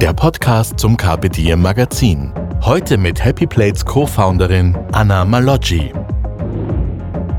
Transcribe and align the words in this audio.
der 0.00 0.12
Podcast 0.12 0.78
zum 0.78 0.96
Carpe 0.96 1.28
Diem 1.28 1.60
Magazin. 1.60 2.32
Heute 2.62 2.96
mit 2.96 3.24
Happy 3.24 3.48
Plates 3.48 3.84
Co-Founderin 3.84 4.78
Anna 4.92 5.24
Maloggi. 5.24 5.92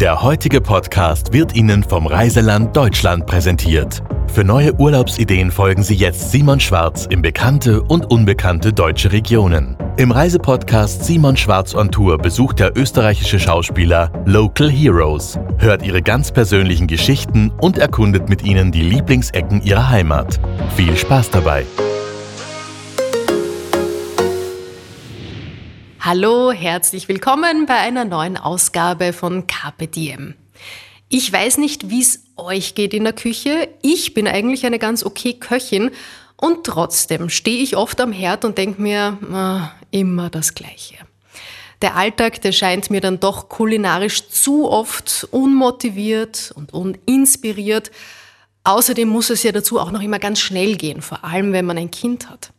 Der 0.01 0.21
heutige 0.21 0.59
Podcast 0.59 1.31
wird 1.31 1.55
Ihnen 1.55 1.83
vom 1.83 2.05
Reiseland 2.05 2.75
Deutschland 2.75 3.25
präsentiert. 3.25 4.03
Für 4.27 4.43
neue 4.43 4.73
Urlaubsideen 4.77 5.51
folgen 5.51 5.83
Sie 5.83 5.95
jetzt 5.95 6.31
Simon 6.31 6.59
Schwarz 6.59 7.05
in 7.05 7.21
bekannte 7.21 7.81
und 7.81 8.11
unbekannte 8.11 8.73
deutsche 8.73 9.13
Regionen. 9.13 9.77
Im 9.95 10.11
Reisepodcast 10.11 11.05
Simon 11.05 11.37
Schwarz 11.37 11.73
on 11.73 11.91
Tour 11.91 12.17
besucht 12.17 12.59
der 12.59 12.77
österreichische 12.77 13.39
Schauspieler 13.39 14.11
Local 14.25 14.69
Heroes, 14.69 15.39
hört 15.59 15.83
ihre 15.83 16.01
ganz 16.01 16.31
persönlichen 16.31 16.87
Geschichten 16.87 17.51
und 17.61 17.77
erkundet 17.77 18.27
mit 18.27 18.43
ihnen 18.43 18.73
die 18.73 18.81
Lieblingsecken 18.81 19.61
ihrer 19.61 19.89
Heimat. 19.89 20.41
Viel 20.75 20.97
Spaß 20.97 21.29
dabei! 21.29 21.65
Hallo, 26.11 26.51
herzlich 26.51 27.07
willkommen 27.07 27.67
bei 27.67 27.75
einer 27.75 28.03
neuen 28.03 28.35
Ausgabe 28.35 29.13
von 29.13 29.45
Carpe 29.45 29.85
Diem. 29.85 30.33
Ich 31.07 31.31
weiß 31.31 31.59
nicht, 31.59 31.91
wie 31.91 32.01
es 32.01 32.23
euch 32.35 32.73
geht 32.73 32.95
in 32.95 33.03
der 33.03 33.13
Küche. 33.13 33.69
Ich 33.83 34.15
bin 34.15 34.27
eigentlich 34.27 34.65
eine 34.65 34.79
ganz 34.79 35.05
okay 35.05 35.33
Köchin 35.33 35.91
und 36.35 36.63
trotzdem 36.63 37.29
stehe 37.29 37.61
ich 37.61 37.77
oft 37.77 38.01
am 38.01 38.11
Herd 38.11 38.43
und 38.43 38.57
denke 38.57 38.81
mir, 38.81 39.19
ah, 39.31 39.69
immer 39.91 40.31
das 40.31 40.55
Gleiche. 40.55 40.95
Der 41.83 41.95
Alltag, 41.95 42.41
der 42.41 42.53
scheint 42.53 42.89
mir 42.89 43.01
dann 43.01 43.19
doch 43.19 43.47
kulinarisch 43.47 44.29
zu 44.29 44.67
oft 44.67 45.27
unmotiviert 45.29 46.51
und 46.55 46.73
uninspiriert. 46.73 47.91
Außerdem 48.63 49.07
muss 49.07 49.29
es 49.29 49.43
ja 49.43 49.51
dazu 49.51 49.79
auch 49.79 49.91
noch 49.91 50.01
immer 50.01 50.17
ganz 50.17 50.39
schnell 50.39 50.75
gehen, 50.75 51.03
vor 51.03 51.23
allem 51.23 51.53
wenn 51.53 51.65
man 51.65 51.77
ein 51.77 51.91
Kind 51.91 52.31
hat. 52.31 52.51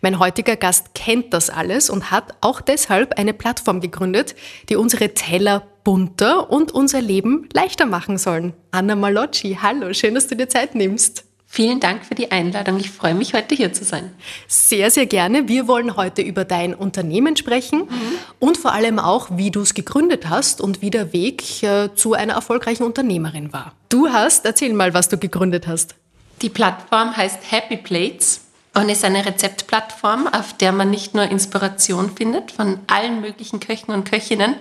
Mein 0.00 0.18
heutiger 0.18 0.56
Gast 0.56 0.94
kennt 0.94 1.32
das 1.32 1.50
alles 1.50 1.90
und 1.90 2.10
hat 2.10 2.34
auch 2.40 2.60
deshalb 2.60 3.18
eine 3.18 3.34
Plattform 3.34 3.80
gegründet, 3.80 4.34
die 4.68 4.76
unsere 4.76 5.14
Teller 5.14 5.66
bunter 5.84 6.50
und 6.50 6.72
unser 6.72 7.00
Leben 7.00 7.48
leichter 7.52 7.86
machen 7.86 8.18
sollen. 8.18 8.52
Anna 8.70 8.94
Malocci, 8.94 9.58
hallo, 9.60 9.92
schön, 9.94 10.14
dass 10.14 10.26
du 10.26 10.36
dir 10.36 10.48
Zeit 10.48 10.74
nimmst. 10.74 11.24
Vielen 11.50 11.80
Dank 11.80 12.04
für 12.04 12.14
die 12.14 12.30
Einladung. 12.30 12.78
Ich 12.78 12.90
freue 12.90 13.14
mich, 13.14 13.32
heute 13.32 13.54
hier 13.54 13.72
zu 13.72 13.82
sein. 13.82 14.12
Sehr, 14.48 14.90
sehr 14.90 15.06
gerne. 15.06 15.48
Wir 15.48 15.66
wollen 15.66 15.96
heute 15.96 16.20
über 16.20 16.44
dein 16.44 16.74
Unternehmen 16.74 17.36
sprechen 17.36 17.80
mhm. 17.80 18.18
und 18.38 18.58
vor 18.58 18.72
allem 18.72 18.98
auch, 18.98 19.28
wie 19.32 19.50
du 19.50 19.62
es 19.62 19.72
gegründet 19.72 20.28
hast 20.28 20.60
und 20.60 20.82
wie 20.82 20.90
der 20.90 21.14
Weg 21.14 21.62
äh, 21.62 21.88
zu 21.94 22.12
einer 22.12 22.34
erfolgreichen 22.34 22.82
Unternehmerin 22.82 23.50
war. 23.54 23.72
Du 23.88 24.10
hast, 24.10 24.44
erzähl 24.44 24.74
mal, 24.74 24.92
was 24.92 25.08
du 25.08 25.16
gegründet 25.16 25.66
hast. 25.66 25.94
Die 26.42 26.50
Plattform 26.50 27.16
heißt 27.16 27.38
Happy 27.50 27.78
Plates 27.78 28.42
und 28.78 28.88
ist 28.88 29.04
eine 29.04 29.26
Rezeptplattform, 29.26 30.28
auf 30.28 30.56
der 30.56 30.72
man 30.72 30.90
nicht 30.90 31.14
nur 31.14 31.24
Inspiration 31.24 32.14
findet 32.16 32.52
von 32.52 32.78
allen 32.86 33.20
möglichen 33.20 33.58
Köchen 33.58 33.92
und 33.92 34.08
Köchinnen, 34.08 34.54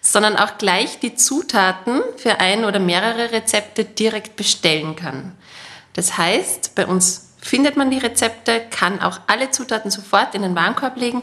sondern 0.00 0.36
auch 0.36 0.56
gleich 0.58 1.00
die 1.00 1.14
Zutaten 1.14 2.00
für 2.16 2.40
ein 2.40 2.64
oder 2.64 2.78
mehrere 2.78 3.30
Rezepte 3.32 3.84
direkt 3.84 4.36
bestellen 4.36 4.96
kann. 4.96 5.32
Das 5.92 6.16
heißt, 6.16 6.74
bei 6.76 6.86
uns 6.86 7.34
findet 7.40 7.76
man 7.76 7.90
die 7.90 7.98
Rezepte, 7.98 8.62
kann 8.70 9.00
auch 9.00 9.20
alle 9.26 9.50
Zutaten 9.50 9.90
sofort 9.90 10.34
in 10.34 10.42
den 10.42 10.54
Warenkorb 10.54 10.96
legen 10.96 11.22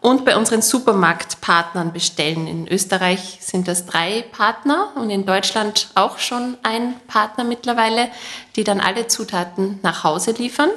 und 0.00 0.24
bei 0.24 0.36
unseren 0.36 0.62
Supermarktpartnern 0.62 1.92
bestellen. 1.92 2.46
In 2.46 2.68
Österreich 2.68 3.38
sind 3.40 3.68
das 3.68 3.86
drei 3.86 4.22
Partner 4.32 4.92
und 4.96 5.10
in 5.10 5.24
Deutschland 5.26 5.88
auch 5.94 6.18
schon 6.18 6.58
ein 6.62 6.96
Partner 7.06 7.44
mittlerweile, 7.44 8.08
die 8.56 8.64
dann 8.64 8.80
alle 8.80 9.06
Zutaten 9.06 9.78
nach 9.82 10.04
Hause 10.04 10.32
liefern. 10.32 10.70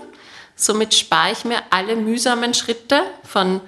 Somit 0.58 0.96
spare 0.96 1.32
ich 1.32 1.46
mir 1.46 1.60
alle 1.70 1.96
mühsamen 1.96 2.54
Schritte 2.54 3.04
von 3.24 3.62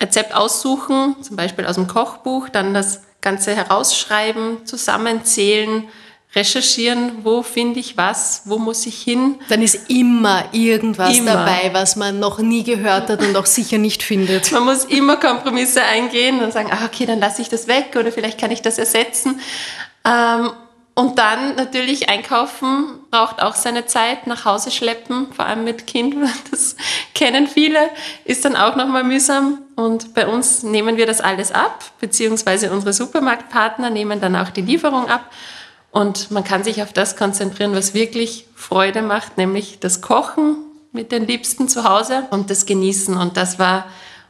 Rezept 0.00 0.34
aussuchen, 0.34 1.16
zum 1.22 1.36
Beispiel 1.36 1.66
aus 1.66 1.76
dem 1.76 1.88
Kochbuch, 1.88 2.50
dann 2.50 2.74
das 2.74 3.00
Ganze 3.22 3.56
herausschreiben, 3.56 4.66
zusammenzählen, 4.66 5.88
recherchieren, 6.34 7.24
wo 7.24 7.42
finde 7.42 7.80
ich 7.80 7.96
was, 7.96 8.42
wo 8.44 8.58
muss 8.58 8.84
ich 8.84 9.00
hin. 9.00 9.36
Dann 9.48 9.62
ist 9.62 9.88
immer 9.88 10.44
irgendwas 10.52 11.16
immer. 11.16 11.32
dabei, 11.32 11.70
was 11.72 11.96
man 11.96 12.20
noch 12.20 12.38
nie 12.40 12.62
gehört 12.62 13.08
hat 13.08 13.22
und 13.22 13.34
auch 13.36 13.46
sicher 13.46 13.78
nicht 13.78 14.02
findet. 14.02 14.52
Man 14.52 14.64
muss 14.64 14.84
immer 14.84 15.16
Kompromisse 15.16 15.82
eingehen 15.82 16.40
und 16.40 16.52
sagen, 16.52 16.68
ah, 16.70 16.84
okay, 16.84 17.06
dann 17.06 17.20
lasse 17.20 17.40
ich 17.40 17.48
das 17.48 17.68
weg 17.68 17.96
oder 17.98 18.12
vielleicht 18.12 18.38
kann 18.38 18.50
ich 18.50 18.60
das 18.60 18.76
ersetzen. 18.76 19.40
Und 20.98 21.18
dann 21.18 21.56
natürlich 21.56 22.08
einkaufen 22.08 23.00
braucht 23.10 23.42
auch 23.42 23.54
seine 23.54 23.84
Zeit, 23.84 24.26
nach 24.26 24.46
Hause 24.46 24.70
schleppen, 24.70 25.30
vor 25.30 25.44
allem 25.44 25.62
mit 25.62 25.86
Kind, 25.86 26.16
das 26.50 26.74
kennen 27.14 27.46
viele, 27.46 27.90
ist 28.24 28.46
dann 28.46 28.56
auch 28.56 28.76
nochmal 28.76 29.04
mühsam. 29.04 29.58
Und 29.76 30.14
bei 30.14 30.26
uns 30.26 30.62
nehmen 30.62 30.96
wir 30.96 31.04
das 31.04 31.20
alles 31.20 31.52
ab, 31.52 31.84
beziehungsweise 32.00 32.70
unsere 32.72 32.94
Supermarktpartner 32.94 33.90
nehmen 33.90 34.22
dann 34.22 34.36
auch 34.36 34.48
die 34.48 34.62
Lieferung 34.62 35.10
ab. 35.10 35.30
Und 35.90 36.30
man 36.30 36.44
kann 36.44 36.64
sich 36.64 36.82
auf 36.82 36.94
das 36.94 37.14
konzentrieren, 37.14 37.74
was 37.74 37.92
wirklich 37.92 38.46
Freude 38.54 39.02
macht, 39.02 39.36
nämlich 39.36 39.78
das 39.78 40.00
Kochen 40.00 40.56
mit 40.92 41.12
den 41.12 41.26
Liebsten 41.26 41.68
zu 41.68 41.84
Hause 41.84 42.26
und 42.30 42.48
das 42.48 42.64
Genießen. 42.64 43.18
Und 43.18 43.36
das 43.36 43.58
war 43.58 43.84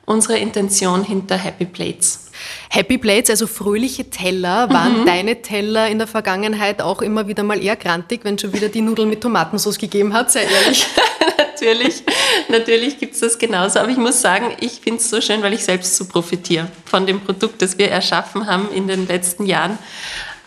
unsere 0.04 0.36
Intention 0.38 1.04
hinter 1.04 1.36
Happy 1.36 1.64
Plates. 1.64 2.25
Happy 2.70 2.98
Plates, 2.98 3.30
also 3.30 3.46
fröhliche 3.46 4.10
Teller, 4.10 4.70
waren 4.70 5.00
mhm. 5.00 5.06
deine 5.06 5.42
Teller 5.42 5.88
in 5.88 5.98
der 5.98 6.06
Vergangenheit 6.06 6.82
auch 6.82 7.02
immer 7.02 7.28
wieder 7.28 7.42
mal 7.42 7.62
eher 7.62 7.76
grantig, 7.76 8.20
wenn 8.24 8.38
schon 8.38 8.52
wieder 8.52 8.68
die 8.68 8.80
Nudeln 8.80 9.08
mit 9.08 9.20
Tomatensauce 9.20 9.78
gegeben 9.78 10.12
hat, 10.12 10.30
sei 10.30 10.44
ehrlich. 10.44 10.86
natürlich, 11.38 12.02
natürlich 12.48 12.98
gibt 12.98 13.14
es 13.14 13.20
das 13.20 13.38
genauso. 13.38 13.78
Aber 13.78 13.88
ich 13.88 13.96
muss 13.96 14.20
sagen, 14.20 14.56
ich 14.60 14.80
finde 14.80 15.00
es 15.00 15.10
so 15.10 15.20
schön, 15.20 15.42
weil 15.42 15.54
ich 15.54 15.64
selbst 15.64 15.96
so 15.96 16.06
profitiere 16.06 16.68
von 16.84 17.06
dem 17.06 17.20
Produkt, 17.20 17.62
das 17.62 17.78
wir 17.78 17.90
erschaffen 17.90 18.46
haben 18.46 18.68
in 18.72 18.88
den 18.88 19.06
letzten 19.06 19.46
Jahren. 19.46 19.78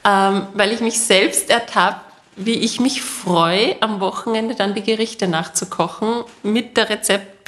Ähm, 0.05 0.43
weil 0.53 0.71
ich 0.71 0.79
mich 0.79 0.99
selbst 0.99 1.49
ertappt 1.49 2.09
wie 2.41 2.53
ich 2.53 2.79
mich 2.79 3.01
freue, 3.01 3.75
am 3.81 3.99
Wochenende 3.99 4.55
dann 4.55 4.73
die 4.73 4.81
Gerichte 4.81 5.27
nachzukochen 5.27 6.23
mit 6.41 6.77
der 6.77 6.89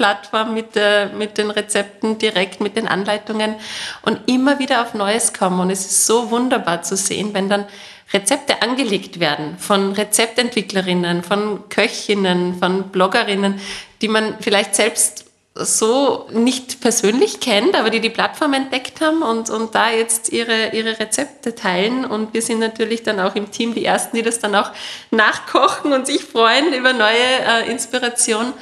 Rezeptplattform, 0.02 0.54
mit, 0.54 0.76
der, 0.76 1.10
mit 1.10 1.38
den 1.38 1.52
Rezepten 1.52 2.18
direkt, 2.18 2.60
mit 2.60 2.76
den 2.76 2.88
Anleitungen 2.88 3.56
und 4.02 4.20
immer 4.28 4.60
wieder 4.60 4.82
auf 4.82 4.94
Neues 4.94 5.34
kommen. 5.34 5.60
Und 5.60 5.70
es 5.70 5.86
ist 5.86 6.06
so 6.08 6.32
wunderbar 6.32 6.82
zu 6.82 6.96
sehen, 6.96 7.34
wenn 7.34 7.50
dann 7.50 7.66
Rezepte 8.14 8.62
angelegt 8.62 9.20
werden 9.20 9.58
von 9.58 9.94
Rezeptentwicklerinnen, 9.94 11.24
von 11.24 11.70
Köchinnen, 11.70 12.60
von 12.60 12.90
Bloggerinnen, 12.90 13.62
die 14.02 14.10
man 14.10 14.36
vielleicht 14.42 14.76
selbst 14.76 15.26
so 15.54 16.28
nicht 16.32 16.80
persönlich 16.80 17.42
kennt, 17.42 17.76
aber 17.76 17.90
die 17.90 18.00
die 18.00 18.10
Plattform 18.10 18.54
entdeckt 18.54 19.02
haben 19.02 19.22
und, 19.22 19.50
und 19.50 19.76
da 19.76 19.92
jetzt 19.92 20.32
ihre, 20.32 20.70
ihre 20.70 20.98
Rezepte 20.98 21.56
teilen. 21.56 22.06
Und 22.06 22.34
wir 22.34 22.42
sind 22.42 22.60
natürlich 22.60 23.04
dann 23.04 23.20
auch 23.20 23.36
im 23.36 23.52
Team 23.52 23.74
die 23.74 23.84
Ersten, 23.84 24.16
die 24.16 24.24
das 24.24 24.40
dann 24.40 24.56
auch 24.56 24.72
nachkochen 25.12 25.92
und 25.92 26.08
sich 26.08 26.24
freuen 26.24 26.74
über 26.74 26.94
neue 26.94 27.12
äh, 27.12 27.70
Inspiration. 27.70 28.54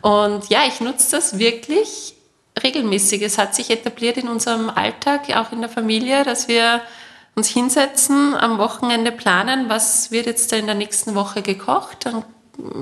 Und 0.00 0.48
ja, 0.48 0.60
ich 0.66 0.80
nutze 0.80 1.12
das 1.16 1.38
wirklich 1.38 2.14
regelmäßig. 2.62 3.22
Es 3.22 3.38
hat 3.38 3.54
sich 3.54 3.70
etabliert 3.70 4.16
in 4.16 4.28
unserem 4.28 4.70
Alltag, 4.70 5.34
auch 5.36 5.52
in 5.52 5.60
der 5.60 5.70
Familie, 5.70 6.24
dass 6.24 6.48
wir 6.48 6.82
uns 7.34 7.48
hinsetzen, 7.48 8.34
am 8.34 8.58
Wochenende 8.58 9.12
planen, 9.12 9.68
was 9.68 10.10
wird 10.10 10.26
jetzt 10.26 10.52
in 10.52 10.66
der 10.66 10.74
nächsten 10.74 11.14
Woche 11.14 11.42
gekocht. 11.42 12.06
Dann 12.06 12.24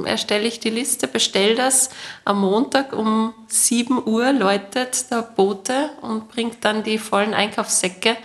erstelle 0.07 0.47
ich 0.49 0.61
die 0.61 0.71
Liste, 0.71 1.07
bestelle 1.07 1.55
das. 1.55 1.91
Am 2.25 2.41
Montag 2.41 2.95
um 2.95 3.35
7 3.49 4.03
Uhr 4.07 4.33
läutet 4.33 5.11
der 5.11 5.23
Bote 5.23 5.91
und 6.01 6.29
bringt 6.29 6.65
dann 6.65 6.83
die 6.83 6.99
vollen 6.99 7.35
Einkaufssäcke. 7.35 8.17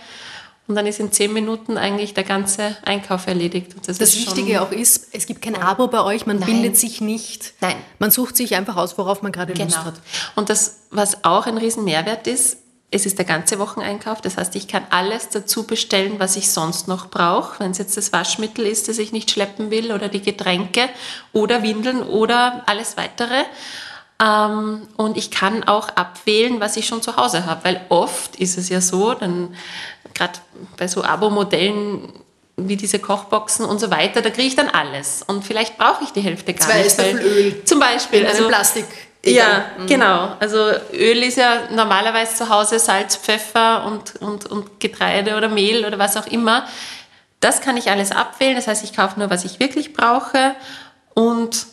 Und 0.68 0.76
dann 0.76 0.86
ist 0.86 1.00
in 1.00 1.10
zehn 1.10 1.32
Minuten 1.32 1.76
eigentlich 1.76 2.14
der 2.14 2.24
ganze 2.24 2.76
Einkauf 2.84 3.26
erledigt. 3.26 3.74
das, 3.84 3.98
das 3.98 4.14
Wichtige 4.16 4.62
auch 4.62 4.70
ist, 4.70 5.08
es 5.12 5.26
gibt 5.26 5.42
kein 5.42 5.56
Abo 5.56 5.88
bei 5.88 6.02
euch, 6.02 6.24
man 6.24 6.38
Nein. 6.38 6.46
bindet 6.46 6.76
sich 6.76 7.00
nicht. 7.00 7.54
Nein. 7.60 7.74
Man 7.98 8.10
sucht 8.10 8.36
sich 8.36 8.54
einfach 8.54 8.76
aus, 8.76 8.96
worauf 8.96 9.22
man 9.22 9.32
gerade 9.32 9.52
genau. 9.52 9.64
Lust 9.64 9.78
hat. 9.78 9.94
Und 10.36 10.50
das, 10.50 10.82
was 10.90 11.24
auch 11.24 11.46
ein 11.46 11.58
Riesenmehrwert 11.58 12.26
ist, 12.26 12.58
es 12.92 13.06
ist 13.06 13.18
der 13.18 13.24
ganze 13.24 13.58
Wocheneinkauf. 13.58 14.20
Das 14.20 14.36
heißt, 14.36 14.54
ich 14.54 14.68
kann 14.68 14.84
alles 14.90 15.30
dazu 15.30 15.66
bestellen, 15.66 16.16
was 16.18 16.36
ich 16.36 16.50
sonst 16.50 16.88
noch 16.88 17.08
brauche. 17.08 17.58
Wenn 17.58 17.70
es 17.70 17.78
jetzt 17.78 17.96
das 17.96 18.12
Waschmittel 18.12 18.66
ist, 18.66 18.86
das 18.86 18.98
ich 18.98 19.12
nicht 19.12 19.30
schleppen 19.30 19.70
will, 19.70 19.92
oder 19.92 20.08
die 20.08 20.20
Getränke 20.20 20.88
oder 21.32 21.62
Windeln 21.62 22.02
oder 22.02 22.62
alles 22.66 22.96
weitere. 22.98 23.44
Ähm, 24.22 24.86
und 24.96 25.16
ich 25.16 25.30
kann 25.30 25.64
auch 25.64 25.88
abwählen, 25.88 26.60
was 26.60 26.76
ich 26.76 26.86
schon 26.86 27.02
zu 27.02 27.16
Hause 27.16 27.44
habe, 27.44 27.64
weil 27.64 27.80
oft 27.88 28.36
ist 28.36 28.56
es 28.56 28.68
ja 28.68 28.80
so, 28.80 29.14
dann 29.14 29.56
gerade 30.14 30.34
bei 30.76 30.86
so 30.86 31.02
Abo-Modellen 31.02 32.12
wie 32.56 32.76
diese 32.76 32.98
Kochboxen 32.98 33.64
und 33.64 33.80
so 33.80 33.90
weiter, 33.90 34.22
da 34.22 34.30
kriege 34.30 34.46
ich 34.46 34.54
dann 34.56 34.68
alles. 34.68 35.24
Und 35.26 35.44
vielleicht 35.44 35.78
brauche 35.78 36.04
ich 36.04 36.10
die 36.10 36.20
Hälfte 36.20 36.54
gar 36.54 36.68
Zwei 36.68 36.82
nicht. 36.82 36.98
Weil, 36.98 37.18
Öl. 37.18 37.64
Zum 37.64 37.80
Beispiel. 37.80 38.26
Also, 38.26 38.46
Plastik. 38.46 38.84
Ja, 39.24 39.66
mhm. 39.78 39.86
genau. 39.86 40.36
Also 40.40 40.58
Öl 40.92 41.22
ist 41.22 41.38
ja 41.38 41.68
normalerweise 41.70 42.34
zu 42.34 42.48
Hause 42.48 42.78
Salz, 42.78 43.16
Pfeffer 43.16 43.84
und, 43.84 44.16
und, 44.20 44.46
und 44.46 44.80
Getreide 44.80 45.36
oder 45.36 45.48
Mehl 45.48 45.84
oder 45.84 45.98
was 45.98 46.16
auch 46.16 46.26
immer. 46.26 46.66
Das 47.38 47.60
kann 47.60 47.76
ich 47.76 47.90
alles 47.90 48.10
abwählen. 48.10 48.56
Das 48.56 48.66
heißt, 48.66 48.84
ich 48.84 48.94
kaufe 48.94 49.18
nur, 49.18 49.30
was 49.30 49.44
ich 49.44 49.60
wirklich 49.60 49.92
brauche 49.92 50.54
und 51.14 51.66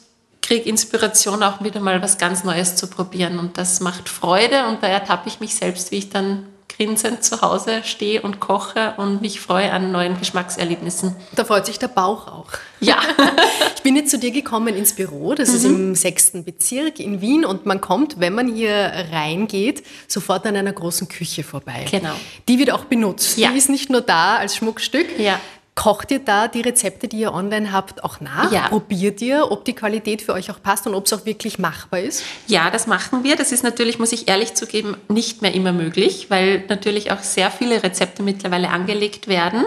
kriege 0.50 0.68
Inspiration, 0.68 1.44
auch 1.44 1.64
wieder 1.64 1.80
mal 1.80 2.02
was 2.02 2.18
ganz 2.18 2.44
Neues 2.44 2.76
zu 2.76 2.88
probieren. 2.88 3.38
Und 3.38 3.60
das 3.60 3.82
macht 3.82 4.10
Freude 4.10 4.66
und 4.68 4.82
da 4.82 4.88
ertappe 4.88 5.30
ich 5.30 5.40
mich 5.40 5.54
selbst, 5.54 5.92
wie 5.92 5.98
ich 5.98 6.10
dann 6.10 6.48
grinsend 6.68 7.24
zu 7.24 7.42
Hause 7.42 7.84
stehe 7.84 8.22
und 8.22 8.40
koche 8.40 8.94
und 8.98 9.22
mich 9.22 9.42
freue 9.42 9.72
an 9.72 9.92
neuen 9.92 10.18
Geschmackserlebnissen. 10.18 11.16
Da 11.36 11.44
freut 11.44 11.68
sich 11.68 11.78
der 11.78 11.90
Bauch 11.90 12.28
auch. 12.28 12.48
Ja. 12.80 12.98
ich 13.76 13.84
bin 13.84 13.96
jetzt 13.96 14.10
zu 14.10 14.18
dir 14.18 14.32
gekommen 14.32 14.76
ins 14.76 14.94
Büro, 14.94 15.36
das 15.36 15.50
mhm. 15.50 15.56
ist 15.56 15.66
im 15.66 15.96
sechsten 15.96 16.44
Bezirk 16.44 17.00
in 17.00 17.22
Wien 17.22 17.46
und 17.46 17.68
man 17.68 17.80
kommt, 17.80 18.20
wenn 18.20 18.34
man 18.34 18.48
hier 18.48 18.92
reingeht, 19.12 19.84
sofort 20.08 20.48
an 20.48 20.56
einer 20.56 20.74
großen 20.74 21.08
Küche 21.10 21.44
vorbei. 21.44 21.86
Genau. 21.92 22.16
Die 22.48 22.58
wird 22.58 22.72
auch 22.72 22.86
benutzt. 22.86 23.38
Ja. 23.38 23.52
Die 23.52 23.58
ist 23.58 23.70
nicht 23.70 23.92
nur 23.92 24.02
da 24.02 24.38
als 24.38 24.56
Schmuckstück, 24.56 25.20
ja. 25.20 25.40
Kocht 25.80 26.12
ihr 26.12 26.20
da 26.20 26.50
die 26.50 26.60
Rezepte, 26.60 27.08
die 27.08 27.20
ihr 27.20 27.34
online 27.34 27.72
habt, 27.72 28.04
auch 28.04 28.20
nach? 28.20 28.52
Ja. 28.52 28.68
Probiert 28.68 29.22
ihr, 29.22 29.50
ob 29.50 29.64
die 29.64 29.72
Qualität 29.72 30.22
für 30.22 30.34
euch 30.34 30.52
auch 30.52 30.62
passt 30.62 30.86
und 30.88 30.94
ob 30.94 31.06
es 31.06 31.14
auch 31.14 31.26
wirklich 31.26 31.58
machbar 31.58 32.02
ist? 32.02 32.26
Ja, 32.48 32.70
das 32.70 32.86
machen 32.86 33.24
wir. 33.24 33.38
Das 33.38 33.54
ist 33.54 33.64
natürlich, 33.64 33.98
muss 33.98 34.12
ich 34.12 34.28
ehrlich 34.28 34.56
zugeben, 34.56 34.98
nicht 35.08 35.42
mehr 35.42 35.54
immer 35.54 35.72
möglich, 35.72 36.26
weil 36.30 36.66
natürlich 36.68 37.14
auch 37.14 37.20
sehr 37.20 37.50
viele 37.50 37.82
Rezepte 37.82 38.24
mittlerweile 38.24 38.72
angelegt 38.72 39.30
werden. 39.30 39.64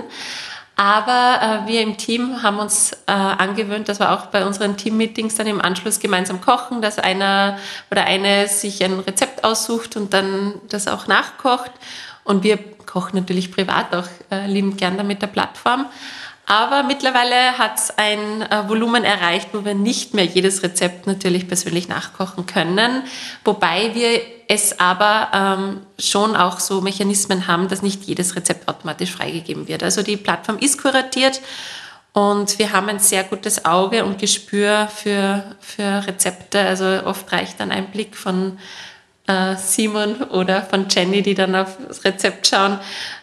Aber 0.76 1.64
äh, 1.64 1.69
wir 1.70 1.81
im 1.81 1.97
Team 1.97 2.43
haben 2.43 2.59
uns 2.59 2.93
äh, 3.06 3.12
angewöhnt, 3.12 3.88
dass 3.88 3.99
wir 3.99 4.12
auch 4.12 4.26
bei 4.26 4.44
unseren 4.44 4.76
Teammeetings 4.76 5.37
dann 5.37 5.47
im 5.47 5.62
Anschluss 5.62 5.99
gemeinsam 5.99 6.43
kochen, 6.43 6.82
dass 6.82 6.99
einer 6.99 7.56
oder 7.91 8.05
eine 8.05 8.49
sich 8.49 8.85
ein 8.85 9.00
Rezept 9.00 9.44
aussucht 9.44 9.97
und 9.97 10.12
dann 10.12 10.61
das 10.69 10.88
auch 10.88 11.06
nachkocht. 11.06 11.70
Und 12.25 12.44
wir 12.44 12.59
koche 12.92 13.16
natürlich 13.16 13.50
privat 13.50 13.94
auch 13.94 14.08
äh, 14.30 14.46
liebend 14.46 14.76
gern 14.76 14.98
da 14.98 15.02
mit 15.02 15.22
der 15.22 15.28
Plattform. 15.28 15.86
Aber 16.44 16.82
mittlerweile 16.82 17.56
hat 17.56 17.78
es 17.78 17.96
ein 17.96 18.42
äh, 18.42 18.68
Volumen 18.68 19.04
erreicht, 19.04 19.50
wo 19.52 19.64
wir 19.64 19.74
nicht 19.74 20.12
mehr 20.12 20.24
jedes 20.24 20.62
Rezept 20.62 21.06
natürlich 21.06 21.48
persönlich 21.48 21.88
nachkochen 21.88 22.44
können. 22.46 23.04
Wobei 23.44 23.94
wir 23.94 24.20
es 24.48 24.78
aber 24.78 25.28
ähm, 25.32 25.80
schon 25.98 26.36
auch 26.36 26.60
so 26.60 26.82
Mechanismen 26.82 27.46
haben, 27.46 27.68
dass 27.68 27.80
nicht 27.80 28.04
jedes 28.04 28.36
Rezept 28.36 28.68
automatisch 28.68 29.12
freigegeben 29.12 29.68
wird. 29.68 29.82
Also 29.82 30.02
die 30.02 30.18
Plattform 30.18 30.58
ist 30.58 30.82
kuratiert 30.82 31.40
und 32.12 32.58
wir 32.58 32.72
haben 32.72 32.90
ein 32.90 32.98
sehr 32.98 33.24
gutes 33.24 33.64
Auge 33.64 34.04
und 34.04 34.18
Gespür 34.18 34.88
für, 34.94 35.56
für 35.60 36.06
Rezepte. 36.06 36.60
Also 36.60 37.06
oft 37.06 37.32
reicht 37.32 37.60
dann 37.60 37.70
ein 37.70 37.90
Blick 37.90 38.16
von 38.16 38.58
äh, 39.26 39.56
Simon 39.56 40.22
oder 40.22 40.62
von 40.62 40.86
Jenny, 40.88 41.22
die 41.22 41.34
dann 41.34 41.54
auf 41.54 41.76
das 41.86 42.04
Rezept 42.04 42.46
schauen, 42.46 42.78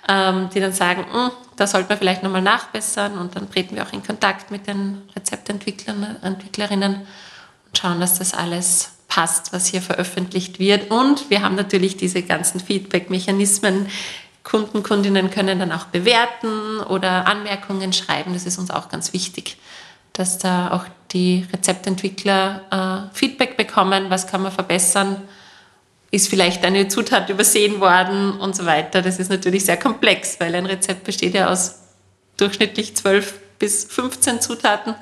ähm, 0.07 0.49
die 0.53 0.59
dann 0.59 0.73
sagen, 0.73 1.05
hm, 1.11 1.31
da 1.55 1.67
sollte 1.67 1.89
man 1.89 1.97
vielleicht 1.97 2.23
nochmal 2.23 2.41
nachbessern 2.41 3.17
und 3.17 3.35
dann 3.35 3.51
treten 3.51 3.75
wir 3.75 3.83
auch 3.83 3.93
in 3.93 4.03
Kontakt 4.03 4.49
mit 4.49 4.67
den 4.67 5.01
Rezeptentwicklern, 5.15 6.17
Entwicklerinnen 6.21 6.95
und 6.95 7.77
schauen, 7.77 7.99
dass 7.99 8.17
das 8.17 8.33
alles 8.33 8.91
passt, 9.09 9.51
was 9.51 9.67
hier 9.67 9.81
veröffentlicht 9.81 10.59
wird. 10.59 10.89
Und 10.89 11.29
wir 11.29 11.41
haben 11.41 11.55
natürlich 11.55 11.97
diese 11.97 12.21
ganzen 12.21 12.59
Feedback-Mechanismen. 12.59 13.87
Kunden, 14.43 14.83
Kundinnen 14.83 15.29
können 15.29 15.59
dann 15.59 15.71
auch 15.71 15.85
bewerten 15.85 16.79
oder 16.79 17.27
Anmerkungen 17.27 17.91
schreiben. 17.91 18.33
Das 18.33 18.45
ist 18.45 18.57
uns 18.57 18.71
auch 18.71 18.87
ganz 18.87 19.11
wichtig, 19.11 19.57
dass 20.13 20.37
da 20.37 20.71
auch 20.71 20.85
die 21.11 21.45
Rezeptentwickler 21.51 23.09
äh, 23.11 23.15
Feedback 23.15 23.57
bekommen, 23.57 24.09
was 24.09 24.27
kann 24.27 24.41
man 24.41 24.51
verbessern 24.51 25.17
ist 26.11 26.27
vielleicht 26.27 26.63
eine 26.65 26.87
Zutat 26.87 27.29
übersehen 27.29 27.79
worden 27.79 28.39
und 28.39 28.55
so 28.55 28.65
weiter. 28.65 29.01
Das 29.01 29.19
ist 29.19 29.29
natürlich 29.29 29.65
sehr 29.65 29.77
komplex, 29.77 30.39
weil 30.39 30.55
ein 30.55 30.65
Rezept 30.65 31.03
besteht 31.03 31.33
ja 31.35 31.49
aus 31.49 31.75
durchschnittlich 32.37 32.95
12 32.95 33.33
bis 33.59 33.85
15 33.85 34.41
Zutaten. 34.41 34.95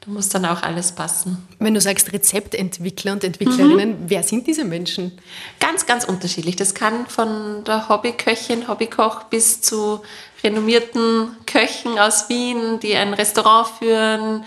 Da 0.00 0.10
muss 0.10 0.28
dann 0.28 0.46
auch 0.46 0.62
alles 0.62 0.92
passen. 0.92 1.46
Wenn 1.58 1.74
du 1.74 1.80
sagst 1.80 2.12
Rezeptentwickler 2.12 3.12
und 3.12 3.24
Entwicklerinnen, 3.24 4.02
mhm. 4.02 4.04
wer 4.06 4.22
sind 4.22 4.46
diese 4.46 4.64
Menschen? 4.64 5.18
Ganz, 5.58 5.86
ganz 5.86 6.04
unterschiedlich. 6.04 6.56
Das 6.56 6.74
kann 6.74 7.06
von 7.08 7.64
der 7.64 7.88
Hobbyköchin, 7.88 8.68
Hobbykoch 8.68 9.24
bis 9.24 9.60
zu 9.60 10.00
renommierten 10.44 11.36
Köchen 11.46 11.98
aus 11.98 12.28
Wien, 12.28 12.78
die 12.80 12.94
ein 12.94 13.12
Restaurant 13.12 13.66
führen, 13.78 14.44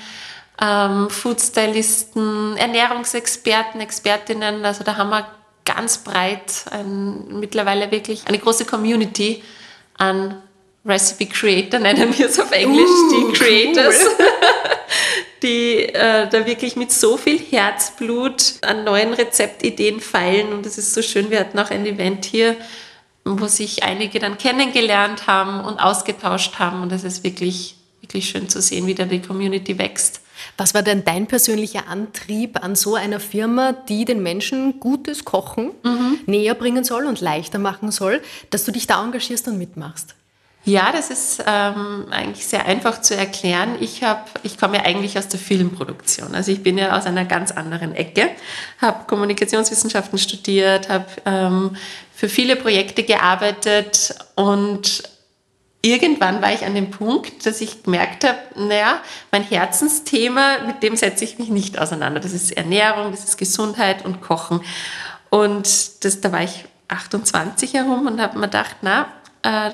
ähm, 0.61 1.09
Foodstylisten, 1.09 2.55
Ernährungsexperten, 2.55 3.81
Expertinnen. 3.81 4.63
Also 4.63 4.85
da 4.85 4.95
haben 4.95 5.09
wir 5.09 5.27
ganz 5.65 5.99
breit, 5.99 6.65
ein, 6.71 7.39
mittlerweile 7.39 7.91
wirklich 7.91 8.27
eine 8.27 8.39
große 8.39 8.65
Community 8.65 9.43
an 9.97 10.41
Recipe 10.85 11.27
Creator, 11.27 11.79
nennen 11.79 12.17
wir 12.17 12.27
es 12.27 12.39
auf 12.39 12.51
Englisch, 12.51 12.89
uh, 12.89 13.31
die 13.31 13.33
Creators, 13.33 13.99
cool. 14.05 14.25
die 15.43 15.85
äh, 15.85 16.27
da 16.29 16.45
wirklich 16.45 16.75
mit 16.75 16.91
so 16.91 17.17
viel 17.17 17.39
Herzblut 17.39 18.55
an 18.61 18.83
neuen 18.83 19.13
Rezeptideen 19.13 19.99
feilen. 19.99 20.53
Und 20.53 20.65
es 20.65 20.77
ist 20.77 20.93
so 20.93 21.01
schön, 21.01 21.31
wir 21.31 21.39
hatten 21.39 21.57
auch 21.59 21.71
ein 21.71 21.85
Event 21.85 22.25
hier, 22.25 22.55
wo 23.25 23.47
sich 23.47 23.83
einige 23.83 24.19
dann 24.19 24.37
kennengelernt 24.37 25.27
haben 25.27 25.63
und 25.63 25.79
ausgetauscht 25.79 26.59
haben. 26.59 26.81
Und 26.81 26.91
es 26.91 27.03
ist 27.03 27.23
wirklich, 27.23 27.75
wirklich 28.01 28.29
schön 28.29 28.49
zu 28.49 28.61
sehen, 28.61 28.87
wie 28.87 28.95
da 28.95 29.05
die 29.05 29.21
Community 29.21 29.77
wächst. 29.77 30.21
Was 30.57 30.73
war 30.73 30.81
denn 30.81 31.03
dein 31.03 31.27
persönlicher 31.27 31.87
Antrieb 31.87 32.63
an 32.63 32.75
so 32.75 32.95
einer 32.95 33.19
Firma, 33.19 33.73
die 33.73 34.05
den 34.05 34.21
Menschen 34.23 34.79
gutes 34.79 35.25
Kochen 35.25 35.71
mhm. 35.83 36.19
näher 36.25 36.55
bringen 36.55 36.83
soll 36.83 37.05
und 37.05 37.21
leichter 37.21 37.59
machen 37.59 37.91
soll, 37.91 38.21
dass 38.49 38.65
du 38.65 38.71
dich 38.71 38.87
da 38.87 39.03
engagierst 39.03 39.47
und 39.47 39.57
mitmachst? 39.57 40.15
Ja, 40.63 40.91
das 40.91 41.09
ist 41.09 41.43
ähm, 41.47 42.05
eigentlich 42.11 42.45
sehr 42.45 42.65
einfach 42.67 43.01
zu 43.01 43.15
erklären. 43.15 43.77
Ich, 43.79 44.03
hab, 44.03 44.29
ich 44.43 44.59
komme 44.59 44.77
ja 44.77 44.83
eigentlich 44.83 45.17
aus 45.17 45.27
der 45.27 45.39
Filmproduktion. 45.39 46.35
Also 46.35 46.51
ich 46.51 46.61
bin 46.61 46.77
ja 46.77 46.95
aus 46.95 47.05
einer 47.05 47.25
ganz 47.25 47.51
anderen 47.51 47.95
Ecke, 47.95 48.29
habe 48.79 49.05
Kommunikationswissenschaften 49.07 50.19
studiert, 50.19 50.87
habe 50.87 51.07
ähm, 51.25 51.75
für 52.13 52.29
viele 52.29 52.55
Projekte 52.55 53.01
gearbeitet 53.01 54.13
und 54.35 55.01
irgendwann 55.81 56.41
war 56.41 56.53
ich 56.53 56.65
an 56.65 56.75
dem 56.75 56.91
Punkt, 56.91 57.45
dass 57.45 57.61
ich 57.61 57.83
gemerkt 57.83 58.23
habe, 58.23 58.37
naja, 58.55 59.01
mein 59.31 59.43
Herzensthema, 59.43 60.59
mit 60.67 60.83
dem 60.83 60.95
setze 60.95 61.23
ich 61.23 61.39
mich 61.39 61.49
nicht 61.49 61.79
auseinander. 61.79 62.19
Das 62.19 62.33
ist 62.33 62.51
Ernährung, 62.51 63.11
das 63.11 63.23
ist 63.23 63.37
Gesundheit 63.37 64.05
und 64.05 64.21
Kochen. 64.21 64.61
Und 65.29 66.03
das, 66.03 66.21
da 66.21 66.31
war 66.31 66.43
ich 66.43 66.65
28 66.87 67.73
herum 67.73 68.05
und 68.05 68.21
habe 68.21 68.37
mir 68.37 68.45
gedacht, 68.45 68.77
na, 68.81 69.07
äh, 69.43 69.71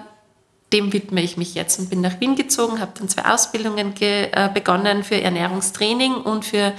dem 0.74 0.92
widme 0.92 1.22
ich 1.22 1.38
mich 1.38 1.56
jetzt 1.56 1.80
und 1.80 1.90
bin 1.90 2.02
nach 2.02 2.20
Wien 2.20 2.36
gezogen, 2.36 2.80
habe 2.80 2.92
dann 2.98 3.10
zwei 3.10 3.26
Ausbildungen 3.26 3.94
ge, 3.94 4.30
äh, 4.32 4.50
begonnen 4.54 5.04
für 5.04 5.20
Ernährungstraining 5.20 6.14
und 6.16 6.46
für 6.46 6.74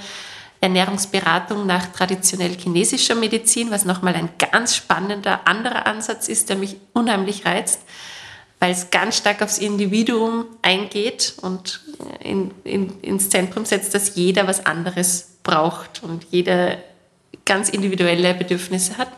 Ernährungsberatung 0.61 1.65
nach 1.65 1.87
traditionell 1.87 2.55
chinesischer 2.57 3.15
Medizin, 3.15 3.71
was 3.71 3.85
nochmal 3.85 4.15
ein 4.15 4.29
ganz 4.37 4.75
spannender 4.75 5.47
anderer 5.47 5.87
Ansatz 5.87 6.27
ist, 6.27 6.49
der 6.49 6.57
mich 6.57 6.77
unheimlich 6.93 7.45
reizt 7.45 7.81
weil 8.59 8.71
es 8.71 8.89
ganz 8.91 9.17
stark 9.17 9.41
aufs 9.41 9.57
Individuum 9.57 10.45
eingeht 10.61 11.35
und 11.41 11.79
in, 12.19 12.51
in, 12.63 12.99
ins 13.01 13.29
Zentrum 13.29 13.65
setzt, 13.65 13.95
dass 13.95 14.15
jeder 14.15 14.47
was 14.47 14.65
anderes 14.65 15.37
braucht 15.43 16.03
und 16.03 16.25
jeder 16.29 16.77
ganz 17.45 17.69
individuelle 17.69 18.33
Bedürfnisse 18.33 18.97
hat. 18.97 19.09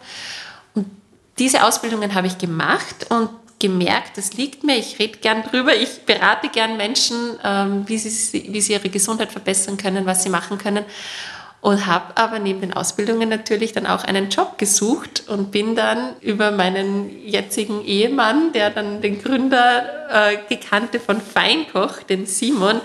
Und 0.75 0.85
diese 1.39 1.63
Ausbildungen 1.63 2.13
habe 2.13 2.27
ich 2.27 2.37
gemacht 2.37 3.07
und 3.09 3.29
gemerkt, 3.59 4.17
das 4.17 4.33
liegt 4.33 4.63
mir, 4.63 4.77
ich 4.77 4.97
rede 4.99 5.19
gern 5.19 5.43
drüber, 5.43 5.75
ich 5.75 6.01
berate 6.05 6.49
gern 6.49 6.77
Menschen, 6.77 7.37
ähm, 7.43 7.83
wie, 7.87 7.97
sie, 7.97 8.51
wie 8.51 8.61
sie 8.61 8.73
ihre 8.73 8.89
Gesundheit 8.89 9.31
verbessern 9.31 9.77
können, 9.77 10.05
was 10.05 10.23
sie 10.23 10.29
machen 10.29 10.57
können 10.57 10.85
und 11.61 11.85
habe 11.85 12.17
aber 12.17 12.39
neben 12.39 12.61
den 12.61 12.73
Ausbildungen 12.73 13.29
natürlich 13.29 13.71
dann 13.71 13.85
auch 13.85 14.03
einen 14.03 14.29
Job 14.29 14.57
gesucht 14.57 15.23
und 15.27 15.51
bin 15.51 15.75
dann 15.75 16.15
über 16.19 16.51
meinen 16.51 17.25
jetzigen 17.25 17.85
Ehemann, 17.85 18.51
der 18.51 18.71
dann 18.71 19.01
den 19.01 19.21
Gründer 19.21 19.83
äh, 20.09 20.37
gekannte 20.49 20.99
von 20.99 21.21
Feinkoch, 21.21 22.01
den 22.01 22.25
Simon, 22.25 22.81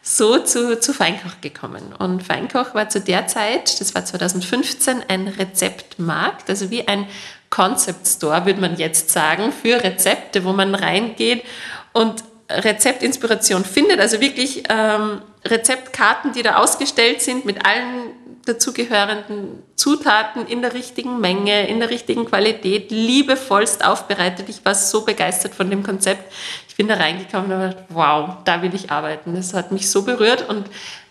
so 0.00 0.38
zu, 0.38 0.78
zu 0.78 0.92
Feinkoch 0.92 1.40
gekommen. 1.40 1.92
Und 1.98 2.22
Feinkoch 2.22 2.74
war 2.74 2.88
zu 2.88 3.00
der 3.00 3.26
Zeit, 3.26 3.80
das 3.80 3.94
war 3.94 4.04
2015, 4.04 5.02
ein 5.08 5.26
Rezeptmarkt, 5.26 6.48
also 6.50 6.70
wie 6.70 6.86
ein 6.86 7.06
Concept 7.50 8.06
Store, 8.06 8.46
würde 8.46 8.60
man 8.60 8.76
jetzt 8.76 9.10
sagen, 9.10 9.50
für 9.50 9.82
Rezepte, 9.82 10.44
wo 10.44 10.52
man 10.52 10.74
reingeht 10.74 11.42
und 11.92 12.22
Rezeptinspiration 12.50 13.64
findet, 13.64 14.00
also 14.00 14.20
wirklich 14.20 14.64
ähm, 14.68 15.22
Rezeptkarten, 15.46 16.32
die 16.32 16.42
da 16.42 16.56
ausgestellt 16.56 17.20
sind 17.22 17.44
mit 17.44 17.64
allen 17.66 18.10
dazugehörenden 18.46 19.62
Zutaten 19.74 20.46
in 20.46 20.62
der 20.62 20.74
richtigen 20.74 21.20
Menge, 21.20 21.66
in 21.66 21.80
der 21.80 21.90
richtigen 21.90 22.26
Qualität, 22.26 22.90
liebevollst 22.90 23.84
aufbereitet. 23.84 24.48
Ich 24.48 24.64
war 24.64 24.74
so 24.74 25.04
begeistert 25.04 25.54
von 25.54 25.70
dem 25.70 25.82
Konzept. 25.82 26.32
Ich 26.68 26.76
bin 26.76 26.88
da 26.88 26.94
reingekommen 26.94 27.52
und 27.52 27.58
habe 27.58 27.68
gedacht, 27.68 27.84
wow, 27.88 28.36
da 28.44 28.60
will 28.62 28.74
ich 28.74 28.90
arbeiten. 28.90 29.34
Das 29.34 29.54
hat 29.54 29.72
mich 29.72 29.90
so 29.90 30.02
berührt 30.02 30.48
und 30.48 30.66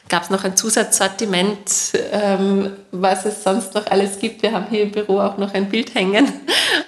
gab 0.10 0.24
es 0.24 0.29
noch 0.29 0.43
ein 0.43 0.55
Zusatzsortiment, 0.55 1.93
ähm, 2.12 2.74
was 2.91 3.25
es 3.25 3.43
sonst 3.43 3.74
noch 3.74 3.88
alles 3.88 4.19
gibt. 4.19 4.43
Wir 4.43 4.51
haben 4.51 4.67
hier 4.69 4.83
im 4.83 4.91
Büro 4.91 5.19
auch 5.19 5.38
noch 5.38 5.53
ein 5.53 5.69
Bild 5.69 5.95
hängen. 5.95 6.31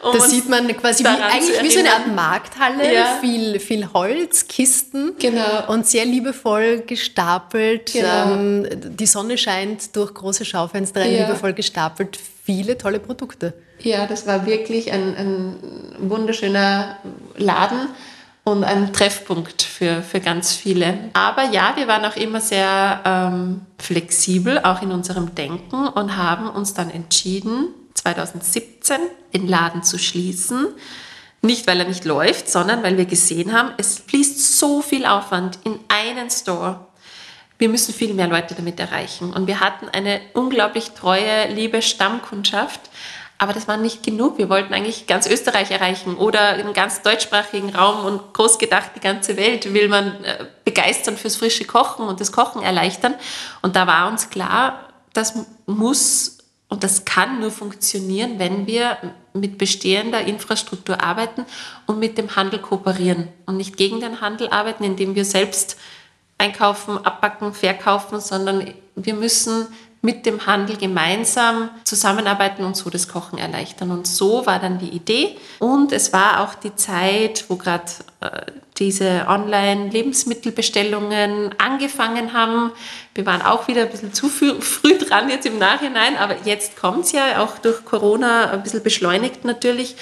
Um 0.01 0.17
da 0.17 0.19
sieht 0.19 0.47
man 0.49 0.67
quasi 0.77 1.03
wie, 1.03 1.07
eigentlich 1.07 1.61
wie 1.61 1.71
so 1.71 1.79
eine 1.79 1.91
Art 1.91 2.13
Markthalle, 2.13 2.93
ja. 2.93 3.17
viel, 3.21 3.59
viel 3.59 3.93
Holz, 3.93 4.47
Kisten 4.47 5.13
genau. 5.17 5.71
und 5.71 5.87
sehr 5.87 6.05
liebevoll 6.05 6.83
gestapelt. 6.85 7.93
Genau. 7.93 8.33
Ähm, 8.33 8.67
die 8.71 9.05
Sonne 9.05 9.37
scheint 9.37 9.95
durch 9.95 10.13
große 10.13 10.45
Schaufenster 10.45 11.05
ja. 11.05 11.25
liebevoll 11.25 11.53
gestapelt. 11.53 12.19
Viele 12.43 12.77
tolle 12.77 12.99
Produkte. 12.99 13.53
Ja, 13.79 14.05
das 14.05 14.27
war 14.27 14.45
wirklich 14.45 14.91
ein, 14.91 15.15
ein 15.15 15.55
wunderschöner 15.99 16.97
Laden 17.37 17.89
und 18.45 18.63
ein 18.63 18.93
Treffpunkt 18.93 19.63
für, 19.63 20.03
für 20.03 20.21
ganz 20.21 20.53
viele. 20.53 21.09
Aber 21.13 21.49
ja, 21.49 21.73
wir 21.75 21.87
waren 21.87 22.05
auch 22.05 22.15
immer 22.15 22.39
sehr 22.39 23.01
ähm, 23.03 23.61
flexibel, 23.79 24.59
auch 24.59 24.83
in 24.83 24.91
unserem 24.91 25.33
Denken 25.33 25.87
und 25.87 26.15
haben 26.15 26.47
uns 26.47 26.75
dann 26.75 26.91
entschieden, 26.91 27.69
2017 27.95 28.97
den 29.33 29.47
Laden 29.47 29.81
zu 29.81 29.97
schließen. 29.97 30.67
Nicht, 31.41 31.65
weil 31.65 31.79
er 31.79 31.87
nicht 31.87 32.05
läuft, 32.05 32.47
sondern 32.49 32.83
weil 32.83 32.97
wir 32.97 33.05
gesehen 33.05 33.51
haben, 33.51 33.71
es 33.77 33.97
fließt 33.99 34.59
so 34.59 34.81
viel 34.83 35.05
Aufwand 35.05 35.57
in 35.63 35.79
einen 35.87 36.29
Store. 36.29 36.85
Wir 37.57 37.69
müssen 37.69 37.95
viel 37.95 38.13
mehr 38.13 38.27
Leute 38.27 38.53
damit 38.53 38.79
erreichen. 38.79 39.33
Und 39.33 39.47
wir 39.47 39.59
hatten 39.59 39.89
eine 39.89 40.21
unglaublich 40.33 40.91
treue, 40.91 41.51
liebe 41.51 41.81
Stammkundschaft, 41.81 42.81
aber 43.37 43.53
das 43.53 43.67
war 43.67 43.77
nicht 43.77 44.03
genug. 44.03 44.37
Wir 44.37 44.49
wollten 44.49 44.73
eigentlich 44.73 45.07
ganz 45.07 45.27
Österreich 45.27 45.71
erreichen 45.71 46.15
oder 46.15 46.49
einen 46.49 46.73
ganz 46.73 47.01
deutschsprachigen 47.01 47.75
Raum 47.75 48.05
und 48.05 48.33
groß 48.33 48.57
gedacht, 48.59 48.91
die 48.95 49.01
ganze 49.01 49.35
Welt 49.35 49.73
will 49.73 49.89
man 49.89 50.23
äh, 50.23 50.45
begeistern 50.63 51.17
fürs 51.17 51.35
frische 51.35 51.65
Kochen 51.65 52.07
und 52.07 52.21
das 52.21 52.31
Kochen 52.31 52.61
erleichtern. 52.61 53.15
Und 53.61 53.75
da 53.75 53.87
war 53.87 54.07
uns 54.09 54.29
klar, 54.29 54.89
das 55.13 55.33
muss 55.65 56.37
und 56.67 56.83
das 56.83 57.05
kann 57.05 57.39
nur 57.39 57.51
funktionieren, 57.51 58.39
wenn 58.39 58.65
wir 58.67 58.97
mit 59.33 59.57
bestehender 59.57 60.21
Infrastruktur 60.21 61.01
arbeiten 61.03 61.45
und 61.85 61.99
mit 61.99 62.17
dem 62.17 62.35
Handel 62.35 62.59
kooperieren 62.59 63.27
und 63.45 63.57
nicht 63.57 63.77
gegen 63.77 63.99
den 63.99 64.21
Handel 64.21 64.49
arbeiten, 64.49 64.83
indem 64.83 65.13
wir 65.13 65.25
selbst 65.25 65.77
einkaufen, 66.37 66.97
abbacken, 67.05 67.53
verkaufen, 67.53 68.19
sondern 68.19 68.73
wir 68.95 69.13
müssen 69.13 69.67
mit 70.05 70.25
dem 70.27 70.45
Handel 70.45 70.77
gemeinsam 70.77 71.71
zusammenarbeiten 71.83 72.63
und 72.63 72.77
so 72.77 72.91
das 72.91 73.07
Kochen 73.07 73.39
erleichtern. 73.39 73.89
Und 73.89 74.05
so 74.05 74.45
war 74.45 74.59
dann 74.59 74.77
die 74.77 74.89
Idee. 74.89 75.35
Und 75.59 75.91
es 75.91 76.13
war 76.13 76.41
auch 76.41 76.53
die 76.53 76.75
Zeit, 76.75 77.45
wo 77.47 77.55
gerade 77.55 77.85
äh, 78.21 78.43
diese 78.77 79.25
Online-Lebensmittelbestellungen 79.27 81.55
angefangen 81.57 82.33
haben. 82.33 82.71
Wir 83.15 83.25
waren 83.25 83.41
auch 83.41 83.67
wieder 83.67 83.81
ein 83.81 83.89
bisschen 83.89 84.13
zu 84.13 84.29
früh 84.29 84.53
dran 84.99 85.27
jetzt 85.29 85.47
im 85.47 85.57
Nachhinein, 85.57 86.17
aber 86.17 86.35
jetzt 86.45 86.77
kommt 86.77 87.05
es 87.05 87.13
ja 87.13 87.43
auch 87.43 87.57
durch 87.57 87.83
Corona 87.83 88.51
ein 88.51 88.61
bisschen 88.61 88.83
beschleunigt 88.83 89.43
natürlich. 89.43 89.95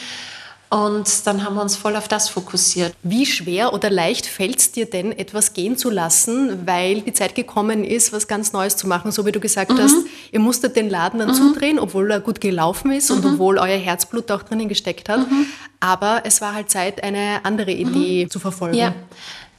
Und 0.74 1.28
dann 1.28 1.44
haben 1.44 1.54
wir 1.54 1.62
uns 1.62 1.76
voll 1.76 1.96
auf 1.96 2.08
das 2.08 2.30
fokussiert. 2.30 2.96
Wie 3.04 3.28
schwer 3.28 3.74
oder 3.74 3.92
leicht 3.92 4.26
fällt 4.26 4.58
es 4.58 4.72
dir 4.72 4.90
denn, 4.90 5.12
etwas 5.12 5.54
gehen 5.54 5.78
zu 5.78 5.92
lassen, 5.92 6.66
weil 6.66 7.02
die 7.02 7.14
Zeit 7.14 7.36
gekommen 7.36 7.84
ist, 7.84 8.12
was 8.12 8.28
ganz 8.28 8.54
Neues 8.54 8.76
zu 8.76 8.88
machen? 8.88 9.12
So 9.12 9.24
wie 9.28 9.32
du 9.32 9.40
gesagt 9.40 9.70
mhm. 9.70 9.78
hast, 9.78 9.96
ihr 10.32 10.40
musstet 10.40 10.76
den 10.76 10.90
Laden 10.90 11.20
dann 11.20 11.30
mhm. 11.30 11.36
zudrehen, 11.36 11.78
obwohl 11.78 12.10
er 12.10 12.22
gut 12.22 12.42
gelaufen 12.42 12.92
ist 12.92 13.12
mhm. 13.12 13.18
und 13.18 13.26
obwohl 13.34 13.60
euer 13.60 13.78
Herzblut 13.78 14.32
auch 14.32 14.42
drinnen 14.42 14.68
gesteckt 14.68 15.10
hat. 15.10 15.30
Mhm. 15.30 15.46
Aber 15.80 16.24
es 16.24 16.42
war 16.42 16.56
halt 16.56 16.72
Zeit, 16.72 17.04
eine 17.04 17.46
andere 17.46 17.72
Idee 17.72 18.26
mhm. 18.26 18.32
zu 18.32 18.40
verfolgen. 18.40 18.76
Ja. 18.76 18.96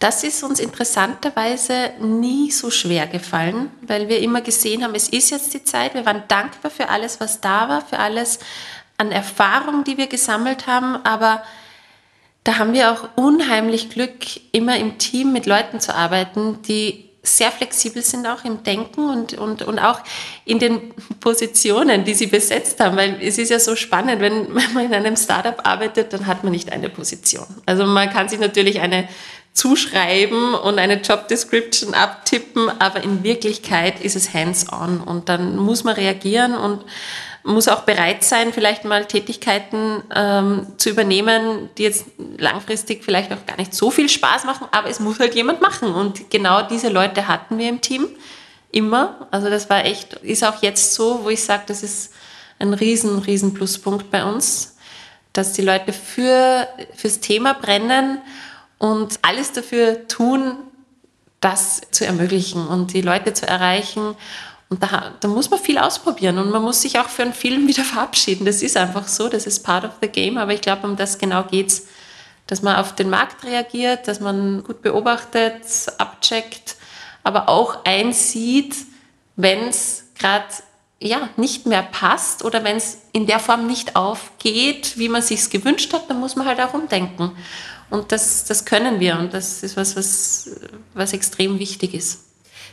Das 0.01 0.25
ist 0.25 0.43
uns 0.43 0.59
interessanterweise 0.59 1.91
nie 2.01 2.51
so 2.51 2.71
schwer 2.71 3.07
gefallen, 3.07 3.71
weil 3.83 4.09
wir 4.09 4.19
immer 4.19 4.41
gesehen 4.41 4.83
haben, 4.83 4.97
es 4.97 5.09
ist 5.09 5.31
jetzt 5.31 5.55
die 5.55 5.63
Zeit. 5.63 5.95
Wir 5.95 6.05
waren 6.05 6.25
dankbar 6.27 6.73
für 6.73 6.89
alles, 6.89 7.21
was 7.21 7.41
da 7.41 7.69
war, 7.69 7.81
für 7.83 7.99
alles, 8.01 8.41
an 8.97 9.13
Erfahrung, 9.13 9.85
die 9.85 9.97
wir 9.97 10.07
gesammelt 10.07 10.67
haben, 10.67 10.97
aber 11.05 11.43
da 12.45 12.59
haben 12.59 12.75
wir 12.75 12.93
auch 12.93 13.09
unheimlich 13.17 13.91
Glück, 13.91 14.27
immer 14.53 14.77
im 14.77 14.99
Team 14.99 15.33
mit 15.33 15.47
Leuten 15.47 15.81
zu 15.81 15.95
arbeiten, 15.95 16.61
die 16.63 17.09
sehr 17.25 17.51
flexibel 17.51 18.03
sind 18.03 18.27
auch 18.27 18.45
im 18.45 18.63
Denken 18.63 19.09
und, 19.09 19.33
und, 19.33 19.63
und 19.63 19.79
auch 19.79 20.01
in 20.45 20.59
den 20.59 20.93
Positionen, 21.21 22.05
die 22.05 22.15
sie 22.15 22.27
besetzt 22.27 22.79
haben. 22.81 22.97
Weil 22.97 23.17
es 23.23 23.39
ist 23.39 23.51
ja 23.51 23.59
so 23.59 23.75
spannend, 23.75 24.21
wenn 24.21 24.53
man 24.75 24.85
in 24.85 24.95
einem 24.95 25.17
Startup 25.17 25.67
arbeitet, 25.67 26.13
dann 26.13 26.27
hat 26.27 26.45
man 26.45 26.53
nicht 26.53 26.71
eine 26.71 26.91
Position. 26.91 27.47
Also 27.67 27.87
man 27.87 28.11
kann 28.11 28.29
sich 28.29 28.39
natürlich 28.39 28.81
eine 28.81 29.09
zuschreiben 29.55 30.55
und 30.55 30.79
eine 30.79 31.01
Job 31.01 31.29
Description 31.29 31.95
abtippen, 31.95 32.71
aber 32.81 33.03
in 33.05 33.23
Wirklichkeit 33.23 34.01
ist 34.01 34.17
es 34.17 34.35
hands-on 34.35 35.01
und 35.01 35.29
dann 35.29 35.57
muss 35.57 35.85
man 35.85 35.95
reagieren 35.95 36.55
und 36.55 36.85
muss 37.45 37.69
auch 37.69 37.83
bereit 37.83 38.25
sein, 38.25 38.53
vielleicht 38.53 38.85
mal 38.85 39.05
Tätigkeiten 39.05 40.03
ähm, 40.15 40.67
zu 40.79 40.89
übernehmen, 40.89 41.69
die 41.77 41.83
jetzt 41.83 42.07
langfristig 42.39 43.05
vielleicht 43.05 43.33
auch 43.33 43.45
gar 43.47 43.59
nicht 43.59 43.75
so 43.75 43.91
viel 43.91 44.09
Spaß 44.09 44.45
machen, 44.45 44.67
aber 44.71 44.89
es 44.89 44.99
muss 44.99 45.21
halt 45.21 45.35
jemand 45.35 45.61
machen. 45.61 45.95
Und 45.95 46.31
genau 46.31 46.63
diese 46.63 46.89
Leute 46.89 47.29
hatten 47.29 47.59
wir 47.59 47.69
im 47.69 47.83
Team 47.83 48.09
immer. 48.73 49.29
Also 49.31 49.51
das 49.51 49.69
war 49.69 49.85
echt, 49.85 50.15
ist 50.15 50.43
auch 50.43 50.63
jetzt 50.63 50.95
so, 50.95 51.23
wo 51.23 51.29
ich 51.29 51.45
sage, 51.45 51.65
das 51.67 51.83
ist 51.83 52.15
ein 52.59 52.73
riesen, 52.73 53.19
riesen 53.19 53.53
Pluspunkt 53.53 54.11
bei 54.11 54.25
uns, 54.25 54.77
dass 55.35 55.53
die 55.53 55.63
Leute 55.63 55.93
für, 55.93 56.67
fürs 56.97 57.21
Thema 57.21 57.53
brennen 57.53 58.23
und 58.79 59.19
alles 59.21 59.53
dafür 59.53 60.09
tun, 60.09 60.57
das 61.41 61.83
zu 61.91 62.07
ermöglichen 62.07 62.67
und 62.67 62.95
die 62.95 63.03
Leute 63.03 63.35
zu 63.35 63.47
erreichen 63.47 64.17
und 64.75 64.83
da, 64.83 65.15
da, 65.21 65.29
muss 65.29 65.51
man 65.51 65.61
viel 65.61 65.79
ausprobieren 65.79 66.37
und 66.39 66.51
man 66.51 66.61
muss 66.61 66.83
sich 66.83 66.99
auch 66.99 67.09
für 67.09 67.23
einen 67.23 67.33
Film 67.33 67.69
wieder 67.69 67.85
verabschieden. 67.85 68.45
Das 68.45 68.61
ist 68.61 68.77
einfach 68.77 69.07
so, 69.07 69.29
das 69.29 69.47
ist 69.47 69.63
part 69.63 69.85
of 69.85 69.93
the 70.01 70.09
game. 70.09 70.37
Aber 70.37 70.53
ich 70.53 70.61
glaube, 70.61 70.85
um 70.85 70.97
das 70.97 71.19
genau 71.19 71.45
geht 71.45 71.69
es, 71.69 71.87
dass 72.49 72.61
man 72.61 72.75
auf 72.75 72.93
den 72.93 73.09
Markt 73.09 73.45
reagiert, 73.45 74.09
dass 74.09 74.19
man 74.19 74.65
gut 74.65 74.83
beobachtet, 74.83 75.63
abcheckt, 75.99 76.75
aber 77.23 77.49
auch 77.49 77.85
einsieht, 77.85 78.75
wenn 79.37 79.69
es 79.69 80.07
gerade 80.19 80.45
ja, 81.01 81.29
nicht 81.37 81.67
mehr 81.67 81.83
passt 81.83 82.45
oder 82.45 82.65
wenn 82.65 82.77
es 82.77 82.99
in 83.13 83.27
der 83.27 83.39
Form 83.39 83.69
nicht 83.69 83.95
aufgeht, 83.95 84.99
wie 84.99 85.09
man 85.09 85.23
sich 85.23 85.51
gewünscht 85.51 85.93
hat, 85.93 86.11
dann 86.11 86.19
muss 86.19 86.35
man 86.35 86.47
halt 86.47 86.61
auch 86.61 86.75
umdenken. 86.75 87.31
Und 87.91 88.11
das, 88.11 88.45
das 88.45 88.65
können 88.65 88.99
wir 88.99 89.19
und 89.19 89.33
das 89.35 89.63
ist 89.63 89.77
was, 89.77 89.95
was, 89.95 90.51
was 90.95 91.13
extrem 91.13 91.61
wichtig 91.61 91.95
ist. 91.95 92.24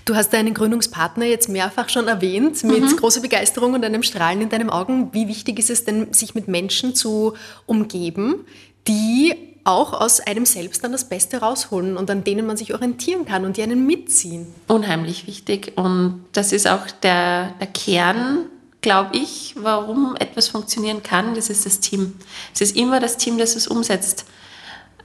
Du 0.06 0.16
hast 0.16 0.34
deinen 0.34 0.54
Gründungspartner 0.54 1.26
jetzt 1.26 1.50
mehrfach 1.50 1.90
schon 1.90 2.08
erwähnt, 2.08 2.64
mit 2.64 2.82
mhm. 2.82 2.96
großer 2.96 3.22
Begeisterung 3.22 3.74
und 3.74 3.86
einem 3.86 4.04
Strahlen 4.04 4.42
in 4.42 4.50
deinen 4.50 4.70
Augen. 4.70 5.14
Wie 5.14 5.28
wichtig 5.28 5.60
ist 5.60 5.70
es 5.70 5.86
denn, 5.86 6.14
sich 6.14 6.36
mit 6.36 6.48
Menschen 6.48 6.96
zu 6.96 7.34
umgeben, 7.66 8.46
die 8.88 9.36
auch 9.64 9.94
aus 9.94 10.20
einem 10.20 10.46
selbst 10.46 10.84
dann 10.84 10.92
das 10.92 11.08
Beste 11.08 11.38
rausholen 11.38 11.98
und 11.98 12.10
an 12.10 12.24
denen 12.24 12.48
man 12.48 12.58
sich 12.58 12.74
orientieren 12.74 13.26
kann 13.26 13.46
und 13.46 13.58
die 13.58 13.64
einen 13.64 13.86
mitziehen? 13.86 14.48
Unheimlich 14.68 15.28
wichtig. 15.28 15.74
Und 15.76 16.26
das 16.32 16.52
ist 16.52 16.68
auch 16.68 16.90
der, 17.04 17.54
der 17.60 17.68
Kern 17.68 18.46
glaube 18.82 19.16
ich, 19.16 19.56
warum 19.58 20.16
etwas 20.20 20.48
funktionieren 20.48 21.04
kann, 21.04 21.36
das 21.36 21.50
ist 21.50 21.66
das 21.66 21.80
Team. 21.80 22.16
Es 22.54 22.62
ist 22.62 22.76
immer 22.76 23.00
das 23.00 23.18
Team, 23.18 23.38
das 23.38 23.56
es 23.56 23.68
umsetzt. 23.68 24.26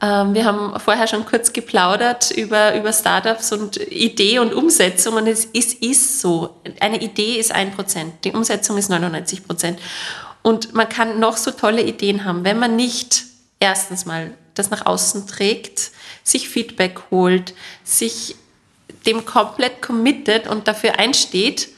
Ähm, 0.02 0.34
wir 0.34 0.44
haben 0.44 0.78
vorher 0.78 1.06
schon 1.06 1.24
kurz 1.24 1.52
geplaudert 1.52 2.30
über, 2.30 2.74
über 2.74 2.92
Startups 2.92 3.52
und 3.52 3.76
Idee 3.90 4.38
und 4.38 4.54
Umsetzung 4.54 5.14
und 5.14 5.26
es 5.26 5.44
ist, 5.46 5.82
ist 5.82 6.20
so. 6.20 6.56
Eine 6.80 7.00
Idee 7.00 7.36
ist 7.36 7.52
ein 7.52 7.72
Prozent, 7.72 8.24
die 8.24 8.32
Umsetzung 8.32 8.76
ist 8.76 8.88
99 8.90 9.46
Prozent. 9.46 9.78
Und 10.42 10.74
man 10.74 10.88
kann 10.88 11.18
noch 11.18 11.36
so 11.36 11.50
tolle 11.50 11.82
Ideen 11.82 12.24
haben, 12.24 12.44
wenn 12.44 12.58
man 12.58 12.76
nicht 12.76 13.24
erstens 13.58 14.04
mal 14.04 14.32
das 14.54 14.70
nach 14.70 14.86
außen 14.86 15.26
trägt, 15.26 15.90
sich 16.22 16.48
Feedback 16.48 17.00
holt, 17.10 17.54
sich 17.84 18.36
dem 19.06 19.24
komplett 19.24 19.82
committet 19.82 20.46
und 20.46 20.68
dafür 20.68 20.98
einsteht, 20.98 21.68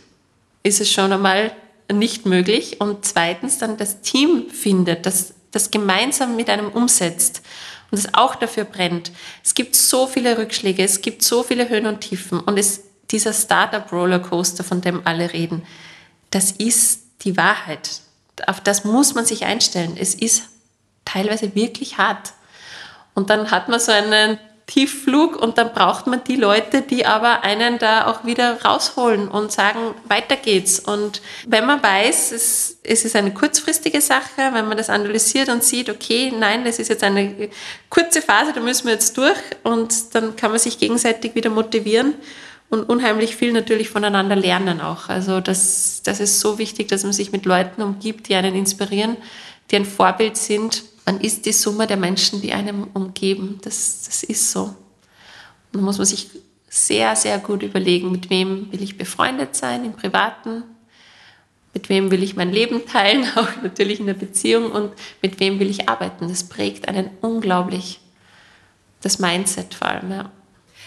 ist 0.62 0.80
es 0.80 0.90
schon 0.90 1.12
einmal 1.12 1.52
nicht 1.90 2.26
möglich. 2.26 2.80
Und 2.80 3.04
zweitens 3.04 3.58
dann 3.58 3.76
das 3.76 4.00
Team 4.00 4.50
findet, 4.50 5.06
das 5.06 5.34
das 5.50 5.70
gemeinsam 5.70 6.36
mit 6.36 6.50
einem 6.50 6.68
umsetzt 6.68 7.42
und 7.90 7.98
es 7.98 8.14
auch 8.14 8.34
dafür 8.34 8.64
brennt. 8.64 9.10
Es 9.44 9.54
gibt 9.54 9.76
so 9.76 10.06
viele 10.06 10.38
Rückschläge, 10.38 10.82
es 10.82 11.00
gibt 11.00 11.22
so 11.22 11.42
viele 11.42 11.68
Höhen 11.68 11.86
und 11.86 12.00
Tiefen 12.00 12.40
und 12.40 12.58
es, 12.58 12.82
dieser 13.10 13.32
Startup-Rollercoaster, 13.32 14.64
von 14.64 14.80
dem 14.80 15.06
alle 15.06 15.32
reden, 15.32 15.64
das 16.30 16.52
ist 16.52 17.02
die 17.22 17.36
Wahrheit. 17.36 18.00
Auf 18.46 18.60
das 18.60 18.84
muss 18.84 19.14
man 19.14 19.24
sich 19.24 19.44
einstellen. 19.44 19.96
Es 19.98 20.14
ist 20.14 20.44
teilweise 21.04 21.54
wirklich 21.54 21.98
hart. 21.98 22.32
Und 23.14 23.30
dann 23.30 23.50
hat 23.50 23.68
man 23.68 23.80
so 23.80 23.90
einen 23.90 24.38
Tiefflug 24.68 25.34
und 25.36 25.56
dann 25.56 25.72
braucht 25.72 26.06
man 26.06 26.22
die 26.24 26.36
Leute, 26.36 26.82
die 26.82 27.06
aber 27.06 27.42
einen 27.42 27.78
da 27.78 28.06
auch 28.06 28.26
wieder 28.26 28.62
rausholen 28.62 29.26
und 29.26 29.50
sagen, 29.50 29.94
weiter 30.04 30.36
geht's. 30.36 30.78
Und 30.78 31.22
wenn 31.46 31.64
man 31.64 31.82
weiß, 31.82 32.32
es, 32.32 32.78
es 32.82 33.06
ist 33.06 33.16
eine 33.16 33.32
kurzfristige 33.32 34.02
Sache, 34.02 34.36
wenn 34.52 34.68
man 34.68 34.76
das 34.76 34.90
analysiert 34.90 35.48
und 35.48 35.64
sieht, 35.64 35.88
okay, 35.88 36.32
nein, 36.38 36.64
das 36.66 36.78
ist 36.78 36.88
jetzt 36.88 37.02
eine 37.02 37.48
kurze 37.88 38.20
Phase, 38.20 38.52
da 38.52 38.60
müssen 38.60 38.86
wir 38.86 38.92
jetzt 38.92 39.16
durch 39.16 39.38
und 39.64 40.14
dann 40.14 40.36
kann 40.36 40.50
man 40.50 40.60
sich 40.60 40.78
gegenseitig 40.78 41.34
wieder 41.34 41.48
motivieren 41.48 42.14
und 42.68 42.90
unheimlich 42.90 43.36
viel 43.36 43.52
natürlich 43.52 43.88
voneinander 43.88 44.36
lernen 44.36 44.82
auch. 44.82 45.08
Also 45.08 45.40
das, 45.40 46.02
das 46.04 46.20
ist 46.20 46.40
so 46.40 46.58
wichtig, 46.58 46.88
dass 46.88 47.04
man 47.04 47.14
sich 47.14 47.32
mit 47.32 47.46
Leuten 47.46 47.80
umgibt, 47.80 48.28
die 48.28 48.34
einen 48.34 48.54
inspirieren, 48.54 49.16
die 49.70 49.76
ein 49.76 49.86
Vorbild 49.86 50.36
sind 50.36 50.82
man 51.08 51.20
ist 51.22 51.46
die 51.46 51.52
Summe 51.52 51.86
der 51.86 51.96
Menschen, 51.96 52.42
die 52.42 52.52
einem 52.52 52.86
umgeben. 52.92 53.58
Das, 53.62 54.04
das 54.04 54.22
ist 54.22 54.52
so. 54.52 54.64
Und 54.64 54.74
da 55.72 55.80
muss 55.80 55.96
man 55.96 56.06
sich 56.06 56.28
sehr, 56.68 57.16
sehr 57.16 57.38
gut 57.38 57.62
überlegen, 57.62 58.12
mit 58.12 58.28
wem 58.28 58.70
will 58.70 58.82
ich 58.82 58.98
befreundet 58.98 59.56
sein 59.56 59.86
im 59.86 59.94
Privaten, 59.94 60.64
mit 61.72 61.88
wem 61.88 62.10
will 62.10 62.22
ich 62.22 62.36
mein 62.36 62.52
Leben 62.52 62.84
teilen, 62.84 63.24
auch 63.36 63.48
natürlich 63.62 64.00
in 64.00 64.06
der 64.06 64.12
Beziehung 64.12 64.70
und 64.70 64.92
mit 65.22 65.40
wem 65.40 65.58
will 65.58 65.70
ich 65.70 65.88
arbeiten. 65.88 66.28
Das 66.28 66.44
prägt 66.44 66.88
einen 66.88 67.08
unglaublich, 67.22 68.00
das 69.00 69.18
Mindset 69.18 69.72
vor 69.72 69.88
allem. 69.88 70.10
Ja. 70.10 70.30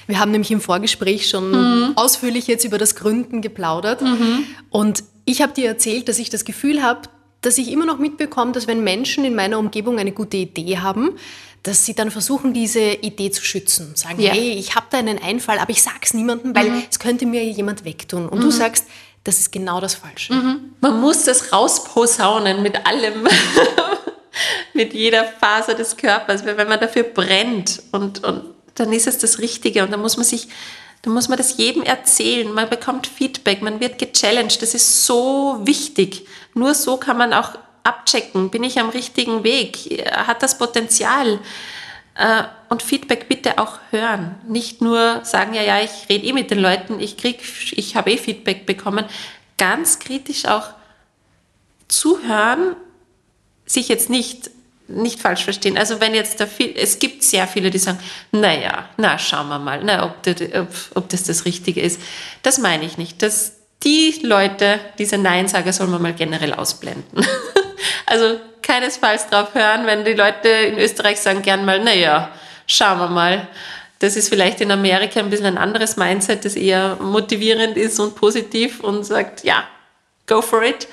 Wir 0.06 0.20
haben 0.20 0.30
nämlich 0.30 0.51
im 0.51 0.62
Vorgespräch 0.62 1.30
schon 1.30 1.50
mhm. 1.50 1.94
ausführlich 1.96 2.46
jetzt 2.46 2.63
über 2.63 2.78
das 2.78 2.94
Gründen 2.96 3.42
geplaudert 3.42 4.04
mhm. 4.04 4.46
und 4.70 5.04
ich 5.25 5.42
habe 5.42 5.54
dir 5.54 5.68
erzählt, 5.68 6.08
dass 6.10 6.20
ich 6.20 6.30
das 6.30 6.46
Gefühl 6.46 6.84
habe, 6.84 7.10
dass 7.41 7.57
ich 7.57 7.71
immer 7.71 7.86
noch 7.86 7.98
mitbekomme, 7.98 8.51
dass 8.51 8.67
wenn 8.67 8.83
Menschen 8.83 9.25
in 9.25 9.36
meiner 9.36 9.60
Umgebung 9.60 10.00
eine 10.00 10.12
gute 10.12 10.38
Idee 10.38 10.77
haben, 10.77 11.17
dass 11.63 11.86
sie 11.86 11.93
dann 11.93 12.10
versuchen, 12.10 12.53
diese 12.53 12.79
Idee 12.79 13.29
zu 13.29 13.43
schützen. 13.43 13.95
Sagen, 13.95 14.19
ja. 14.19 14.31
hey, 14.31 14.53
ich 14.53 14.75
habe 14.75 14.88
da 14.89 14.98
einen 14.98 15.21
Einfall, 15.21 15.60
aber 15.60 15.69
ich 15.69 15.83
sag's 15.83 16.13
niemandem, 16.13 16.55
weil 16.55 16.69
mhm. 16.69 16.83
es 16.89 17.00
könnte 17.00 17.25
mir 17.25 17.43
jemand 17.43 17.86
wegtun. 17.86 18.27
Und 18.27 18.39
mhm. 18.39 18.43
du 18.43 18.51
sagst, 18.51 18.86
das 19.24 19.39
ist 19.39 19.51
genau 19.51 19.79
das 19.79 19.93
Falsche. 19.95 20.33
Mhm. 20.33 20.74
Man 20.81 21.00
muss 21.00 21.24
das 21.24 21.53
rausposaunen 21.53 22.63
mit 22.63 22.86
allem, 22.88 23.27
mit 24.74 24.93
jeder 24.93 25.24
Faser 25.24 25.75
des 25.75 25.98
Körpers, 25.98 26.45
wenn 26.45 26.67
man 26.67 26.79
dafür 26.79 27.03
brennt 27.03 27.83
und, 27.91 28.24
und 28.24 28.45
dann 28.75 28.91
ist 28.93 29.05
es 29.05 29.19
das 29.19 29.39
Richtige 29.39 29.83
und 29.83 29.91
dann 29.91 30.01
muss 30.01 30.17
man 30.17 30.25
sich 30.25 30.48
dann 31.01 31.13
muss 31.13 31.29
man 31.29 31.38
das 31.38 31.58
jedem 31.58 31.84
erzählen. 31.84 32.51
Man 32.53 32.70
bekommt 32.70 33.08
Feedback, 33.08 33.62
man 33.62 33.79
wird 33.79 33.98
gechallenged. 33.98 34.62
Das 34.62 34.74
ist 34.75 35.05
so 35.05 35.60
wichtig. 35.63 36.27
Nur 36.53 36.74
so 36.74 36.98
kann 36.98 37.17
man 37.17 37.34
auch 37.34 37.58
abchecken, 37.84 38.50
bin 38.50 38.63
ich 38.63 38.79
am 38.79 38.89
richtigen 38.89 39.43
Weg, 39.43 40.05
hat 40.12 40.43
das 40.43 40.58
Potenzial. 40.58 41.39
Äh, 42.15 42.43
und 42.70 42.84
Feedback 42.84 43.27
bitte 43.27 43.58
auch 43.58 43.79
hören. 43.89 44.36
Nicht 44.48 44.81
nur 44.81 45.24
sagen, 45.24 45.53
ja, 45.53 45.63
ja, 45.63 45.81
ich 45.81 46.10
rede 46.10 46.27
eh 46.27 46.34
mit 46.34 46.51
den 46.51 46.60
Leuten, 46.60 47.00
ich 47.00 47.17
krieg, 47.17 47.41
ich 47.72 47.96
habe 47.96 48.12
eh 48.12 48.17
Feedback 48.17 48.65
bekommen. 48.65 49.05
Ganz 49.58 50.00
kritisch 50.00 50.46
auch 50.46 50.70
zuhören, 51.88 52.75
sich 53.65 53.88
jetzt 53.88 54.10
nicht 54.10 54.51
nicht 54.91 55.19
falsch 55.19 55.43
verstehen. 55.43 55.77
Also 55.77 56.00
wenn 56.00 56.13
jetzt 56.13 56.39
da 56.39 56.45
viel, 56.45 56.74
es 56.75 57.00
gibt 57.00 57.24
sehr 57.24 57.48
viele, 57.48 57.69
die 57.69 57.77
sagen, 57.77 58.00
naja, 58.31 58.89
na 58.98 59.17
schauen 59.17 59.50
wir 59.50 59.60
mal, 59.60 59.81
na, 59.83 60.05
ob, 60.05 60.24
das, 60.24 60.36
ob, 60.53 60.67
ob 60.95 61.10
das 61.10 61.24
das 61.24 61.45
Richtige 61.45 61.81
ist. 61.81 62.01
Das 62.43 62.57
meine 62.57 62.86
ich 62.86 62.98
nicht. 62.98 63.21
Das, 63.21 63.53
die 63.83 64.19
Leute, 64.24 64.79
diese 64.98 65.17
Neinsager, 65.17 65.74
soll 65.74 65.88
man 65.88 66.01
mal 66.01 66.13
generell 66.13 66.53
ausblenden. 66.53 67.25
also 68.05 68.39
keinesfalls 68.62 69.27
drauf 69.27 69.53
hören, 69.53 69.86
wenn 69.86 70.05
die 70.05 70.13
Leute 70.13 70.48
in 70.48 70.77
Österreich 70.77 71.19
sagen 71.19 71.41
gern 71.41 71.65
mal, 71.65 71.83
naja, 71.83 72.29
schauen 72.67 73.00
wir 73.00 73.07
mal. 73.07 73.48
Das 74.00 74.15
ist 74.15 74.29
vielleicht 74.29 74.62
in 74.62 74.71
Amerika 74.71 75.19
ein 75.19 75.29
bisschen 75.29 75.45
ein 75.45 75.57
anderes 75.57 75.95
Mindset, 75.95 76.45
das 76.45 76.55
eher 76.55 76.98
motivierend 77.00 77.77
ist 77.77 78.00
und 78.00 78.15
positiv 78.15 78.79
und 78.79 79.03
sagt, 79.03 79.43
ja, 79.43 79.63
go 80.25 80.41
for 80.41 80.63
it. 80.63 80.88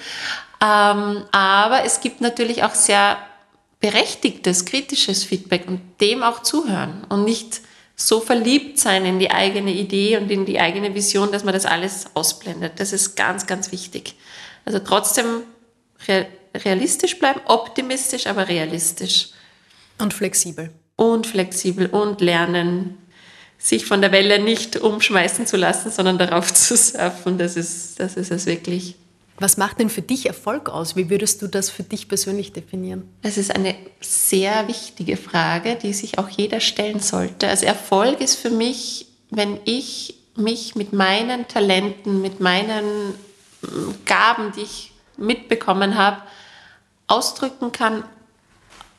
Ähm, 0.60 1.24
aber 1.30 1.84
es 1.84 2.00
gibt 2.00 2.20
natürlich 2.20 2.64
auch 2.64 2.74
sehr 2.74 3.16
berechtigtes, 3.80 4.64
kritisches 4.64 5.24
Feedback 5.24 5.68
und 5.68 5.80
dem 6.00 6.22
auch 6.22 6.42
zuhören 6.42 7.04
und 7.08 7.24
nicht 7.24 7.60
so 7.94 8.20
verliebt 8.20 8.78
sein 8.78 9.04
in 9.04 9.18
die 9.18 9.30
eigene 9.30 9.72
Idee 9.72 10.16
und 10.16 10.30
in 10.30 10.46
die 10.46 10.60
eigene 10.60 10.94
Vision, 10.94 11.32
dass 11.32 11.44
man 11.44 11.54
das 11.54 11.66
alles 11.66 12.06
ausblendet. 12.14 12.74
Das 12.76 12.92
ist 12.92 13.16
ganz, 13.16 13.46
ganz 13.46 13.72
wichtig. 13.72 14.14
Also 14.64 14.78
trotzdem 14.78 15.42
realistisch 16.54 17.18
bleiben, 17.18 17.40
optimistisch, 17.46 18.26
aber 18.26 18.48
realistisch. 18.48 19.30
Und 19.98 20.14
flexibel. 20.14 20.70
Und 20.94 21.26
flexibel 21.26 21.86
und 21.86 22.20
lernen, 22.20 22.98
sich 23.58 23.84
von 23.84 24.00
der 24.00 24.12
Welle 24.12 24.38
nicht 24.38 24.76
umschmeißen 24.76 25.46
zu 25.46 25.56
lassen, 25.56 25.90
sondern 25.90 26.18
darauf 26.18 26.54
zu 26.54 26.76
surfen. 26.76 27.38
Das 27.38 27.56
ist, 27.56 27.98
das 27.98 28.16
ist 28.16 28.30
es 28.30 28.46
wirklich. 28.46 28.94
Was 29.40 29.56
macht 29.56 29.78
denn 29.78 29.88
für 29.88 30.02
dich 30.02 30.26
Erfolg 30.26 30.68
aus? 30.68 30.96
Wie 30.96 31.10
würdest 31.10 31.42
du 31.42 31.46
das 31.46 31.70
für 31.70 31.84
dich 31.84 32.08
persönlich 32.08 32.52
definieren? 32.52 33.08
Das 33.22 33.38
ist 33.38 33.54
eine 33.54 33.76
sehr 34.00 34.66
wichtige 34.66 35.16
Frage, 35.16 35.76
die 35.76 35.92
sich 35.92 36.18
auch 36.18 36.28
jeder 36.28 36.60
stellen 36.60 36.98
sollte. 36.98 37.48
Also 37.48 37.66
Erfolg 37.66 38.20
ist 38.20 38.34
für 38.34 38.50
mich, 38.50 39.06
wenn 39.30 39.60
ich 39.64 40.16
mich 40.34 40.74
mit 40.74 40.92
meinen 40.92 41.46
Talenten, 41.46 42.20
mit 42.20 42.40
meinen 42.40 43.10
mm, 43.62 44.04
Gaben, 44.06 44.52
die 44.56 44.62
ich 44.62 44.92
mitbekommen 45.16 45.96
habe, 45.96 46.20
ausdrücken 47.06 47.70
kann, 47.70 48.04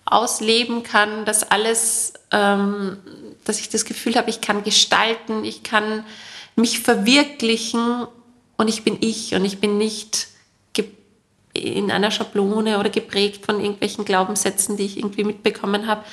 ausleben 0.06 0.84
kann, 0.84 1.26
dass 1.26 1.50
alles, 1.50 2.14
ähm, 2.32 2.98
dass 3.44 3.60
ich 3.60 3.70
das 3.70 3.86
Gefühl 3.86 4.16
habe, 4.16 4.30
ich 4.30 4.42
kann 4.42 4.64
gestalten, 4.64 5.44
ich 5.44 5.64
kann 5.64 6.06
mich 6.56 6.80
verwirklichen 6.80 8.08
und 8.60 8.68
ich 8.68 8.84
bin 8.84 8.98
ich 9.00 9.34
und 9.34 9.46
ich 9.46 9.60
bin 9.60 9.78
nicht 9.78 10.28
in 11.54 11.92
einer 11.92 12.12
Schablone 12.12 12.78
oder 12.78 12.90
geprägt 12.90 13.46
von 13.46 13.60
irgendwelchen 13.60 14.04
Glaubenssätzen, 14.04 14.76
die 14.76 14.86
ich 14.86 14.98
irgendwie 14.98 15.24
mitbekommen 15.24 15.88
habe. 15.88 16.04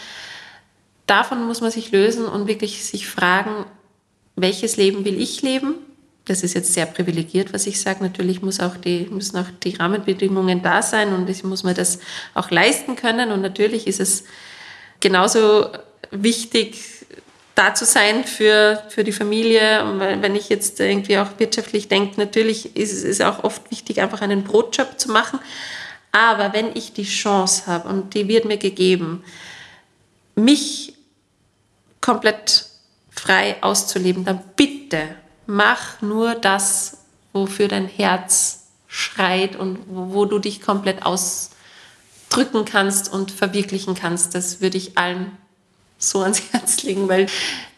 Davon 1.06 1.44
muss 1.46 1.60
man 1.60 1.72
sich 1.72 1.90
lösen 1.90 2.24
und 2.24 2.46
wirklich 2.46 2.84
sich 2.84 3.08
fragen, 3.08 3.66
welches 4.36 4.76
Leben 4.76 5.04
will 5.04 5.20
ich 5.20 5.42
leben? 5.42 5.74
Das 6.24 6.44
ist 6.44 6.54
jetzt 6.54 6.72
sehr 6.72 6.86
privilegiert, 6.86 7.52
was 7.52 7.66
ich 7.66 7.80
sage. 7.80 8.02
Natürlich 8.02 8.42
muss 8.42 8.60
auch 8.60 8.76
die, 8.76 9.08
müssen 9.10 9.36
auch 9.38 9.50
die 9.62 9.74
Rahmenbedingungen 9.74 10.62
da 10.62 10.82
sein 10.82 11.12
und 11.14 11.28
ich 11.28 11.42
muss 11.42 11.64
mir 11.64 11.74
das 11.74 11.98
auch 12.34 12.50
leisten 12.50 12.94
können. 12.94 13.32
Und 13.32 13.42
natürlich 13.42 13.88
ist 13.88 14.00
es 14.00 14.24
genauso 15.00 15.68
wichtig, 16.12 16.95
da 17.56 17.74
zu 17.74 17.84
sein 17.84 18.24
für, 18.24 18.82
für 18.90 19.02
die 19.02 19.12
Familie. 19.12 19.82
Und 19.82 19.98
wenn 19.98 20.36
ich 20.36 20.48
jetzt 20.48 20.78
irgendwie 20.78 21.18
auch 21.18 21.38
wirtschaftlich 21.38 21.88
denke, 21.88 22.20
natürlich 22.20 22.76
ist 22.76 23.02
es 23.02 23.20
auch 23.20 23.42
oft 23.42 23.70
wichtig, 23.70 24.00
einfach 24.00 24.20
einen 24.20 24.44
Brotjob 24.44 25.00
zu 25.00 25.10
machen. 25.10 25.40
Aber 26.12 26.52
wenn 26.52 26.76
ich 26.76 26.92
die 26.92 27.04
Chance 27.04 27.66
habe, 27.66 27.88
und 27.88 28.14
die 28.14 28.28
wird 28.28 28.44
mir 28.44 28.58
gegeben, 28.58 29.24
mich 30.34 30.94
komplett 32.00 32.66
frei 33.10 33.56
auszuleben, 33.62 34.24
dann 34.24 34.40
bitte 34.54 35.16
mach 35.46 36.02
nur 36.02 36.34
das, 36.34 36.98
wofür 37.32 37.68
dein 37.68 37.86
Herz 37.86 38.66
schreit 38.86 39.56
und 39.56 39.78
wo, 39.88 40.12
wo 40.12 40.24
du 40.26 40.38
dich 40.38 40.60
komplett 40.60 41.04
ausdrücken 41.06 42.66
kannst 42.66 43.10
und 43.10 43.30
verwirklichen 43.30 43.94
kannst. 43.94 44.34
Das 44.34 44.60
würde 44.60 44.76
ich 44.76 44.98
allen 44.98 45.32
so 45.98 46.20
ans 46.20 46.42
Herz 46.52 46.82
legen, 46.82 47.08
weil 47.08 47.26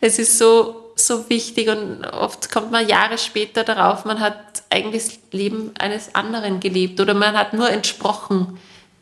es 0.00 0.18
ist 0.18 0.38
so, 0.38 0.92
so 0.96 1.28
wichtig 1.30 1.68
und 1.68 2.04
oft 2.04 2.50
kommt 2.50 2.70
man 2.70 2.88
Jahre 2.88 3.18
später 3.18 3.64
darauf, 3.64 4.04
man 4.04 4.20
hat 4.20 4.62
eigentlich 4.70 5.04
das 5.04 5.18
Leben 5.32 5.72
eines 5.78 6.14
anderen 6.14 6.60
gelebt 6.60 7.00
oder 7.00 7.14
man 7.14 7.36
hat 7.36 7.54
nur 7.54 7.70
entsprochen 7.70 8.58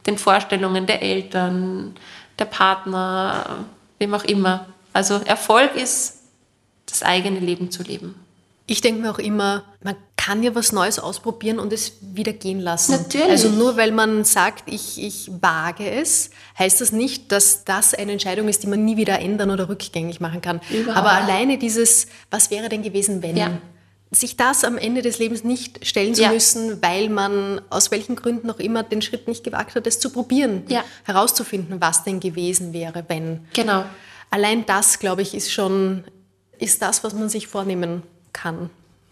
den 0.07 0.18
Vorstellungen 0.18 0.87
der 0.87 1.02
Eltern, 1.02 1.96
der 2.38 2.44
Partner, 2.44 3.64
wem 3.98 4.14
auch 4.14 4.24
immer. 4.24 4.66
Also 4.92 5.14
Erfolg 5.24 5.74
ist, 5.74 6.18
das 6.87 7.02
eigene 7.02 7.40
Leben 7.40 7.70
zu 7.70 7.83
leben. 7.83 8.14
Ich 8.66 8.81
denke 8.81 9.00
mir 9.00 9.11
auch 9.11 9.18
immer, 9.18 9.64
man 9.83 9.96
kann 10.26 10.42
ja 10.42 10.57
was 10.57 10.72
Neues 10.72 10.98
ausprobieren 10.98 11.61
und 11.61 11.72
es 11.72 11.92
wieder 12.00 12.33
gehen 12.33 12.59
lassen. 12.59 12.92
Natürlich. 12.92 13.29
Also 13.29 13.48
nur 13.48 13.76
weil 13.76 13.92
man 13.92 14.24
sagt, 14.24 14.64
ich, 14.66 15.00
ich 15.00 15.31
wage 15.40 15.88
es, 15.88 16.31
heißt 16.59 16.81
das 16.81 16.90
nicht, 16.90 17.31
dass 17.31 17.64
das 17.64 17.94
eine 17.94 18.11
Entscheidung 18.11 18.48
ist, 18.48 18.64
die 18.64 18.66
man 18.66 18.85
nie 18.85 18.96
wieder 18.96 19.20
ändern 19.20 19.52
oder 19.52 19.68
rückgängig 19.68 20.20
machen 20.20 20.40
kann. 20.40 20.61
Überhaupt. 20.70 20.98
Aber 20.98 21.12
alleine 21.12 21.59
dieses, 21.59 22.09
was 22.29 22.50
wäre 22.50 22.68
denn 22.68 22.83
gewesen, 22.83 23.22
wenn? 23.22 23.37
Ja. 23.37 23.59
Sich 24.11 24.37
das 24.37 24.64
am 24.64 24.79
Ende 24.79 25.02
des 25.02 25.20
Lebens 25.20 25.44
nicht 25.44 25.87
stellen 25.87 26.16
zu 26.16 26.22
ja. 26.22 26.33
müssen, 26.33 26.83
weil 26.83 27.09
man 27.09 27.61
aus 27.70 27.92
welchen 27.92 28.16
Gründen 28.16 28.50
auch 28.50 28.59
immer 28.59 28.83
den 28.83 29.02
Schritt 29.02 29.29
nicht 29.29 29.44
gewagt 29.44 29.76
hat, 29.76 29.87
es 29.87 30.00
zu 30.00 30.11
probieren, 30.11 30.64
ja. 30.66 30.83
herauszufinden, 31.05 31.81
was 31.81 32.02
denn 32.02 32.18
gewesen 32.18 32.72
wäre, 32.72 33.05
wenn. 33.07 33.46
Genau. 33.52 33.85
Allein 34.31 34.66
das, 34.66 34.98
glaube 34.98 35.22
ich, 35.22 35.35
ist 35.35 35.52
schon 35.52 36.02
ist 36.59 36.83
das, 36.83 37.05
was 37.05 37.14
man 37.14 37.29
sich 37.29 37.46
vornehmen 37.46 38.02
kann. 38.02 38.15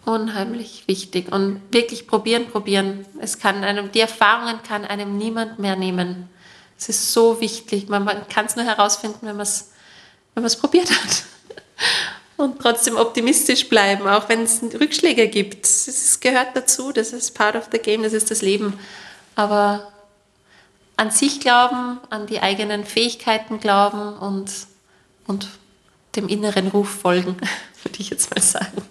Unheimlich 0.05 0.85
wichtig 0.87 1.33
und 1.33 1.63
wirklich 1.71 2.07
probieren, 2.07 2.47
probieren. 2.51 3.07
Es 3.21 3.39
kann 3.39 3.65
einem, 3.65 3.91
die 3.91 4.01
Erfahrungen 4.01 4.63
kann 4.63 4.85
einem 4.85 5.17
niemand 5.17 5.59
mehr 5.59 5.77
nehmen. 5.77 6.29
Es 6.79 6.89
ist 6.89 7.13
so 7.13 7.41
wichtig. 7.41 7.89
Man, 7.89 8.05
man 8.05 8.29
kann 8.29 8.47
es 8.47 8.57
nur 8.57 8.67
herausfinden, 8.67 9.21
wenn 9.23 9.37
man 9.37 9.43
es 9.43 9.71
wenn 10.35 10.61
probiert 10.61 10.91
hat. 10.91 11.25
und 12.37 12.61
trotzdem 12.61 12.97
optimistisch 12.97 13.69
bleiben, 13.69 14.07
auch 14.09 14.29
wenn 14.29 14.43
es 14.43 14.63
Rückschläge 14.63 15.29
gibt. 15.29 15.65
Es 15.65 16.21
gehört 16.21 16.55
dazu, 16.55 16.93
das 16.93 17.13
ist 17.13 17.35
part 17.35 17.57
of 17.57 17.69
the 17.73 17.79
game, 17.79 18.03
das 18.03 18.13
ist 18.13 18.31
das 18.31 18.43
Leben. 18.43 18.79
Aber 19.37 19.93
an 20.97 21.11
sich 21.11 21.41
glauben, 21.41 21.99
an 22.11 22.27
die 22.27 22.41
eigenen 22.41 22.85
Fähigkeiten 22.85 23.61
glauben 23.61 24.15
und, 24.19 24.51
und 25.27 25.49
dem 26.17 26.29
inneren 26.29 26.69
Ruf 26.69 26.89
folgen, 26.89 27.37
würde 27.83 27.99
ich 27.99 28.11
jetzt 28.11 28.35
mal 28.35 28.43
sagen. 28.43 28.83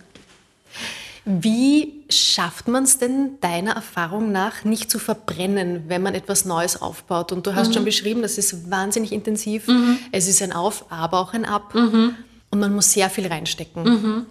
Wie 1.26 2.04
schafft 2.10 2.68
man 2.68 2.84
es 2.84 2.98
denn 2.98 3.40
deiner 3.40 3.72
Erfahrung 3.72 4.32
nach 4.34 4.66
nicht 4.66 4.92
zu 4.92 5.00
verbrennen, 5.00 5.86
wenn 5.88 6.02
man 6.02 6.16
etwas 6.16 6.44
Neues 6.44 6.82
aufbaut? 6.82 7.32
Und 7.32 7.48
du 7.48 7.56
hast 7.56 7.70
mhm. 7.70 7.74
schon 7.74 7.86
beschrieben, 7.86 8.22
das 8.22 8.38
ist 8.38 8.70
wahnsinnig 8.70 9.14
intensiv. 9.14 9.68
Mhm. 9.68 10.00
Es 10.12 10.28
ist 10.28 10.42
ein 10.42 10.52
Auf, 10.52 10.92
aber 10.92 11.20
auch 11.20 11.34
ein 11.34 11.46
Ab. 11.46 11.74
Mhm. 11.76 12.16
Und 12.50 12.60
man 12.60 12.76
muss 12.76 12.92
sehr 12.92 13.10
viel 13.10 13.28
reinstecken. 13.28 13.84
Mhm. 13.84 14.26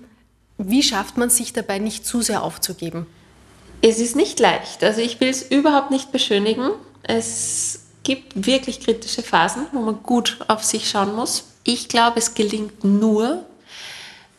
Wie 0.59 0.83
schafft 0.83 1.17
man 1.17 1.31
sich 1.31 1.53
dabei 1.53 1.79
nicht 1.79 2.07
zu 2.07 2.21
sehr 2.21 2.43
aufzugeben? 2.43 3.07
Es 3.81 3.99
ist 3.99 4.15
nicht 4.15 4.39
leicht. 4.39 4.85
Also 4.85 5.01
ich 5.01 5.19
will 5.21 5.29
es 5.29 5.43
überhaupt 5.43 5.91
nicht 5.91 6.13
beschönigen. 6.13 6.71
Es 7.03 7.81
gibt 8.05 8.47
wirklich 8.47 8.81
kritische 8.81 9.23
Phasen, 9.23 9.67
wo 9.73 9.81
man 9.81 10.03
gut 10.03 10.39
auf 10.49 10.63
sich 10.63 10.89
schauen 10.89 11.17
muss. 11.17 11.45
Ich 11.65 11.89
glaube, 11.89 12.19
es 12.19 12.35
gelingt 12.35 12.85
nur, 12.85 13.45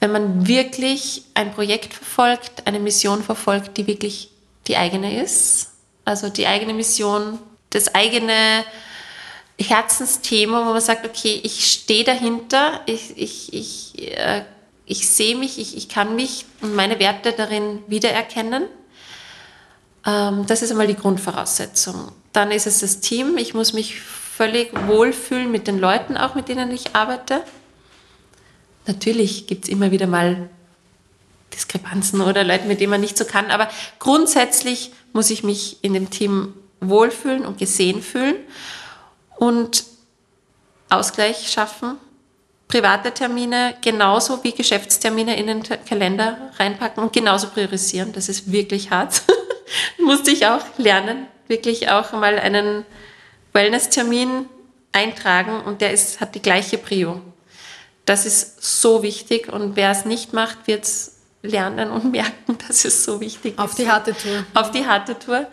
wenn 0.04 0.12
man 0.12 0.50
wirklich 0.50 1.24
ein 1.34 1.54
Projekt 1.54 1.94
verfolgt, 1.94 2.68
eine 2.68 2.82
Mission 2.82 3.24
verfolgt, 3.24 3.78
die 3.78 3.88
wirklich 3.88 4.32
die 4.68 4.76
eigene 4.76 5.24
ist. 5.24 5.70
Also 6.04 6.28
die 6.28 6.46
eigene 6.46 6.74
Mission, 6.74 7.40
das 7.70 7.96
eigene 7.96 8.66
Herzensthema, 9.58 10.68
wo 10.68 10.74
man 10.74 10.82
sagt, 10.82 11.06
okay, 11.06 11.40
ich 11.42 11.72
stehe 11.72 12.04
dahinter, 12.04 12.82
ich, 12.86 13.18
ich, 13.18 13.54
ich, 13.54 14.18
äh, 14.18 14.44
ich 14.86 15.08
sehe 15.08 15.38
mich, 15.38 15.58
ich, 15.58 15.78
ich 15.78 15.88
kann 15.88 16.18
mich 16.18 16.48
und 16.60 16.76
meine 16.76 17.00
Werte 17.00 17.32
darin 17.32 17.80
wiedererkennen. 17.88 18.66
Ähm, 20.06 20.46
das 20.48 20.64
ist 20.64 20.72
einmal 20.72 20.88
die 20.88 20.98
Grundvoraussetzung. 20.98 22.12
Dann 22.34 22.52
ist 22.52 22.68
es 22.68 22.82
das 22.82 23.00
Team. 23.00 23.38
Ich 23.38 23.54
muss 23.54 23.72
mich 23.72 24.02
völlig 24.02 24.74
wohlfühlen 24.86 25.50
mit 25.50 25.66
den 25.66 25.80
Leuten, 25.80 26.18
auch 26.18 26.36
mit 26.36 26.50
denen 26.50 26.72
ich 26.72 26.94
arbeite. 26.94 27.42
Natürlich 28.86 29.48
gibt 29.48 29.66
es 29.66 29.70
immer 29.70 29.92
wieder 29.92 30.08
mal 30.08 30.50
Diskrepanzen 31.54 32.22
oder 32.22 32.44
Leute, 32.44 32.66
mit 32.66 32.80
denen 32.80 32.90
man 32.90 33.02
nicht 33.02 33.18
so 33.18 33.26
kann, 33.26 33.52
aber 33.52 33.70
grundsätzlich 34.00 34.92
muss 35.14 35.30
ich 35.30 35.44
mich 35.44 35.78
in 35.84 35.94
dem 35.94 36.10
Team 36.10 36.54
wohlfühlen 36.80 37.46
und 37.46 37.58
gesehen 37.58 38.02
fühlen 38.02 38.36
und 39.38 39.86
Ausgleich 40.90 41.50
schaffen, 41.52 41.98
private 42.68 43.12
Termine 43.12 43.76
genauso 43.82 44.44
wie 44.44 44.52
Geschäftstermine 44.52 45.38
in 45.38 45.48
den 45.48 45.64
Kalender 45.64 46.52
reinpacken 46.58 47.04
und 47.04 47.14
genauso 47.14 47.48
priorisieren. 47.48 48.14
Das 48.14 48.30
ist 48.30 48.52
wirklich 48.52 48.92
hart. 48.92 49.22
Musste 50.00 50.32
ich 50.32 50.46
auch 50.46 50.62
lernen, 50.78 51.28
wirklich 51.48 51.90
auch 51.90 52.12
mal 52.14 52.38
einen 52.38 52.86
Wellness-Termin 53.54 54.48
eintragen 54.92 55.62
und 55.62 55.82
der 55.82 55.92
ist, 55.92 56.20
hat 56.20 56.36
die 56.36 56.42
gleiche 56.42 56.78
Prio. 56.78 57.22
Das 58.06 58.26
ist 58.26 58.82
so 58.82 59.04
wichtig 59.04 59.52
und 59.52 59.76
wer 59.76 59.92
es 59.92 60.06
nicht 60.06 60.34
macht, 60.34 60.68
wird 60.68 60.84
es 60.84 61.18
lernen 61.42 61.92
und 61.92 62.12
merken, 62.12 62.58
dass 62.68 62.86
es 62.86 63.04
so 63.04 63.20
wichtig 63.20 63.58
Auf 63.58 63.66
ist. 63.66 63.72
Auf 63.72 63.76
die 63.76 63.92
harte 63.92 64.14
Tour. 64.14 64.46
Auf 64.54 64.72
die 64.72 64.86
harte 64.86 65.20
Tour. 65.20 65.48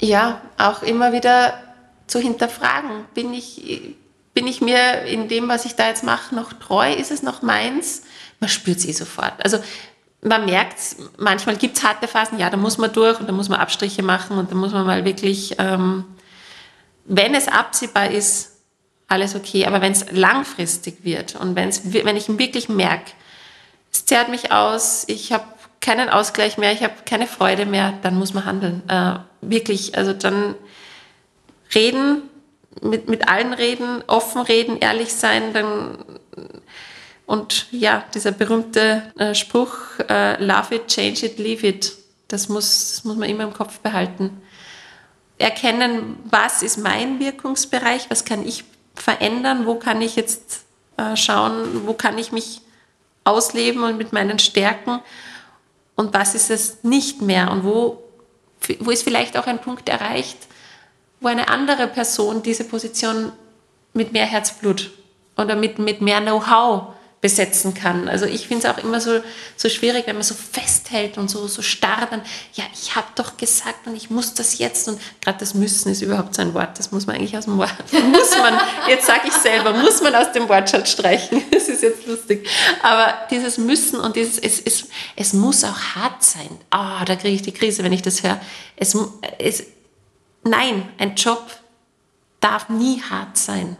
Ja, 0.00 0.40
auch 0.58 0.82
immer 0.82 1.12
wieder 1.12 1.54
zu 2.06 2.18
hinterfragen. 2.18 3.04
Bin 3.14 3.34
ich, 3.34 3.96
bin 4.34 4.46
ich 4.46 4.60
mir 4.60 5.02
in 5.02 5.28
dem, 5.28 5.48
was 5.48 5.64
ich 5.64 5.74
da 5.74 5.88
jetzt 5.88 6.04
mache, 6.04 6.34
noch 6.34 6.52
treu? 6.52 6.92
Ist 6.92 7.10
es 7.10 7.22
noch 7.22 7.42
meins? 7.42 8.02
Man 8.40 8.48
spürt 8.48 8.78
es 8.78 8.86
eh 8.86 8.92
sofort. 8.92 9.34
Also 9.44 9.58
man 10.22 10.46
merkt 10.46 10.96
manchmal 11.16 11.56
gibt 11.56 11.76
es 11.76 11.84
harte 11.84 12.08
Phasen, 12.08 12.38
ja, 12.38 12.50
da 12.50 12.56
muss 12.56 12.78
man 12.78 12.92
durch 12.92 13.20
und 13.20 13.28
da 13.28 13.32
muss 13.32 13.48
man 13.48 13.60
Abstriche 13.60 14.02
machen 14.02 14.36
und 14.36 14.50
da 14.50 14.56
muss 14.56 14.72
man 14.72 14.86
mal 14.86 15.04
wirklich, 15.04 15.54
ähm, 15.58 16.04
wenn 17.04 17.34
es 17.34 17.48
absehbar 17.48 18.10
ist, 18.10 18.57
alles 19.08 19.34
okay. 19.34 19.66
Aber 19.66 19.80
wenn 19.80 19.92
es 19.92 20.06
langfristig 20.12 20.98
wird 21.02 21.34
und 21.34 21.56
wenn's, 21.56 21.82
wenn 21.84 22.16
ich 22.16 22.28
wirklich 22.38 22.68
merke, 22.68 23.12
es 23.92 24.04
zerrt 24.04 24.28
mich 24.28 24.52
aus, 24.52 25.04
ich 25.08 25.32
habe 25.32 25.44
keinen 25.80 26.08
Ausgleich 26.08 26.58
mehr, 26.58 26.72
ich 26.72 26.82
habe 26.82 26.94
keine 27.04 27.26
Freude 27.26 27.66
mehr, 27.66 27.94
dann 28.02 28.16
muss 28.16 28.34
man 28.34 28.44
handeln. 28.44 28.82
Äh, 28.88 29.14
wirklich, 29.40 29.96
also 29.96 30.12
dann 30.12 30.54
reden, 31.74 32.22
mit, 32.82 33.08
mit 33.08 33.28
allen 33.28 33.54
reden, 33.54 34.02
offen 34.06 34.42
reden, 34.42 34.78
ehrlich 34.78 35.12
sein, 35.12 35.52
dann 35.52 35.98
und 37.26 37.66
ja, 37.72 38.04
dieser 38.14 38.32
berühmte 38.32 39.12
äh, 39.18 39.34
Spruch, 39.34 39.98
äh, 40.08 40.42
love 40.42 40.74
it, 40.74 40.86
change 40.88 41.26
it, 41.26 41.38
leave 41.38 41.66
it, 41.66 41.92
das 42.28 42.48
muss, 42.48 42.94
das 42.94 43.04
muss 43.04 43.16
man 43.16 43.28
immer 43.28 43.44
im 43.44 43.52
Kopf 43.52 43.80
behalten. 43.80 44.40
Erkennen, 45.36 46.16
was 46.24 46.62
ist 46.62 46.78
mein 46.78 47.20
Wirkungsbereich, 47.20 48.08
was 48.08 48.24
kann 48.24 48.46
ich 48.46 48.64
verändern? 49.02 49.66
Wo 49.66 49.76
kann 49.76 50.02
ich 50.02 50.16
jetzt 50.16 50.64
äh, 50.96 51.16
schauen, 51.16 51.86
wo 51.86 51.94
kann 51.94 52.18
ich 52.18 52.32
mich 52.32 52.60
ausleben 53.24 53.82
und 53.82 53.98
mit 53.98 54.12
meinen 54.12 54.38
Stärken? 54.38 55.00
Und 55.96 56.14
was 56.14 56.34
ist 56.34 56.50
es 56.50 56.84
nicht 56.84 57.22
mehr? 57.22 57.50
Und 57.50 57.64
wo, 57.64 58.02
wo 58.80 58.90
ist 58.90 59.02
vielleicht 59.02 59.36
auch 59.36 59.46
ein 59.46 59.60
Punkt 59.60 59.88
erreicht, 59.88 60.38
wo 61.20 61.28
eine 61.28 61.48
andere 61.48 61.88
Person 61.88 62.42
diese 62.42 62.64
Position 62.64 63.32
mit 63.92 64.12
mehr 64.12 64.26
Herzblut 64.26 64.90
oder 65.36 65.56
mit, 65.56 65.78
mit 65.78 66.00
mehr 66.00 66.20
Know-how 66.20 66.94
besetzen 67.20 67.74
kann. 67.74 68.08
Also 68.08 68.26
ich 68.26 68.46
finde 68.46 68.66
es 68.66 68.72
auch 68.72 68.78
immer 68.78 69.00
so, 69.00 69.20
so 69.56 69.68
schwierig, 69.68 70.06
wenn 70.06 70.14
man 70.14 70.22
so 70.22 70.34
festhält 70.34 71.18
und 71.18 71.28
so, 71.28 71.48
so 71.48 71.62
starr 71.62 72.06
dann, 72.08 72.22
ja, 72.54 72.62
ich 72.72 72.94
habe 72.94 73.08
doch 73.16 73.36
gesagt 73.36 73.88
und 73.88 73.96
ich 73.96 74.08
muss 74.08 74.34
das 74.34 74.58
jetzt 74.58 74.86
und 74.86 75.00
gerade 75.20 75.38
das 75.38 75.54
Müssen 75.54 75.90
ist 75.90 76.00
überhaupt 76.00 76.36
so 76.36 76.42
ein 76.42 76.54
Wort, 76.54 76.78
das 76.78 76.92
muss 76.92 77.06
man 77.06 77.16
eigentlich 77.16 77.36
aus 77.36 77.46
dem 77.46 77.58
Wort, 77.58 77.74
muss 77.92 78.38
man, 78.38 78.54
jetzt 78.88 79.06
sage 79.06 79.22
ich 79.26 79.32
selber, 79.32 79.72
muss 79.72 80.00
man 80.00 80.14
aus 80.14 80.30
dem 80.30 80.48
Wortschatz 80.48 80.92
streichen, 80.92 81.42
das 81.50 81.68
ist 81.68 81.82
jetzt 81.82 82.06
lustig, 82.06 82.48
aber 82.82 83.26
dieses 83.32 83.58
Müssen 83.58 83.98
und 83.98 84.14
dieses, 84.14 84.38
es, 84.38 84.60
es, 84.60 84.86
es 85.16 85.32
muss 85.32 85.64
auch 85.64 85.96
hart 85.96 86.22
sein, 86.22 86.50
ah, 86.70 87.00
oh, 87.00 87.04
da 87.04 87.16
kriege 87.16 87.34
ich 87.34 87.42
die 87.42 87.52
Krise, 87.52 87.82
wenn 87.82 87.92
ich 87.92 88.02
das 88.02 88.22
höre, 88.22 88.40
es, 88.76 88.96
es, 89.40 89.64
nein, 90.44 90.88
ein 90.98 91.16
Job 91.16 91.44
darf 92.38 92.68
nie 92.68 93.02
hart 93.02 93.36
sein. 93.36 93.76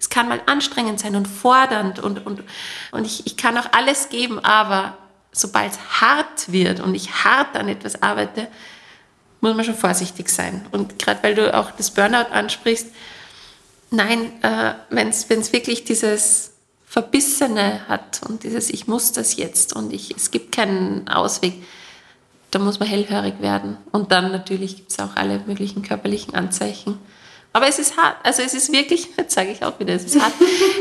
Es 0.00 0.08
kann 0.08 0.28
mal 0.28 0.40
anstrengend 0.46 0.98
sein 0.98 1.14
und 1.14 1.28
fordernd 1.28 1.98
und, 1.98 2.24
und, 2.26 2.42
und 2.90 3.04
ich, 3.04 3.26
ich 3.26 3.36
kann 3.36 3.58
auch 3.58 3.70
alles 3.72 4.08
geben, 4.08 4.38
aber 4.38 4.96
sobald 5.30 5.72
es 5.72 6.00
hart 6.00 6.50
wird 6.50 6.80
und 6.80 6.94
ich 6.94 7.24
hart 7.24 7.56
an 7.56 7.68
etwas 7.68 8.02
arbeite, 8.02 8.48
muss 9.40 9.54
man 9.54 9.64
schon 9.64 9.74
vorsichtig 9.74 10.30
sein. 10.30 10.66
Und 10.72 10.98
gerade 10.98 11.22
weil 11.22 11.34
du 11.34 11.54
auch 11.54 11.70
das 11.72 11.90
Burnout 11.90 12.32
ansprichst, 12.32 12.86
nein, 13.90 14.32
äh, 14.42 14.74
wenn 14.88 15.08
es 15.08 15.28
wirklich 15.28 15.84
dieses 15.84 16.52
Verbissene 16.86 17.86
hat 17.88 18.20
und 18.28 18.42
dieses 18.42 18.70
Ich 18.70 18.86
muss 18.86 19.12
das 19.12 19.36
jetzt 19.36 19.74
und 19.74 19.92
ich, 19.92 20.16
es 20.16 20.30
gibt 20.30 20.52
keinen 20.52 21.08
Ausweg, 21.08 21.54
da 22.50 22.58
muss 22.58 22.80
man 22.80 22.88
hellhörig 22.88 23.40
werden. 23.40 23.76
Und 23.92 24.10
dann 24.10 24.32
natürlich 24.32 24.76
gibt 24.76 24.90
es 24.90 24.98
auch 24.98 25.14
alle 25.14 25.38
möglichen 25.46 25.82
körperlichen 25.82 26.34
Anzeichen. 26.34 26.98
Aber 27.52 27.66
es 27.66 27.78
ist 27.78 27.96
hart. 27.96 28.16
Also 28.22 28.42
es 28.42 28.54
ist 28.54 28.72
wirklich, 28.72 29.08
jetzt 29.16 29.34
sage 29.34 29.50
ich 29.50 29.64
auch 29.64 29.78
wieder, 29.78 29.94
es 29.94 30.04
ist 30.04 30.20
hart. 30.20 30.32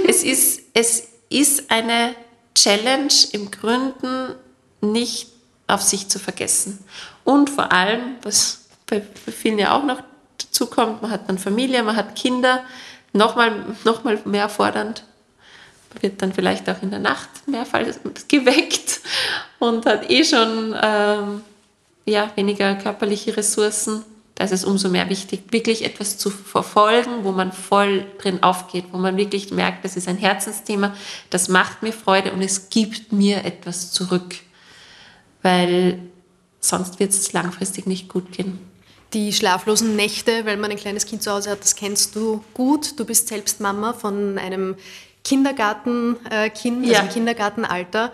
es, 0.08 0.24
ist, 0.24 0.62
es 0.74 1.08
ist 1.30 1.72
eine 1.72 2.16
Challenge 2.56 3.14
im 3.32 3.52
Gründen 3.52 4.36
nicht 4.82 5.28
auf 5.68 5.82
sich 5.82 6.10
zu 6.10 6.20
vergessen. 6.20 6.80
Und 7.24 7.50
vor 7.50 7.72
allem, 7.72 8.16
was 8.24 8.66
bei 8.88 9.02
vielen 9.32 9.60
ja 9.60 9.78
auch 9.78 9.84
noch 9.84 10.02
dazu 10.38 10.66
kommt, 10.66 11.02
man 11.02 11.12
hat 11.12 11.30
dann 11.30 11.38
Familie, 11.38 11.84
man 11.84 11.96
hat 11.96 12.16
Kinder, 12.16 12.64
nochmal 13.14 13.54
noch 13.84 14.04
mal 14.04 14.20
mehr 14.26 14.50
fordernd, 14.50 15.04
wird 16.02 16.22
dann 16.22 16.34
vielleicht 16.34 16.70
auch 16.70 16.82
in 16.82 16.92
der 16.92 17.00
Nacht 17.00 17.30
mehrfach 17.48 17.82
geweckt 18.28 19.02
und 19.60 19.86
hat 19.86 20.10
eh 20.10 20.24
schon 20.24 20.76
ähm, 20.82 21.42
ja, 22.06 22.32
weniger 22.36 22.76
körperliche 22.76 23.36
Ressourcen 23.36 24.04
da 24.40 24.46
ist 24.46 24.54
es 24.54 24.64
umso 24.64 24.88
mehr 24.88 25.10
wichtig, 25.10 25.42
wirklich 25.52 25.84
etwas 25.84 26.18
zu 26.18 26.30
verfolgen, 26.30 27.24
wo 27.26 27.34
man 27.34 27.52
voll 27.52 28.06
drin 28.20 28.42
aufgeht, 28.42 28.86
wo 28.94 28.98
man 28.98 29.18
wirklich 29.18 29.52
merkt, 29.52 29.84
das 29.84 29.98
ist 29.98 30.08
ein 30.08 30.16
Herzensthema, 30.16 30.96
das 31.30 31.50
macht 31.50 31.84
mir 31.84 31.92
Freude 31.92 32.32
und 32.32 32.42
es 32.42 32.70
gibt 32.70 33.12
mir 33.12 33.44
etwas 33.44 33.92
zurück, 33.92 34.36
weil 35.42 36.00
sonst 36.62 37.02
wird 37.02 37.10
es 37.10 37.34
langfristig 37.34 37.86
nicht 37.86 38.08
gut 38.08 38.32
gehen. 38.32 38.60
Die 39.12 39.34
schlaflosen 39.34 39.98
Nächte, 39.98 40.46
weil 40.46 40.56
man 40.56 40.72
ein 40.72 40.78
kleines 40.78 41.06
Kind 41.06 41.22
zu 41.22 41.32
Hause 41.32 41.50
hat, 41.50 41.60
das 41.60 41.76
kennst 41.76 42.16
du 42.16 42.42
gut. 42.54 42.98
Du 42.98 43.04
bist 43.04 43.28
selbst 43.28 43.60
Mama 43.60 43.92
von 43.92 44.38
einem 44.38 44.78
Kindergartenkind, 45.26 46.86
also 46.86 46.94
ja. 46.94 47.04
Kindergartenalter. 47.08 48.14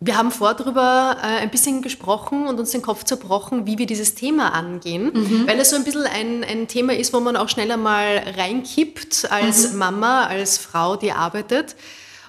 Wir 0.00 0.16
haben 0.16 0.30
vor 0.30 0.54
darüber 0.54 1.16
äh, 1.20 1.40
ein 1.40 1.50
bisschen 1.50 1.82
gesprochen 1.82 2.46
und 2.46 2.60
uns 2.60 2.70
den 2.70 2.82
Kopf 2.82 3.02
zerbrochen, 3.02 3.66
wie 3.66 3.78
wir 3.78 3.86
dieses 3.86 4.14
Thema 4.14 4.54
angehen, 4.54 5.10
mhm. 5.12 5.48
weil 5.48 5.58
es 5.58 5.70
so 5.70 5.76
ein 5.76 5.82
bisschen 5.82 6.04
ein, 6.04 6.44
ein 6.44 6.68
Thema 6.68 6.94
ist, 6.94 7.12
wo 7.12 7.18
man 7.18 7.36
auch 7.36 7.48
schneller 7.48 7.76
mal 7.76 8.22
reinkippt 8.36 9.30
als 9.30 9.72
mhm. 9.72 9.78
Mama, 9.78 10.26
als 10.26 10.56
Frau, 10.58 10.94
die 10.94 11.10
arbeitet. 11.10 11.74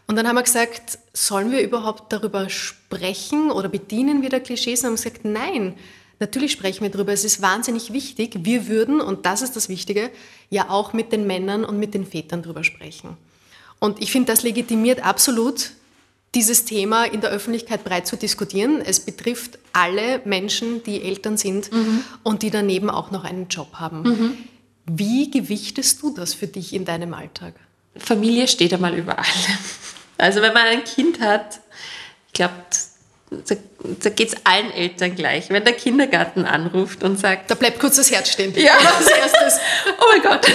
Und 0.07 0.15
dann 0.15 0.27
haben 0.27 0.35
wir 0.35 0.41
gesagt, 0.41 0.97
sollen 1.13 1.51
wir 1.51 1.61
überhaupt 1.61 2.11
darüber 2.11 2.49
sprechen 2.49 3.51
oder 3.51 3.69
bedienen 3.69 4.23
wir 4.23 4.29
da 4.29 4.39
Klischees? 4.39 4.79
Und 4.79 4.87
haben 4.87 4.95
gesagt, 4.95 5.23
nein, 5.23 5.75
natürlich 6.19 6.53
sprechen 6.53 6.81
wir 6.81 6.89
darüber. 6.89 7.13
Es 7.13 7.23
ist 7.23 7.43
wahnsinnig 7.43 7.93
wichtig. 7.93 8.39
Wir 8.39 8.67
würden, 8.67 8.99
und 8.99 9.27
das 9.27 9.43
ist 9.43 9.55
das 9.55 9.69
Wichtige, 9.69 10.09
ja 10.49 10.71
auch 10.71 10.93
mit 10.93 11.11
den 11.11 11.27
Männern 11.27 11.63
und 11.63 11.77
mit 11.77 11.93
den 11.93 12.07
Vätern 12.07 12.41
darüber 12.41 12.63
sprechen. 12.63 13.15
Und 13.77 14.01
ich 14.01 14.11
finde, 14.11 14.31
das 14.31 14.41
legitimiert 14.41 15.05
absolut 15.05 15.73
dieses 16.35 16.65
Thema 16.65 17.05
in 17.05 17.21
der 17.21 17.31
Öffentlichkeit 17.31 17.83
breit 17.83 18.07
zu 18.07 18.15
diskutieren. 18.15 18.81
Es 18.81 18.99
betrifft 18.99 19.57
alle 19.73 20.21
Menschen, 20.25 20.83
die 20.83 21.01
Eltern 21.01 21.37
sind 21.37 21.71
mhm. 21.71 22.03
und 22.23 22.43
die 22.43 22.51
daneben 22.51 22.89
auch 22.89 23.11
noch 23.11 23.23
einen 23.23 23.47
Job 23.47 23.75
haben. 23.75 24.01
Mhm. 24.03 24.37
Wie 24.85 25.31
gewichtest 25.31 26.01
du 26.01 26.13
das 26.13 26.33
für 26.33 26.47
dich 26.47 26.73
in 26.73 26.85
deinem 26.85 27.13
Alltag? 27.13 27.53
Familie 27.95 28.47
steht 28.47 28.73
einmal 28.73 28.95
über 28.95 29.17
allem. 29.17 29.57
Also 30.17 30.41
wenn 30.41 30.53
man 30.53 30.65
ein 30.65 30.83
Kind 30.83 31.19
hat, 31.19 31.59
ich 32.27 32.33
glaube, 32.33 32.53
da, 33.29 33.55
da 34.01 34.09
geht 34.09 34.29
es 34.29 34.35
allen 34.43 34.71
Eltern 34.71 35.15
gleich. 35.15 35.49
Wenn 35.49 35.63
der 35.63 35.73
Kindergarten 35.73 36.45
anruft 36.45 37.03
und 37.03 37.19
sagt... 37.19 37.49
Da 37.49 37.55
bleibt 37.55 37.79
kurz 37.79 37.95
das 37.97 38.11
Herz 38.11 38.31
stehen. 38.31 38.53
Ja. 38.55 38.73
Als 38.73 39.07
erstes. 39.07 39.59
oh 39.99 40.05
mein 40.11 40.21
Gott. 40.21 40.47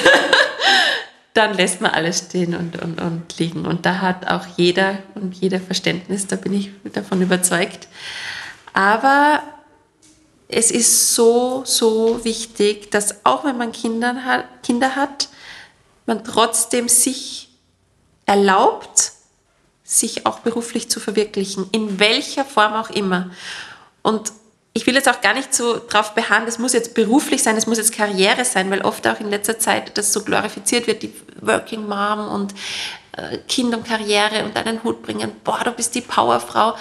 Dann 1.35 1.55
lässt 1.55 1.81
man 1.81 1.91
alles 1.91 2.19
stehen 2.19 2.55
und, 2.55 2.81
und, 2.81 3.01
und 3.01 3.39
liegen. 3.39 3.67
Und 3.67 3.85
da 3.85 4.01
hat 4.01 4.27
auch 4.29 4.47
jeder 4.57 4.99
und 5.15 5.35
jeder 5.35 5.61
Verständnis, 5.61 6.27
da 6.27 6.37
bin 6.37 6.55
ich 6.55 6.71
davon 6.93 7.21
überzeugt. 7.21 7.89
Aber 8.73 9.43
es 10.49 10.71
ist 10.71 11.15
so, 11.15 11.63
so 11.67 12.25
wichtig, 12.25 12.91
dass 12.91 13.25
auch 13.25 13.45
wenn 13.45 13.59
man 13.59 13.73
Kinder 13.73 14.25
hat, 14.25 14.45
Kinder 14.63 14.95
hat 14.97 15.29
man 16.07 16.23
trotzdem 16.25 16.89
sich 16.89 17.49
erlaubt, 18.27 19.13
sich 19.83 20.27
auch 20.27 20.41
beruflich 20.41 20.91
zu 20.91 21.01
verwirklichen, 21.01 21.69
in 21.73 21.99
welcher 21.99 22.45
Form 22.45 22.75
auch 22.75 22.91
immer. 22.91 23.31
Und 24.03 24.33
ich 24.77 24.87
will 24.87 24.95
jetzt 24.95 25.09
auch 25.09 25.21
gar 25.21 25.35
nicht 25.35 25.55
so 25.55 25.81
drauf 25.89 26.15
beharren, 26.15 26.47
das 26.47 26.59
muss 26.59 26.73
jetzt 26.73 26.95
beruflich 26.95 27.43
sein, 27.43 27.55
das 27.55 27.69
muss 27.69 27.79
jetzt 27.79 27.93
Karriere 27.93 28.45
sein, 28.45 28.71
weil 28.71 28.83
oft 28.83 29.07
auch 29.07 29.21
in 29.21 29.31
letzter 29.31 29.59
Zeit 29.59 29.97
das 29.97 30.13
so 30.13 30.25
glorifiziert 30.25 30.89
wird, 30.89 31.05
die 31.05 31.13
Working 31.41 31.87
Mom 31.89 32.29
und 32.29 32.55
äh, 33.17 33.39
Kind 33.49 33.73
und 33.73 33.87
Karriere 33.87 34.45
und 34.45 34.57
einen 34.57 34.83
Hut 34.83 35.01
bringen, 35.03 35.31
boah, 35.45 35.61
du 35.65 35.71
bist 35.71 35.95
die 35.95 36.01
Powerfrau. 36.01 36.75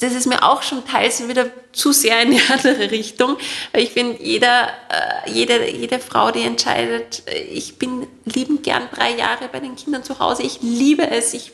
Das 0.00 0.12
ist 0.14 0.26
mir 0.26 0.42
auch 0.42 0.62
schon 0.62 0.84
teils 0.86 1.28
wieder 1.28 1.50
zu 1.72 1.92
sehr 1.92 2.22
in 2.22 2.32
die 2.32 2.40
andere 2.48 2.90
Richtung. 2.90 3.36
Ich 3.74 3.90
finde, 3.90 4.22
jeder, 4.22 4.68
äh, 4.88 5.30
jede, 5.30 5.70
jede 5.70 5.98
Frau, 5.98 6.30
die 6.30 6.42
entscheidet, 6.42 7.22
äh, 7.26 7.38
ich 7.38 7.76
bin 7.78 8.06
liebend 8.24 8.62
gern 8.62 8.88
drei 8.94 9.14
Jahre 9.14 9.48
bei 9.52 9.60
den 9.60 9.76
Kindern 9.76 10.04
zu 10.04 10.20
Hause, 10.20 10.42
ich 10.42 10.60
liebe 10.62 11.10
es, 11.10 11.34
ich 11.34 11.52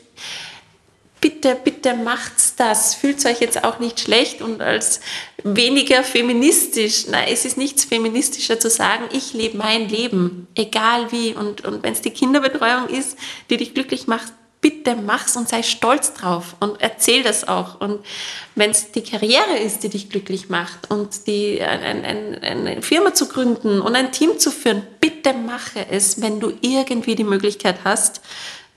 bitte, 1.25 1.55
bitte 1.55 1.95
macht's 1.95 2.55
das. 2.55 2.93
Fühlt 2.93 3.25
euch 3.25 3.39
jetzt 3.39 3.63
auch 3.63 3.79
nicht 3.79 3.99
schlecht 3.99 4.43
und 4.43 4.61
als 4.61 4.99
weniger 5.43 6.03
feministisch. 6.03 7.07
Nein, 7.07 7.29
es 7.31 7.45
ist 7.45 7.57
nichts 7.57 7.83
feministischer 7.83 8.59
zu 8.59 8.69
sagen, 8.69 9.05
ich 9.11 9.33
lebe 9.33 9.57
mein 9.57 9.89
Leben, 9.89 10.47
egal 10.53 11.11
wie. 11.11 11.33
Und, 11.33 11.65
und 11.65 11.81
wenn 11.81 11.93
es 11.93 12.01
die 12.01 12.11
Kinderbetreuung 12.11 12.89
ist, 12.89 13.17
die 13.49 13.57
dich 13.57 13.73
glücklich 13.73 14.05
macht, 14.05 14.33
bitte 14.61 14.95
mach's 14.95 15.35
und 15.35 15.49
sei 15.49 15.63
stolz 15.63 16.13
drauf 16.13 16.57
und 16.59 16.79
erzähl 16.79 17.23
das 17.23 17.47
auch. 17.47 17.81
Und 17.81 18.05
wenn 18.53 18.69
es 18.69 18.91
die 18.91 19.01
Karriere 19.01 19.57
ist, 19.57 19.81
die 19.81 19.89
dich 19.89 20.11
glücklich 20.11 20.49
macht 20.49 20.91
und 20.91 21.25
die, 21.25 21.59
ein, 21.59 22.05
ein, 22.05 22.43
eine 22.43 22.81
Firma 22.83 23.15
zu 23.15 23.27
gründen 23.27 23.81
und 23.81 23.95
ein 23.95 24.11
Team 24.11 24.37
zu 24.37 24.51
führen, 24.51 24.83
bitte 25.01 25.33
mache 25.33 25.87
es, 25.89 26.21
wenn 26.21 26.39
du 26.39 26.53
irgendwie 26.61 27.15
die 27.15 27.23
Möglichkeit 27.23 27.77
hast, 27.83 28.21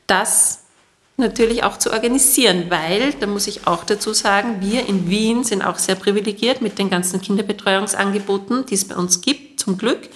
das 0.07 0.61
natürlich 1.19 1.65
auch 1.65 1.79
zu 1.79 1.93
organisieren, 1.93 2.67
weil, 2.69 3.13
da 3.21 3.27
muss 3.27 3.47
ich 3.47 3.67
auch 3.67 3.85
dazu 3.85 4.13
sagen, 4.13 4.61
wir 4.61 4.87
in 4.87 5.11
Wien 5.11 5.45
sind 5.45 5.63
auch 5.63 5.79
sehr 5.79 5.97
privilegiert 5.97 6.63
mit 6.63 6.79
den 6.79 6.91
ganzen 6.91 7.21
Kinderbetreuungsangeboten, 7.21 8.67
die 8.67 8.75
es 8.75 8.87
bei 8.87 8.97
uns 8.97 9.21
gibt, 9.21 9.61
zum 9.61 9.77
Glück, 9.79 10.09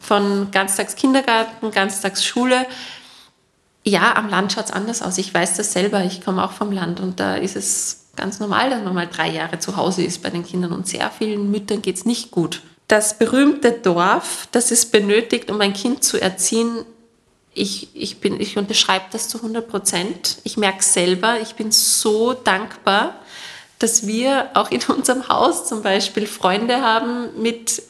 von 0.00 0.50
Ganztagskindergarten, 0.50 1.70
Ganztagsschule 1.70 2.66
ja, 3.86 4.16
am 4.16 4.28
Land 4.28 4.52
schaut 4.52 4.66
es 4.66 4.72
anders 4.72 5.00
aus. 5.00 5.16
Ich 5.16 5.32
weiß 5.32 5.56
das 5.56 5.72
selber. 5.72 6.04
Ich 6.04 6.20
komme 6.20 6.44
auch 6.44 6.50
vom 6.50 6.72
Land 6.72 6.98
und 6.98 7.20
da 7.20 7.36
ist 7.36 7.54
es 7.54 8.06
ganz 8.16 8.40
normal, 8.40 8.68
dass 8.70 8.82
man 8.82 8.94
mal 8.94 9.06
drei 9.06 9.30
Jahre 9.30 9.60
zu 9.60 9.76
Hause 9.76 10.02
ist 10.02 10.22
bei 10.22 10.30
den 10.30 10.44
Kindern 10.44 10.72
und 10.72 10.88
sehr 10.88 11.08
vielen 11.10 11.50
Müttern 11.52 11.82
geht 11.82 11.96
es 11.96 12.04
nicht 12.04 12.32
gut. 12.32 12.62
Das 12.88 13.18
berühmte 13.18 13.72
Dorf, 13.72 14.48
das 14.50 14.72
es 14.72 14.86
benötigt, 14.86 15.50
um 15.50 15.60
ein 15.60 15.72
Kind 15.72 16.02
zu 16.02 16.20
erziehen, 16.20 16.84
ich, 17.56 17.88
ich, 17.94 18.20
bin, 18.20 18.40
ich 18.40 18.58
unterschreibe 18.58 19.06
das 19.10 19.28
zu 19.28 19.38
100 19.38 19.66
Prozent. 19.66 20.38
Ich 20.44 20.56
merke 20.56 20.82
selber. 20.82 21.40
Ich 21.40 21.54
bin 21.54 21.72
so 21.72 22.34
dankbar, 22.34 23.14
dass 23.78 24.06
wir 24.06 24.50
auch 24.54 24.70
in 24.70 24.82
unserem 24.88 25.28
Haus 25.28 25.66
zum 25.66 25.82
Beispiel 25.82 26.26
Freunde 26.26 26.82
haben 26.82 27.40
mit 27.40 27.82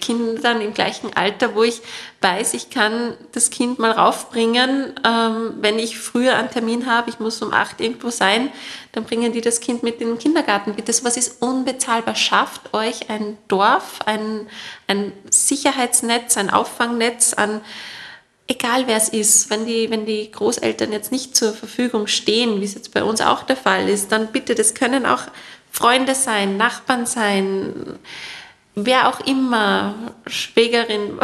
Kindern 0.00 0.60
im 0.60 0.74
gleichen 0.74 1.14
Alter, 1.14 1.54
wo 1.54 1.62
ich 1.62 1.80
weiß, 2.20 2.52
ich 2.52 2.68
kann 2.68 3.14
das 3.32 3.48
Kind 3.48 3.78
mal 3.78 3.92
raufbringen. 3.92 4.94
Ähm, 5.06 5.54
wenn 5.60 5.78
ich 5.78 5.98
früher 5.98 6.36
einen 6.36 6.50
Termin 6.50 6.86
habe, 6.86 7.08
ich 7.08 7.18
muss 7.18 7.40
um 7.40 7.52
acht 7.52 7.80
irgendwo 7.80 8.10
sein, 8.10 8.50
dann 8.92 9.04
bringen 9.04 9.32
die 9.32 9.40
das 9.40 9.60
Kind 9.60 9.82
mit 9.82 10.00
in 10.00 10.08
den 10.08 10.18
Kindergarten. 10.18 10.74
Bitte, 10.74 10.92
sowas 10.92 11.16
ist 11.16 11.40
unbezahlbar. 11.40 12.14
Schafft 12.14 12.74
euch 12.74 13.08
ein 13.08 13.38
Dorf, 13.48 14.00
ein, 14.04 14.46
ein 14.86 15.12
Sicherheitsnetz, 15.30 16.36
ein 16.36 16.50
Auffangnetz 16.50 17.32
an 17.32 17.62
egal 18.50 18.88
wer 18.88 18.96
es 18.96 19.08
ist, 19.08 19.48
wenn 19.48 19.64
die, 19.64 19.90
wenn 19.90 20.06
die 20.06 20.30
Großeltern 20.30 20.90
jetzt 20.92 21.12
nicht 21.12 21.36
zur 21.36 21.54
Verfügung 21.54 22.08
stehen, 22.08 22.60
wie 22.60 22.64
es 22.64 22.74
jetzt 22.74 22.92
bei 22.92 23.04
uns 23.04 23.20
auch 23.20 23.44
der 23.44 23.56
Fall 23.56 23.88
ist, 23.88 24.10
dann 24.10 24.32
bitte, 24.32 24.56
das 24.56 24.74
können 24.74 25.06
auch 25.06 25.22
Freunde 25.70 26.16
sein, 26.16 26.56
Nachbarn 26.56 27.06
sein, 27.06 27.96
wer 28.74 29.08
auch 29.08 29.20
immer, 29.20 29.94
Schwägerin, 30.26 31.20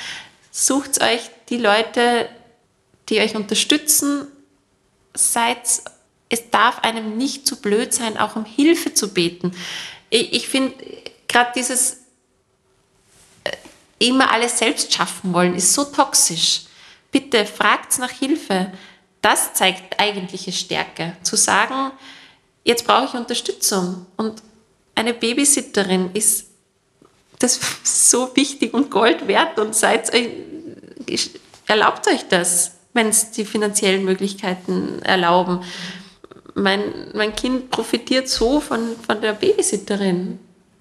sucht 0.50 1.02
euch 1.02 1.20
die 1.50 1.58
Leute, 1.58 2.30
die 3.10 3.20
euch 3.20 3.36
unterstützen, 3.36 4.26
seid, 5.12 5.58
es 6.30 6.50
darf 6.50 6.78
einem 6.78 7.18
nicht 7.18 7.46
zu 7.46 7.60
blöd 7.60 7.92
sein, 7.92 8.16
auch 8.16 8.36
um 8.36 8.46
Hilfe 8.46 8.94
zu 8.94 9.12
beten. 9.12 9.52
Ich, 10.08 10.32
ich 10.32 10.48
finde, 10.48 10.74
gerade 11.28 11.50
dieses 11.54 11.98
äh, 13.44 13.50
immer 13.98 14.30
alles 14.30 14.58
selbst 14.58 14.94
schaffen 14.94 15.34
wollen, 15.34 15.54
ist 15.54 15.74
so 15.74 15.84
toxisch. 15.84 16.62
Bitte 17.10 17.46
fragt 17.46 17.98
nach 17.98 18.10
Hilfe. 18.10 18.72
Das 19.22 19.54
zeigt 19.54 20.00
eigentliche 20.00 20.52
Stärke. 20.52 21.16
Zu 21.22 21.36
sagen, 21.36 21.92
jetzt 22.64 22.86
brauche 22.86 23.06
ich 23.06 23.14
Unterstützung. 23.14 24.06
Und 24.16 24.42
eine 24.94 25.14
Babysitterin 25.14 26.10
ist 26.14 26.46
das 27.38 27.60
so 27.82 28.34
wichtig 28.34 28.72
und 28.74 28.90
Gold 28.90 29.26
wert 29.26 29.58
und 29.58 29.74
seid, 29.74 30.10
erlaubt 31.66 32.06
euch 32.06 32.28
das, 32.28 32.72
wenn 32.92 33.08
es 33.08 33.30
die 33.30 33.44
finanziellen 33.44 34.04
Möglichkeiten 34.04 35.00
erlauben. 35.02 35.62
Mein, 36.54 36.82
mein 37.14 37.34
Kind 37.34 37.70
profitiert 37.70 38.28
so 38.28 38.60
von, 38.60 38.96
von 39.06 39.20
der 39.20 39.32
Babysitterin, 39.32 40.38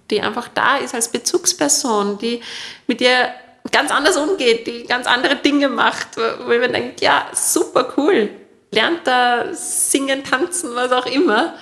die 0.09 0.21
einfach 0.21 0.47
da 0.47 0.77
ist 0.77 0.95
als 0.95 1.09
Bezugsperson, 1.09 2.17
die 2.17 2.41
mit 2.87 3.01
ihr 3.01 3.31
ganz 3.71 3.91
anders 3.91 4.17
umgeht, 4.17 4.67
die 4.67 4.83
ganz 4.83 5.07
andere 5.07 5.35
Dinge 5.35 5.69
macht, 5.69 6.17
wo 6.17 6.47
man 6.47 6.73
denkt, 6.73 7.01
ja, 7.01 7.27
super 7.33 7.93
cool, 7.97 8.29
lernt 8.71 9.05
da 9.05 9.53
singen, 9.53 10.23
tanzen, 10.23 10.75
was 10.75 10.91
auch 10.91 11.05
immer. 11.05 11.55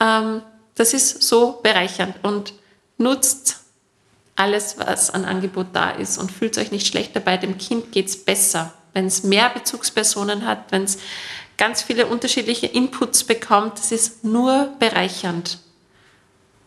Ähm, 0.00 0.42
das 0.74 0.94
ist 0.94 1.22
so 1.22 1.60
bereichernd 1.62 2.16
und 2.22 2.54
nutzt 2.98 3.60
alles, 4.36 4.78
was 4.78 5.10
an 5.10 5.24
Angebot 5.24 5.68
da 5.72 5.90
ist 5.90 6.18
und 6.18 6.30
fühlt 6.30 6.58
euch 6.58 6.70
nicht 6.70 6.86
schlecht 6.86 7.16
dabei. 7.16 7.36
Dem 7.36 7.58
Kind 7.58 7.90
geht 7.90 8.06
es 8.06 8.24
besser, 8.24 8.72
wenn 8.92 9.06
es 9.06 9.24
mehr 9.24 9.50
Bezugspersonen 9.50 10.46
hat, 10.46 10.70
wenn 10.70 10.84
es 10.84 10.98
ganz 11.56 11.82
viele 11.82 12.06
unterschiedliche 12.06 12.66
Inputs 12.66 13.24
bekommt. 13.24 13.78
Das 13.78 13.90
ist 13.90 14.22
nur 14.22 14.72
bereichernd. 14.78 15.58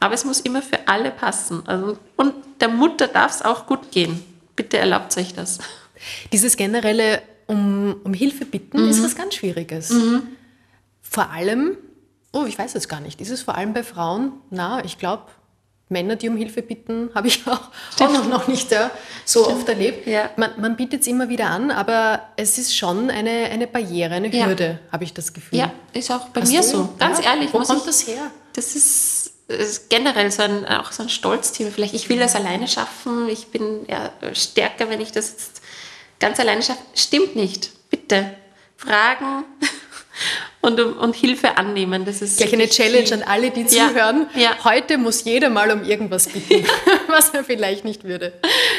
Aber 0.01 0.13
es 0.13 0.25
muss 0.25 0.41
immer 0.41 0.61
für 0.61 0.87
alle 0.87 1.11
passen. 1.11 1.63
Also, 1.65 1.97
und 2.17 2.33
der 2.59 2.67
Mutter 2.67 3.07
darf 3.07 3.35
es 3.35 3.41
auch 3.41 3.67
gut 3.67 3.91
gehen 3.91 4.25
bitte 4.61 4.77
erlaubt 4.77 5.17
euch 5.17 5.33
das. 5.33 5.57
Dieses 6.31 6.55
generelle 6.55 7.21
um, 7.47 7.95
um 8.03 8.13
Hilfe 8.13 8.45
bitten 8.45 8.83
mhm. 8.83 8.89
ist 8.89 9.03
was 9.03 9.15
ganz 9.15 9.35
Schwieriges. 9.35 9.89
Mhm. 9.89 10.23
Vor 11.01 11.31
allem, 11.31 11.77
oh, 12.31 12.45
ich 12.47 12.57
weiß 12.57 12.75
es 12.75 12.87
gar 12.87 13.01
nicht, 13.01 13.19
ist 13.21 13.31
es 13.31 13.41
vor 13.41 13.55
allem 13.55 13.73
bei 13.73 13.83
Frauen? 13.83 14.33
Na, 14.51 14.85
ich 14.85 14.99
glaube, 14.99 15.23
Männer, 15.89 16.15
die 16.15 16.29
um 16.29 16.37
Hilfe 16.37 16.61
bitten, 16.61 17.09
habe 17.15 17.27
ich 17.27 17.41
auch, 17.47 17.71
auch 17.99 18.25
noch 18.27 18.47
nicht 18.47 18.71
ja, 18.71 18.91
so 19.25 19.43
Stimmt. 19.43 19.57
oft 19.57 19.69
erlebt. 19.69 20.07
Ja. 20.07 20.29
Man, 20.37 20.51
man 20.61 20.75
bietet 20.75 21.01
es 21.01 21.07
immer 21.07 21.27
wieder 21.27 21.47
an, 21.47 21.71
aber 21.71 22.21
es 22.37 22.57
ist 22.57 22.77
schon 22.77 23.09
eine, 23.09 23.49
eine 23.51 23.67
Barriere, 23.67 24.13
eine 24.13 24.31
Hürde, 24.31 24.79
ja. 24.85 24.91
habe 24.91 25.03
ich 25.03 25.13
das 25.13 25.33
Gefühl. 25.33 25.57
Ja, 25.57 25.73
ist 25.91 26.11
auch 26.11 26.29
bei 26.29 26.41
Hast 26.41 26.51
mir 26.51 26.61
du? 26.61 26.67
so. 26.67 26.89
Ganz 26.99 27.25
ehrlich. 27.25 27.51
Wo 27.51 27.59
kommt 27.59 27.79
ich, 27.79 27.85
das 27.85 28.07
her? 28.07 28.31
Das 28.53 28.75
ist 28.75 29.33
ist 29.57 29.89
generell 29.89 30.31
so 30.31 30.43
ein, 30.43 30.65
auch 30.65 30.91
so 30.91 31.03
ein 31.03 31.09
Stolzthema. 31.09 31.71
Vielleicht, 31.71 31.93
ich 31.93 32.09
will 32.09 32.19
das 32.19 32.35
alleine 32.35 32.67
schaffen, 32.67 33.29
ich 33.29 33.47
bin 33.47 33.85
ja 33.87 34.11
stärker, 34.33 34.89
wenn 34.89 35.01
ich 35.01 35.11
das 35.11 35.31
jetzt 35.31 35.61
ganz 36.19 36.39
alleine 36.39 36.61
schaffe. 36.61 36.81
Stimmt 36.95 37.35
nicht. 37.35 37.71
Bitte 37.89 38.35
fragen 38.77 39.45
und, 40.61 40.79
und 40.79 41.15
Hilfe 41.15 41.57
annehmen. 41.57 42.05
Das 42.05 42.21
ist 42.21 42.37
Gleich 42.37 42.53
eine 42.53 42.69
Challenge 42.69 43.07
viel. 43.07 43.13
an 43.13 43.23
alle, 43.23 43.51
die 43.51 43.61
ja. 43.61 43.89
zuhören. 43.89 44.27
Ja. 44.35 44.51
Heute 44.63 44.97
muss 44.97 45.23
jeder 45.23 45.49
mal 45.49 45.71
um 45.71 45.83
irgendwas 45.83 46.27
bitten, 46.27 46.65
was 47.07 47.31
er 47.31 47.43
vielleicht 47.43 47.83
nicht 47.83 48.03
würde. 48.03 48.33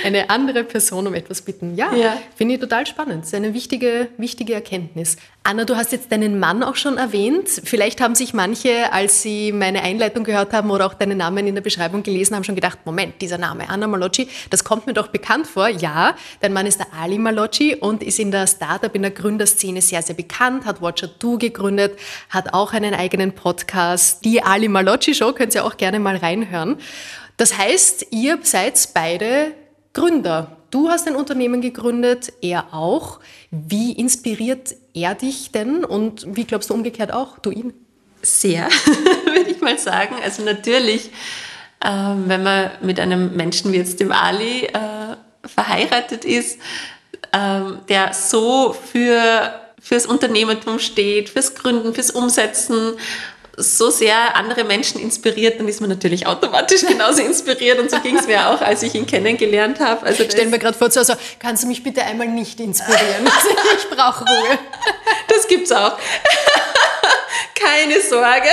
Eine 0.05 0.31
andere 0.31 0.65
Person 0.65 1.07
um 1.07 1.15
etwas 1.15 1.43
bitten. 1.43 1.75
Ja, 1.77 1.95
ja. 1.95 2.19
finde 2.37 2.55
ich 2.55 2.61
total 2.61 2.87
spannend. 2.87 3.23
Das 3.23 3.29
ist 3.29 3.35
eine 3.35 3.55
wichtige, 3.55 4.09
wichtige 4.17 4.55
Erkenntnis. 4.55 5.17
Anna, 5.45 5.65
du 5.65 5.77
hast 5.77 5.91
jetzt 5.91 6.13
deinen 6.13 6.39
Mann 6.39 6.63
auch 6.63 6.77
schon 6.77 6.99
erwähnt. 6.99 7.49
Vielleicht 7.65 8.01
haben 8.01 8.15
sich 8.15 8.33
manche, 8.33 8.93
als 8.93 9.23
sie 9.23 9.51
meine 9.51 9.83
Einleitung 9.83 10.23
gehört 10.23 10.53
haben 10.53 10.71
oder 10.71 10.87
auch 10.87 10.95
deinen 10.95 11.19
Namen 11.19 11.47
in 11.49 11.55
der 11.57 11.63
Beschreibung 11.63 12.05
gelesen 12.05 12.37
haben, 12.37 12.45
schon 12.45 12.55
gedacht, 12.55 12.79
Moment, 12.85 13.21
dieser 13.21 13.39
Name, 13.39 13.69
Anna 13.69 13.89
Malocci, 13.89 14.29
das 14.51 14.63
kommt 14.63 14.87
mir 14.87 14.93
doch 14.93 15.09
bekannt 15.09 15.49
vor. 15.49 15.69
Ja, 15.69 16.15
dein 16.41 16.53
Mann 16.53 16.67
ist 16.67 16.79
der 16.79 16.87
Ali 16.93 17.19
Malocci 17.19 17.75
und 17.75 18.05
ist 18.05 18.21
in 18.21 18.31
der 18.31 18.47
Startup, 18.47 18.95
in 18.95 19.03
der 19.03 19.11
Gründerszene 19.11 19.83
sehr, 19.83 20.03
sehr 20.03 20.15
bekannt, 20.15 20.65
hat 20.65 20.81
Watcher 20.81 21.09
2 21.19 21.37
gegründet, 21.39 21.72
hat 22.31 22.55
auch 22.55 22.73
einen 22.73 22.95
eigenen 22.95 23.33
Podcast, 23.33 24.25
die 24.25 24.43
Ali 24.43 24.69
Malocci 24.69 25.15
Show, 25.15 25.33
könnt 25.33 25.55
ihr 25.55 25.65
auch 25.65 25.77
gerne 25.77 25.99
mal 25.99 26.17
reinhören. 26.17 26.79
Das 27.37 27.57
heißt, 27.57 28.07
ihr 28.11 28.39
seid 28.43 28.89
beide 28.95 29.53
Gründer. 29.93 30.57
Du 30.71 30.89
hast 30.89 31.07
ein 31.07 31.17
Unternehmen 31.17 31.61
gegründet, 31.61 32.33
er 32.41 32.73
auch. 32.73 33.21
Wie 33.51 33.93
inspiriert 33.93 34.75
er 34.95 35.15
dich 35.15 35.53
denn 35.53 35.85
und 35.85 36.25
wie 36.37 36.45
glaubst 36.45 36.71
du 36.71 36.75
umgekehrt 36.75 37.13
auch, 37.13 37.39
du 37.39 37.51
ihn? 37.51 37.75
Sehr, 38.23 38.69
würde 39.27 39.51
ich 39.51 39.61
mal 39.61 39.79
sagen. 39.79 40.17
Also 40.23 40.43
natürlich, 40.45 41.11
äh, 41.81 41.89
wenn 41.89 42.43
man 42.43 42.71
mit 42.81 43.01
einem 43.01 43.37
Menschen 43.37 43.73
wie 43.73 43.77
jetzt 43.77 44.01
dem 44.01 44.13
Ali 44.13 44.65
äh, 44.67 45.17
verheiratet 45.45 46.25
ist, 46.25 46.59
äh, 47.33 47.61
der 47.89 48.15
so 48.15 48.73
für 48.73 49.53
fürs 49.83 50.07
Unternehmertum 50.07 50.79
steht, 50.79 51.29
fürs 51.29 51.55
Gründen, 51.55 51.93
fürs 51.95 52.11
Umsetzen 52.11 52.95
so 53.57 53.91
sehr 53.91 54.37
andere 54.37 54.65
Menschen 54.65 55.01
inspiriert, 55.01 55.61
dann 55.61 55.69
ist 55.69 55.81
man 55.81 55.91
natürlich 55.91 56.27
automatisch 56.27 56.83
genauso 56.87 57.23
inspiriert. 57.23 57.79
Und 57.79 57.91
so 57.91 58.01
ging 58.01 58.17
es 58.17 58.27
mir 58.27 58.49
auch, 58.49 58.61
als 58.61 58.83
ich 58.83 58.95
ihn 58.95 59.07
kennengelernt 59.07 59.81
habe. 59.81 60.07
Also 60.07 60.25
Stell 60.25 60.47
mir 60.47 60.59
gerade 60.59 60.77
vor, 60.77 60.91
so, 60.91 61.01
also, 61.01 61.15
kannst 61.39 61.65
du 61.65 61.67
mich 61.67 61.83
bitte 61.83 62.03
einmal 62.03 62.29
nicht 62.29 62.61
inspirieren? 62.61 63.29
ich 63.77 63.89
brauche 63.89 64.25
Ruhe. 64.25 64.59
Das 65.29 65.49
gibt's 65.49 65.73
auch. 65.73 65.97
Keine 67.55 68.03
Sorge. 68.03 68.51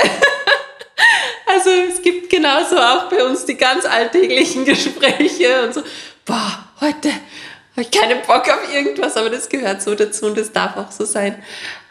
Also 1.44 1.68
es 1.70 2.00
gibt 2.00 2.30
genauso 2.30 2.78
auch 2.78 3.10
bei 3.10 3.22
uns 3.22 3.44
die 3.44 3.56
ganz 3.56 3.84
alltäglichen 3.84 4.64
Gespräche 4.64 5.62
und 5.62 5.74
so, 5.74 5.82
boah, 6.24 6.64
heute 6.80 7.10
habe 7.72 7.82
ich 7.82 7.90
keinen 7.90 8.20
Bock 8.26 8.48
auf 8.48 8.74
irgendwas, 8.74 9.16
aber 9.16 9.30
das 9.30 9.48
gehört 9.48 9.80
so 9.80 9.94
dazu 9.94 10.26
und 10.26 10.36
das 10.36 10.52
darf 10.52 10.76
auch 10.76 10.90
so 10.90 11.04
sein. 11.04 11.36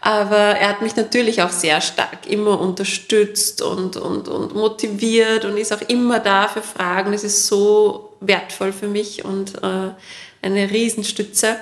Aber 0.01 0.37
er 0.37 0.69
hat 0.69 0.81
mich 0.81 0.95
natürlich 0.95 1.41
auch 1.41 1.49
sehr 1.49 1.81
stark 1.81 2.27
immer 2.27 2.59
unterstützt 2.59 3.61
und, 3.61 3.97
und, 3.97 4.27
und 4.27 4.55
motiviert 4.55 5.45
und 5.45 5.57
ist 5.57 5.73
auch 5.73 5.81
immer 5.87 6.19
da 6.19 6.47
für 6.47 6.61
Fragen. 6.61 7.11
Das 7.11 7.23
ist 7.23 7.47
so 7.47 8.13
wertvoll 8.19 8.71
für 8.71 8.87
mich 8.87 9.25
und 9.25 9.55
äh, 9.63 9.91
eine 10.41 10.69
Riesenstütze. 10.69 11.57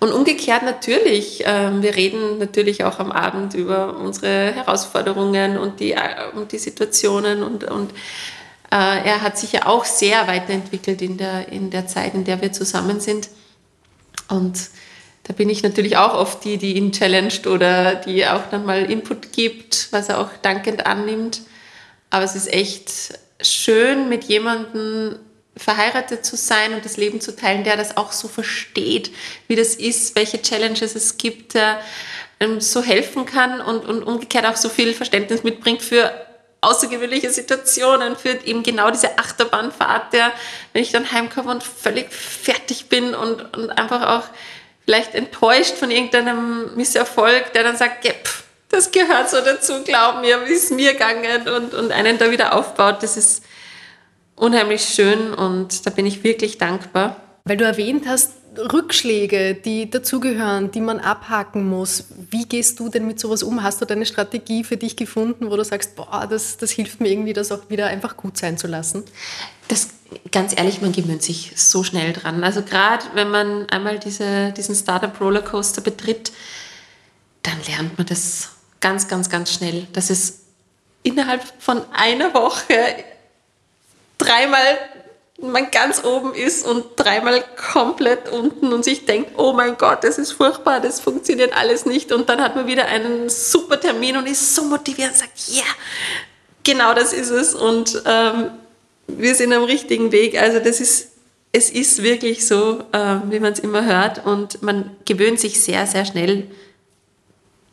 Und 0.00 0.12
umgekehrt 0.12 0.62
natürlich, 0.62 1.46
äh, 1.46 1.82
wir 1.82 1.94
reden 1.94 2.38
natürlich 2.38 2.84
auch 2.84 2.98
am 2.98 3.12
Abend 3.12 3.54
über 3.54 3.96
unsere 3.98 4.52
Herausforderungen 4.52 5.58
und 5.58 5.78
die, 5.78 5.92
äh, 5.92 6.30
und 6.34 6.52
die 6.52 6.58
Situationen 6.58 7.42
und, 7.42 7.64
und 7.64 7.90
er 8.76 9.22
hat 9.22 9.38
sich 9.38 9.52
ja 9.52 9.66
auch 9.66 9.84
sehr 9.84 10.26
weiterentwickelt 10.28 11.02
in 11.02 11.16
der, 11.16 11.48
in 11.48 11.70
der 11.70 11.86
Zeit, 11.86 12.14
in 12.14 12.24
der 12.24 12.40
wir 12.40 12.52
zusammen 12.52 13.00
sind. 13.00 13.28
Und 14.28 14.70
da 15.24 15.32
bin 15.32 15.48
ich 15.48 15.62
natürlich 15.62 15.96
auch 15.96 16.14
oft 16.14 16.44
die, 16.44 16.56
die 16.56 16.76
ihn 16.76 16.92
challenged 16.92 17.46
oder 17.46 17.96
die 17.96 18.26
auch 18.26 18.42
dann 18.50 18.64
mal 18.64 18.90
Input 18.90 19.32
gibt, 19.32 19.88
was 19.90 20.08
er 20.08 20.20
auch 20.20 20.30
dankend 20.42 20.86
annimmt. 20.86 21.42
Aber 22.10 22.24
es 22.24 22.34
ist 22.34 22.52
echt 22.52 23.18
schön, 23.40 24.08
mit 24.08 24.24
jemandem 24.24 25.16
verheiratet 25.56 26.24
zu 26.24 26.36
sein 26.36 26.74
und 26.74 26.84
das 26.84 26.96
Leben 26.96 27.20
zu 27.20 27.34
teilen, 27.34 27.64
der 27.64 27.76
das 27.76 27.96
auch 27.96 28.12
so 28.12 28.28
versteht, 28.28 29.10
wie 29.48 29.56
das 29.56 29.74
ist, 29.74 30.16
welche 30.16 30.40
Challenges 30.40 30.94
es 30.94 31.16
gibt, 31.18 31.54
der 31.54 31.80
ähm, 32.38 32.60
so 32.60 32.82
helfen 32.82 33.26
kann 33.26 33.60
und, 33.60 33.84
und 33.84 34.02
umgekehrt 34.02 34.46
auch 34.46 34.56
so 34.56 34.68
viel 34.68 34.94
Verständnis 34.94 35.42
mitbringt 35.42 35.82
für 35.82 36.12
außergewöhnliche 36.60 37.30
Situationen, 37.30 38.16
für 38.16 38.30
eben 38.44 38.62
genau 38.62 38.90
diese 38.90 39.18
Achterbahnfahrt, 39.18 40.12
der, 40.12 40.32
wenn 40.72 40.82
ich 40.82 40.92
dann 40.92 41.10
heimkomme 41.10 41.50
und 41.50 41.62
völlig 41.62 42.12
fertig 42.12 42.88
bin 42.88 43.14
und, 43.14 43.56
und 43.56 43.70
einfach 43.70 44.18
auch 44.18 44.28
vielleicht 44.84 45.14
enttäuscht 45.14 45.76
von 45.76 45.90
irgendeinem 45.90 46.74
Misserfolg, 46.76 47.52
der 47.52 47.64
dann 47.64 47.76
sagt, 47.76 48.06
pff, 48.06 48.44
das 48.68 48.90
gehört 48.90 49.30
so 49.30 49.38
dazu, 49.40 49.82
glaub 49.84 50.20
mir, 50.20 50.48
wie 50.48 50.54
es 50.54 50.70
mir 50.70 50.92
gegangen 50.92 51.48
und, 51.48 51.74
und 51.74 51.92
einen 51.92 52.18
da 52.18 52.30
wieder 52.30 52.54
aufbaut, 52.54 53.02
das 53.02 53.16
ist 53.16 53.42
unheimlich 54.36 54.82
schön 54.82 55.34
und 55.34 55.86
da 55.86 55.90
bin 55.90 56.06
ich 56.06 56.24
wirklich 56.24 56.58
dankbar. 56.58 57.16
Weil 57.44 57.56
du 57.56 57.64
erwähnt 57.64 58.06
hast, 58.06 58.32
Rückschläge, 58.56 59.54
die 59.54 59.88
dazugehören, 59.90 60.70
die 60.70 60.80
man 60.80 60.98
abhaken 60.98 61.68
muss. 61.68 62.04
Wie 62.30 62.46
gehst 62.46 62.80
du 62.80 62.88
denn 62.88 63.06
mit 63.06 63.20
sowas 63.20 63.42
um? 63.42 63.62
Hast 63.62 63.80
du 63.80 63.84
deine 63.84 64.06
Strategie 64.06 64.64
für 64.64 64.76
dich 64.76 64.96
gefunden, 64.96 65.50
wo 65.50 65.56
du 65.56 65.64
sagst, 65.64 65.94
boah, 65.94 66.26
das, 66.28 66.56
das 66.56 66.70
hilft 66.70 67.00
mir 67.00 67.08
irgendwie, 67.08 67.32
das 67.32 67.52
auch 67.52 67.70
wieder 67.70 67.86
einfach 67.86 68.16
gut 68.16 68.36
sein 68.36 68.58
zu 68.58 68.66
lassen? 68.66 69.04
Das, 69.68 69.90
ganz 70.32 70.56
ehrlich, 70.56 70.80
man 70.80 70.92
gewöhnt 70.92 71.22
sich 71.22 71.52
so 71.54 71.84
schnell 71.84 72.12
dran. 72.12 72.42
Also 72.42 72.62
gerade 72.62 73.04
wenn 73.14 73.30
man 73.30 73.68
einmal 73.68 73.98
diese, 73.98 74.52
diesen 74.52 74.74
Startup-Rollercoaster 74.74 75.80
betritt, 75.80 76.32
dann 77.42 77.56
lernt 77.68 77.96
man 77.98 78.06
das 78.06 78.50
ganz, 78.80 79.06
ganz, 79.06 79.30
ganz 79.30 79.52
schnell. 79.52 79.86
Das 79.92 80.10
ist 80.10 80.40
innerhalb 81.02 81.42
von 81.58 81.82
einer 81.92 82.34
Woche 82.34 82.74
dreimal 84.18 84.78
man 85.42 85.70
ganz 85.70 86.04
oben 86.04 86.34
ist 86.34 86.66
und 86.66 86.84
dreimal 86.96 87.44
komplett 87.72 88.28
unten 88.30 88.72
und 88.72 88.84
sich 88.84 89.06
denkt, 89.06 89.32
oh 89.36 89.52
mein 89.52 89.76
Gott, 89.76 90.04
das 90.04 90.18
ist 90.18 90.32
furchtbar, 90.32 90.80
das 90.80 91.00
funktioniert 91.00 91.56
alles 91.56 91.86
nicht. 91.86 92.12
Und 92.12 92.28
dann 92.28 92.40
hat 92.40 92.56
man 92.56 92.66
wieder 92.66 92.86
einen 92.86 93.28
super 93.28 93.80
Termin 93.80 94.16
und 94.16 94.26
ist 94.26 94.54
so 94.54 94.64
motiviert 94.64 95.10
und 95.10 95.16
sagt, 95.16 95.48
ja, 95.48 95.62
yeah, 95.62 95.74
genau 96.62 96.94
das 96.94 97.12
ist 97.12 97.30
es. 97.30 97.54
Und 97.54 98.02
ähm, 98.06 98.50
wir 99.06 99.34
sind 99.34 99.52
am 99.52 99.64
richtigen 99.64 100.12
Weg. 100.12 100.40
Also 100.40 100.58
das 100.58 100.80
ist, 100.80 101.08
es 101.52 101.70
ist 101.70 102.02
wirklich 102.02 102.46
so, 102.46 102.80
äh, 102.92 103.16
wie 103.30 103.40
man 103.40 103.52
es 103.52 103.58
immer 103.58 103.84
hört. 103.84 104.24
Und 104.24 104.62
man 104.62 104.90
gewöhnt 105.04 105.40
sich 105.40 105.62
sehr, 105.62 105.86
sehr 105.86 106.04
schnell, 106.04 106.48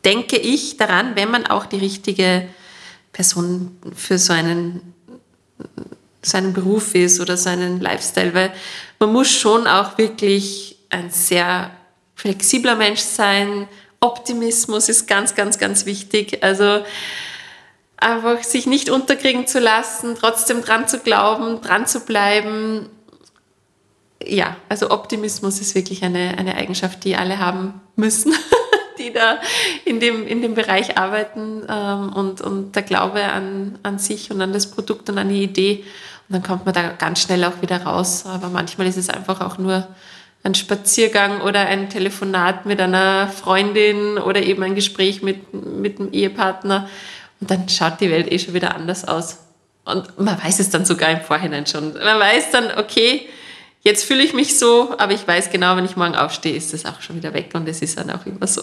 denke 0.04 0.36
ich, 0.36 0.76
daran, 0.76 1.16
wenn 1.16 1.30
man 1.30 1.46
auch 1.46 1.66
die 1.66 1.78
richtige 1.78 2.48
Person 3.12 3.76
für 3.94 4.18
so 4.18 4.32
einen 4.32 4.94
seinen 6.28 6.52
Beruf 6.52 6.94
ist 6.94 7.20
oder 7.20 7.36
seinen 7.36 7.80
Lifestyle, 7.80 8.34
weil 8.34 8.52
man 8.98 9.12
muss 9.12 9.30
schon 9.30 9.66
auch 9.66 9.98
wirklich 9.98 10.76
ein 10.90 11.10
sehr 11.10 11.70
flexibler 12.14 12.76
Mensch 12.76 13.00
sein. 13.00 13.68
Optimismus 14.00 14.88
ist 14.88 15.06
ganz, 15.06 15.34
ganz, 15.34 15.58
ganz 15.58 15.86
wichtig. 15.86 16.42
Also 16.42 16.82
einfach 17.96 18.42
sich 18.42 18.66
nicht 18.66 18.90
unterkriegen 18.90 19.46
zu 19.46 19.60
lassen, 19.60 20.16
trotzdem 20.18 20.62
dran 20.62 20.88
zu 20.88 21.00
glauben, 21.00 21.60
dran 21.60 21.86
zu 21.86 22.00
bleiben. 22.00 22.88
Ja, 24.24 24.56
also 24.68 24.90
Optimismus 24.90 25.60
ist 25.60 25.74
wirklich 25.74 26.02
eine, 26.04 26.36
eine 26.38 26.56
Eigenschaft, 26.56 27.04
die 27.04 27.16
alle 27.16 27.38
haben 27.38 27.80
müssen, 27.96 28.34
die 28.98 29.12
da 29.12 29.38
in 29.84 30.00
dem, 30.00 30.26
in 30.26 30.42
dem 30.42 30.54
Bereich 30.54 30.98
arbeiten 30.98 31.64
ähm, 31.68 32.12
und, 32.12 32.40
und 32.40 32.74
der 32.74 32.82
Glaube 32.82 33.22
an, 33.22 33.78
an 33.82 33.98
sich 33.98 34.30
und 34.30 34.40
an 34.40 34.52
das 34.52 34.70
Produkt 34.70 35.08
und 35.10 35.18
an 35.18 35.28
die 35.28 35.42
Idee. 35.42 35.84
Und 36.28 36.34
dann 36.34 36.42
kommt 36.42 36.66
man 36.66 36.74
da 36.74 36.88
ganz 36.90 37.22
schnell 37.22 37.44
auch 37.44 37.62
wieder 37.62 37.82
raus. 37.82 38.24
Aber 38.26 38.48
manchmal 38.48 38.86
ist 38.86 38.96
es 38.98 39.08
einfach 39.08 39.40
auch 39.40 39.58
nur 39.58 39.88
ein 40.42 40.54
Spaziergang 40.54 41.40
oder 41.40 41.60
ein 41.60 41.88
Telefonat 41.90 42.66
mit 42.66 42.80
einer 42.80 43.28
Freundin 43.28 44.18
oder 44.18 44.42
eben 44.42 44.62
ein 44.62 44.74
Gespräch 44.74 45.22
mit, 45.22 45.52
mit 45.52 45.98
einem 45.98 46.12
Ehepartner. 46.12 46.88
Und 47.40 47.50
dann 47.50 47.68
schaut 47.68 48.00
die 48.00 48.10
Welt 48.10 48.30
eh 48.30 48.38
schon 48.38 48.54
wieder 48.54 48.74
anders 48.74 49.06
aus. 49.06 49.38
Und 49.84 50.18
man 50.18 50.42
weiß 50.42 50.60
es 50.60 50.70
dann 50.70 50.84
sogar 50.84 51.10
im 51.10 51.22
Vorhinein 51.22 51.66
schon. 51.66 51.94
Man 51.94 52.20
weiß 52.20 52.50
dann, 52.50 52.76
okay, 52.76 53.26
jetzt 53.80 54.04
fühle 54.04 54.22
ich 54.22 54.34
mich 54.34 54.58
so, 54.58 54.94
aber 54.98 55.12
ich 55.12 55.26
weiß 55.26 55.50
genau, 55.50 55.76
wenn 55.76 55.84
ich 55.84 55.96
morgen 55.96 56.14
aufstehe, 56.14 56.54
ist 56.54 56.72
das 56.72 56.84
auch 56.84 57.00
schon 57.00 57.16
wieder 57.16 57.32
weg 57.34 57.50
und 57.54 57.68
es 57.68 57.82
ist 57.82 57.98
dann 57.98 58.10
auch 58.10 58.26
immer 58.26 58.46
so. 58.46 58.62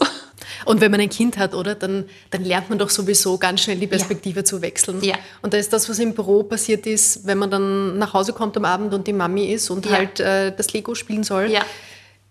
Und 0.66 0.82
wenn 0.82 0.92
man 0.92 1.00
ein 1.00 1.10
Kind 1.10 1.38
hat, 1.38 1.54
oder, 1.54 1.76
dann, 1.76 2.06
dann 2.32 2.44
lernt 2.44 2.70
man 2.70 2.78
doch 2.78 2.90
sowieso 2.90 3.38
ganz 3.38 3.62
schnell 3.62 3.78
die 3.78 3.88
Perspektive 3.88 4.40
ja. 4.40 4.46
zu 4.46 4.62
wechseln. 4.62 5.02
Ja. 5.04 5.16
Und 5.42 5.54
da 5.54 5.58
ist 5.58 5.72
das, 5.74 5.90
was 5.90 6.00
im 6.00 6.14
Büro 6.14 6.44
passiert 6.44 6.86
ist, 6.86 7.26
wenn 7.26 7.38
man 7.38 7.50
dann 7.50 7.98
nach 7.98 8.14
Hause 8.14 8.34
kommt 8.34 8.58
am 8.58 8.66
Abend 8.66 8.94
und 8.94 9.08
die 9.08 9.14
Mami 9.14 9.46
ist 9.46 9.70
und 9.70 9.86
ja. 9.86 9.92
halt 9.94 10.20
äh, 10.20 10.56
das 10.56 10.74
Lego 10.74 10.96
spielen 10.96 11.24
soll, 11.24 11.50
ja. 11.50 11.62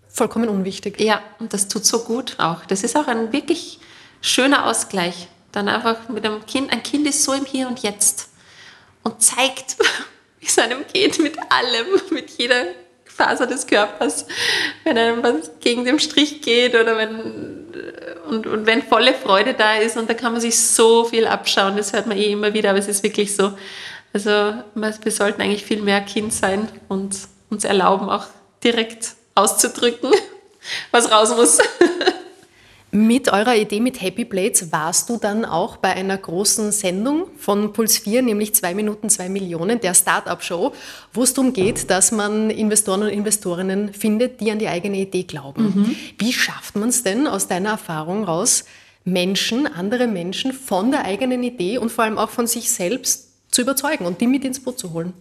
vollkommen 0.09 0.49
unwichtig. 0.49 1.01
Ja, 1.01 1.23
und 1.39 1.53
das 1.53 1.69
tut 1.69 1.85
so 1.85 2.01
gut 2.01 2.37
auch. 2.39 2.65
Das 2.67 2.83
ist 2.83 2.97
auch 2.97 3.07
ein 3.07 3.33
wirklich 3.33 3.79
schöner 4.21 4.67
Ausgleich. 4.67 5.29
Dann 5.53 5.69
einfach 5.69 6.09
mit 6.09 6.25
einem 6.25 6.45
Kind, 6.47 6.73
ein 6.73 6.83
Kind 6.83 7.07
ist 7.07 7.23
so 7.23 7.33
im 7.33 7.45
Hier 7.45 7.69
und 7.69 7.81
Jetzt 7.81 8.29
und 9.03 9.23
zeigt, 9.23 9.77
es 10.47 10.59
einem 10.59 10.85
geht 10.93 11.19
mit 11.19 11.37
allem, 11.51 12.01
mit 12.11 12.31
jeder 12.31 12.67
Faser 13.05 13.47
des 13.47 13.67
Körpers, 13.67 14.27
wenn 14.83 14.99
einem 14.99 15.23
was 15.23 15.51
gegen 15.61 15.85
den 15.85 16.01
Strich 16.01 16.43
geht 16.43 16.75
oder 16.75 16.97
wenn 16.97 17.65
und, 18.27 18.47
und 18.47 18.67
wenn 18.67 18.83
volle 18.83 19.15
Freude 19.15 19.55
da 19.55 19.77
ist 19.77 19.97
und 19.97 20.09
da 20.09 20.15
kann 20.15 20.33
man 20.33 20.41
sich 20.41 20.59
so 20.59 21.05
viel 21.05 21.27
abschauen, 21.27 21.77
das 21.77 21.93
hört 21.93 22.07
man 22.07 22.17
eh 22.17 22.33
immer 22.33 22.55
wieder, 22.55 22.71
aber 22.71 22.79
es 22.79 22.89
ist 22.89 23.03
wirklich 23.03 23.37
so. 23.37 23.53
Also 24.13 24.31
wir 24.75 25.13
sollten 25.13 25.43
eigentlich 25.43 25.65
viel 25.65 25.83
mehr 25.83 26.01
Kind 26.01 26.33
sein 26.33 26.69
und 26.89 27.17
uns 27.51 27.65
erlauben, 27.65 28.09
auch 28.09 28.27
direkt 28.63 29.11
auszudrücken, 29.35 30.13
was 30.91 31.11
raus 31.11 31.35
muss. 31.37 31.59
Mit 32.95 33.29
eurer 33.33 33.57
Idee 33.57 33.81
mit 33.81 34.01
Happy 34.01 34.25
Plates 34.25 34.71
warst 34.71 35.11
du 35.11 35.17
dann 35.17 35.45
auch 35.45 35.79
bei 35.79 35.93
einer 35.95 36.17
großen 36.17 36.71
Sendung 36.71 37.27
von 37.37 37.73
Puls 37.73 37.99
4, 37.99 38.23
nämlich 38.23 38.55
2 38.55 38.77
Minuten 38.77 39.11
2 39.11 39.31
Millionen, 39.31 39.81
der 39.81 39.95
Startup-Show, 39.95 40.73
wo 41.13 41.23
es 41.25 41.35
darum 41.35 41.53
geht, 41.53 41.91
dass 41.91 42.13
man 42.13 42.51
Investoren 42.51 43.03
und 43.03 43.09
Investorinnen 43.09 43.93
findet, 43.93 44.41
die 44.41 44.53
an 44.53 44.61
die 44.61 44.69
eigene 44.69 44.99
Idee 44.99 45.25
glauben. 45.25 45.65
Mhm. 45.65 45.97
Wie 46.19 46.33
schafft 46.33 46.77
man 46.77 46.91
es 46.91 47.03
denn 47.03 47.27
aus 47.27 47.49
deiner 47.49 47.71
Erfahrung 47.71 48.23
raus, 48.23 48.65
Menschen, 49.05 49.67
andere 49.67 50.07
Menschen 50.07 50.53
von 50.53 50.93
der 50.93 51.05
eigenen 51.05 51.43
Idee 51.43 51.79
und 51.79 51.91
vor 51.91 52.05
allem 52.05 52.17
auch 52.17 52.31
von 52.31 52.47
sich 52.47 52.71
selbst 52.71 53.31
zu 53.51 53.63
überzeugen 53.63 54.07
und 54.07 54.21
die 54.21 54.29
mit 54.29 54.45
ins 54.45 54.61
Boot 54.61 54.79
zu 54.79 54.93
holen? 54.93 55.15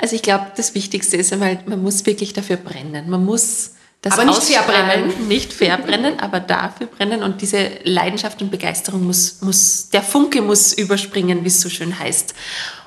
Also 0.00 0.14
ich 0.14 0.22
glaube, 0.22 0.52
das 0.56 0.76
Wichtigste 0.76 1.16
ist 1.16 1.32
einmal, 1.32 1.58
man 1.66 1.82
muss 1.82 2.06
wirklich 2.06 2.34
dafür 2.34 2.56
brennen. 2.56 3.10
Man 3.10 3.24
muss 3.24 3.72
das 4.02 4.14
aber 4.14 4.24
nicht 4.24 4.42
verbrennen. 4.42 5.28
Nicht 5.28 5.52
verbrennen, 5.52 6.20
aber 6.20 6.40
dafür 6.40 6.86
brennen. 6.86 7.22
Und 7.22 7.42
diese 7.42 7.70
Leidenschaft 7.84 8.40
und 8.40 8.50
Begeisterung 8.50 9.04
muss, 9.04 9.40
muss 9.42 9.90
der 9.90 10.02
Funke 10.02 10.42
muss 10.42 10.72
überspringen, 10.72 11.42
wie 11.42 11.48
es 11.48 11.60
so 11.60 11.68
schön 11.68 11.98
heißt. 11.98 12.34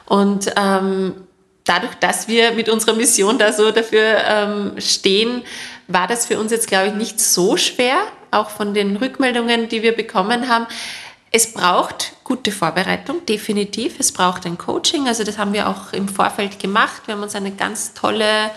Und 0.05 0.51
ähm, 0.55 1.15
dadurch, 1.65 1.95
dass 1.95 2.27
wir 2.27 2.51
mit 2.51 2.69
unserer 2.69 2.93
Mission 2.93 3.37
da 3.37 3.53
so 3.53 3.71
dafür 3.71 4.17
ähm, 4.25 4.71
stehen, 4.77 5.43
war 5.87 6.07
das 6.07 6.25
für 6.25 6.39
uns 6.39 6.51
jetzt, 6.51 6.67
glaube 6.67 6.87
ich, 6.87 6.93
nicht 6.93 7.19
so 7.19 7.57
schwer, 7.57 7.97
auch 8.31 8.49
von 8.49 8.73
den 8.73 8.95
Rückmeldungen, 8.95 9.69
die 9.69 9.81
wir 9.81 9.95
bekommen 9.95 10.47
haben. 10.47 10.67
Es 11.31 11.53
braucht 11.53 12.13
gute 12.23 12.51
Vorbereitung, 12.51 13.23
definitiv. 13.27 13.99
Es 13.99 14.11
braucht 14.11 14.47
ein 14.47 14.57
Coaching. 14.57 15.07
Also 15.07 15.23
das 15.23 15.37
haben 15.37 15.53
wir 15.53 15.67
auch 15.67 15.93
im 15.93 16.09
Vorfeld 16.09 16.59
gemacht. 16.59 17.03
Wir 17.05 17.13
haben 17.13 17.21
uns 17.21 17.35
eine 17.35 17.51
ganz 17.51 17.93
tolle 17.93 18.49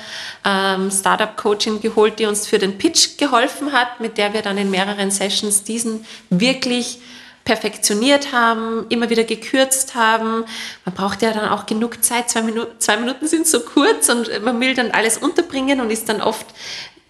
ähm, 0.44 0.90
Startup-Coaching 0.90 1.82
geholt, 1.82 2.18
die 2.18 2.24
uns 2.24 2.46
für 2.46 2.58
den 2.58 2.78
Pitch 2.78 3.18
geholfen 3.18 3.72
hat, 3.72 4.00
mit 4.00 4.16
der 4.16 4.32
wir 4.32 4.40
dann 4.40 4.56
in 4.56 4.70
mehreren 4.70 5.10
Sessions 5.10 5.64
diesen 5.64 6.06
wirklich 6.30 7.00
perfektioniert 7.44 8.32
haben, 8.32 8.86
immer 8.88 9.10
wieder 9.10 9.24
gekürzt 9.24 9.94
haben. 9.94 10.44
Man 10.86 10.94
braucht 10.94 11.20
ja 11.20 11.32
dann 11.32 11.48
auch 11.50 11.66
genug 11.66 12.02
Zeit. 12.02 12.30
Zwei 12.30 12.42
Minuten, 12.42 12.78
zwei 12.78 12.96
Minuten 12.96 13.26
sind 13.26 13.46
so 13.46 13.60
kurz 13.60 14.08
und 14.08 14.30
man 14.42 14.58
will 14.60 14.74
dann 14.74 14.92
alles 14.92 15.18
unterbringen 15.18 15.80
und 15.80 15.90
ist 15.90 16.08
dann 16.08 16.22
oft 16.22 16.46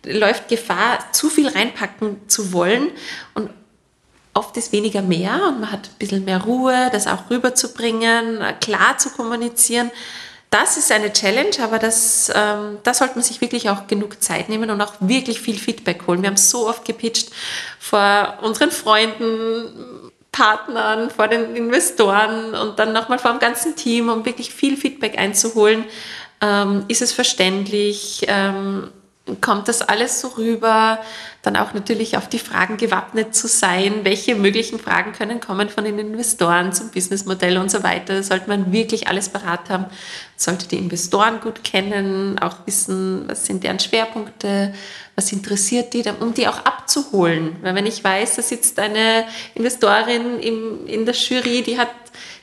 läuft 0.04 0.48
Gefahr, 0.48 0.98
zu 1.12 1.28
viel 1.28 1.46
reinpacken 1.48 2.28
zu 2.28 2.52
wollen. 2.52 2.88
Und 3.34 3.50
oft 4.34 4.56
ist 4.56 4.72
weniger 4.72 5.02
mehr 5.02 5.40
und 5.48 5.60
man 5.60 5.72
hat 5.72 5.88
ein 5.88 5.98
bisschen 5.98 6.24
mehr 6.24 6.42
Ruhe, 6.42 6.88
das 6.92 7.06
auch 7.06 7.30
rüberzubringen, 7.30 8.40
klar 8.60 8.98
zu 8.98 9.10
kommunizieren. 9.10 9.90
Das 10.50 10.76
ist 10.76 10.92
eine 10.92 11.12
Challenge, 11.12 11.56
aber 11.62 11.78
das, 11.78 12.30
ähm, 12.34 12.78
da 12.82 12.92
sollte 12.92 13.14
man 13.14 13.24
sich 13.24 13.40
wirklich 13.40 13.70
auch 13.70 13.86
genug 13.86 14.22
Zeit 14.22 14.50
nehmen 14.50 14.70
und 14.70 14.82
auch 14.82 14.92
wirklich 15.00 15.40
viel 15.40 15.58
Feedback 15.58 16.06
holen. 16.06 16.20
Wir 16.20 16.28
haben 16.28 16.36
so 16.36 16.68
oft 16.68 16.84
gepitcht 16.84 17.30
vor 17.78 18.38
unseren 18.42 18.70
Freunden, 18.70 20.10
Partnern, 20.30 21.10
vor 21.10 21.28
den 21.28 21.56
Investoren 21.56 22.54
und 22.54 22.78
dann 22.78 22.92
nochmal 22.92 23.18
vor 23.18 23.30
dem 23.30 23.40
ganzen 23.40 23.76
Team, 23.76 24.08
um 24.08 24.24
wirklich 24.24 24.52
viel 24.52 24.76
Feedback 24.76 25.18
einzuholen. 25.18 25.84
Ähm, 26.42 26.84
ist 26.88 27.00
es 27.00 27.12
verständlich? 27.12 28.24
Ähm, 28.28 28.90
kommt 29.40 29.68
das 29.68 29.82
alles 29.82 30.20
so 30.20 30.28
rüber? 30.28 30.98
Dann 31.42 31.56
auch 31.56 31.74
natürlich 31.74 32.16
auf 32.16 32.28
die 32.28 32.38
Fragen 32.38 32.76
gewappnet 32.76 33.34
zu 33.34 33.46
sein. 33.46 34.00
Welche 34.04 34.34
möglichen 34.34 34.78
Fragen 34.80 35.12
können 35.12 35.40
kommen 35.40 35.68
von 35.68 35.84
den 35.84 35.98
Investoren 35.98 36.72
zum 36.72 36.90
Businessmodell 36.90 37.56
und 37.58 37.70
so 37.70 37.82
weiter? 37.82 38.22
Sollte 38.22 38.48
man 38.48 38.72
wirklich 38.72 39.08
alles 39.08 39.28
parat 39.28 39.70
haben? 39.70 39.86
Sollte 40.36 40.66
die 40.66 40.78
Investoren 40.78 41.40
gut 41.40 41.62
kennen, 41.62 42.38
auch 42.40 42.66
wissen, 42.66 43.28
was 43.28 43.46
sind 43.46 43.62
deren 43.62 43.78
Schwerpunkte, 43.78 44.74
was 45.14 45.30
interessiert 45.30 45.94
die, 45.94 46.04
um 46.20 46.34
die 46.34 46.48
auch 46.48 46.64
abzuholen. 46.64 47.56
Weil 47.62 47.76
wenn 47.76 47.86
ich 47.86 48.02
weiß, 48.02 48.36
da 48.36 48.42
sitzt 48.42 48.78
eine 48.80 49.24
Investorin 49.54 50.40
im, 50.40 50.86
in 50.86 51.06
der 51.06 51.14
Jury, 51.14 51.62
die 51.62 51.78
hat 51.78 51.90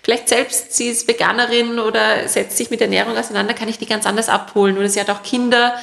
vielleicht 0.02 0.30
selbst, 0.30 0.74
sie 0.74 0.88
ist 0.88 1.08
Veganerin 1.08 1.78
oder 1.80 2.28
setzt 2.28 2.58
sich 2.58 2.70
mit 2.70 2.80
Ernährung 2.80 3.18
auseinander, 3.18 3.54
kann 3.54 3.68
ich 3.68 3.78
die 3.78 3.86
ganz 3.86 4.06
anders 4.06 4.30
abholen. 4.30 4.78
Oder 4.78 4.88
sie 4.88 5.00
hat 5.00 5.10
auch 5.10 5.24
Kinder 5.24 5.76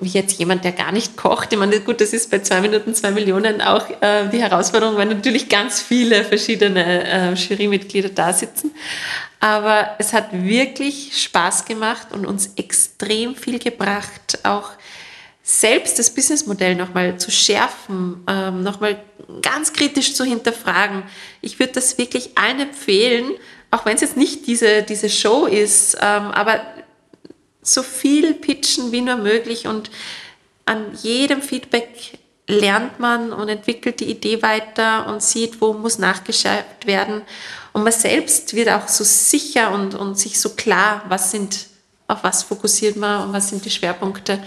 wie 0.00 0.08
jetzt 0.08 0.38
jemand, 0.38 0.64
der 0.64 0.72
gar 0.72 0.92
nicht 0.92 1.16
kocht. 1.16 1.52
Ich 1.52 1.58
meine, 1.58 1.80
gut, 1.80 2.00
das 2.00 2.12
ist 2.12 2.30
bei 2.30 2.38
zwei 2.38 2.60
Minuten 2.60 2.94
zwei 2.94 3.10
Millionen 3.10 3.60
auch 3.60 3.84
äh, 4.00 4.28
die 4.28 4.40
Herausforderung, 4.40 4.96
weil 4.96 5.06
natürlich 5.06 5.48
ganz 5.48 5.80
viele 5.80 6.24
verschiedene 6.24 7.04
äh, 7.04 7.34
Jurymitglieder 7.34 8.10
da 8.10 8.32
sitzen. 8.32 8.72
Aber 9.40 9.96
es 9.98 10.12
hat 10.12 10.28
wirklich 10.32 11.20
Spaß 11.22 11.64
gemacht 11.64 12.08
und 12.12 12.26
uns 12.26 12.52
extrem 12.56 13.34
viel 13.34 13.58
gebracht, 13.58 14.38
auch 14.44 14.70
selbst 15.42 15.98
das 15.98 16.10
Businessmodell 16.10 16.74
nochmal 16.76 17.18
zu 17.18 17.30
schärfen, 17.30 18.22
ähm, 18.28 18.62
nochmal 18.62 19.00
ganz 19.42 19.72
kritisch 19.72 20.14
zu 20.14 20.24
hinterfragen. 20.24 21.02
Ich 21.40 21.58
würde 21.58 21.72
das 21.72 21.98
wirklich 21.98 22.36
allen 22.36 22.60
empfehlen, 22.60 23.32
auch 23.70 23.84
wenn 23.84 23.96
es 23.96 24.02
jetzt 24.02 24.16
nicht 24.16 24.46
diese, 24.46 24.82
diese 24.82 25.08
Show 25.08 25.46
ist, 25.46 25.94
ähm, 25.94 26.30
aber 26.30 26.60
so 27.72 27.82
viel 27.82 28.34
pitchen 28.34 28.92
wie 28.92 29.00
nur 29.00 29.16
möglich 29.16 29.66
und 29.66 29.90
an 30.64 30.86
jedem 31.02 31.40
Feedback 31.42 32.18
lernt 32.48 32.98
man 32.98 33.32
und 33.32 33.48
entwickelt 33.48 34.00
die 34.00 34.10
Idee 34.10 34.42
weiter 34.42 35.06
und 35.06 35.22
sieht, 35.22 35.60
wo 35.60 35.74
muss 35.74 35.98
nachgeschärft 35.98 36.86
werden. 36.86 37.22
Und 37.72 37.84
man 37.84 37.92
selbst 37.92 38.54
wird 38.54 38.70
auch 38.70 38.88
so 38.88 39.04
sicher 39.04 39.70
und, 39.72 39.94
und 39.94 40.18
sich 40.18 40.40
so 40.40 40.50
klar, 40.50 41.04
was 41.08 41.30
sind, 41.30 41.66
auf 42.06 42.24
was 42.24 42.42
fokussiert 42.42 42.96
man 42.96 43.28
und 43.28 43.32
was 43.34 43.50
sind 43.50 43.64
die 43.64 43.70
Schwerpunkte. 43.70 44.42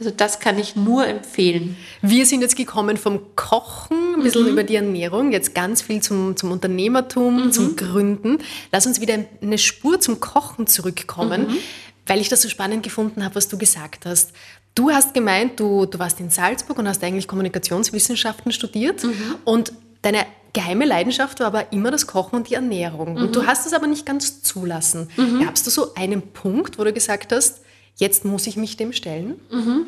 Also 0.00 0.10
das 0.10 0.40
kann 0.40 0.58
ich 0.58 0.74
nur 0.74 1.06
empfehlen. 1.06 1.76
Wir 2.02 2.26
sind 2.26 2.40
jetzt 2.40 2.56
gekommen 2.56 2.96
vom 2.96 3.36
Kochen, 3.36 4.16
ein 4.16 4.22
bisschen 4.24 4.42
mhm. 4.42 4.48
über 4.48 4.64
die 4.64 4.74
Ernährung, 4.74 5.30
jetzt 5.30 5.54
ganz 5.54 5.82
viel 5.82 6.02
zum, 6.02 6.36
zum 6.36 6.50
Unternehmertum, 6.50 7.46
mhm. 7.46 7.52
zum 7.52 7.76
Gründen. 7.76 8.38
Lass 8.72 8.86
uns 8.86 9.00
wieder 9.00 9.24
eine 9.40 9.58
Spur 9.58 10.00
zum 10.00 10.18
Kochen 10.18 10.66
zurückkommen. 10.66 11.48
Mhm 11.48 11.58
weil 12.06 12.20
ich 12.20 12.28
das 12.28 12.42
so 12.42 12.48
spannend 12.48 12.82
gefunden 12.82 13.24
habe, 13.24 13.34
was 13.34 13.48
du 13.48 13.58
gesagt 13.58 14.06
hast. 14.06 14.32
Du 14.74 14.90
hast 14.90 15.14
gemeint, 15.14 15.60
du, 15.60 15.86
du 15.86 15.98
warst 15.98 16.20
in 16.20 16.30
Salzburg 16.30 16.78
und 16.78 16.88
hast 16.88 17.02
eigentlich 17.02 17.28
Kommunikationswissenschaften 17.28 18.52
studiert 18.52 19.04
mhm. 19.04 19.36
und 19.44 19.72
deine 20.02 20.26
geheime 20.52 20.84
Leidenschaft 20.84 21.40
war 21.40 21.48
aber 21.48 21.72
immer 21.72 21.90
das 21.90 22.06
Kochen 22.06 22.36
und 22.36 22.48
die 22.48 22.54
Ernährung. 22.54 23.14
Mhm. 23.14 23.22
Und 23.22 23.36
du 23.36 23.42
mhm. 23.42 23.46
hast 23.46 23.66
es 23.66 23.72
aber 23.72 23.86
nicht 23.86 24.06
ganz 24.06 24.42
zulassen. 24.42 25.10
Mhm. 25.16 25.44
Gabst 25.44 25.66
du 25.66 25.70
so 25.70 25.94
einen 25.94 26.22
Punkt, 26.22 26.78
wo 26.78 26.84
du 26.84 26.92
gesagt 26.92 27.32
hast, 27.32 27.60
jetzt 27.96 28.24
muss 28.24 28.46
ich 28.46 28.56
mich 28.56 28.76
dem 28.76 28.92
stellen? 28.92 29.40
Mhm. 29.50 29.86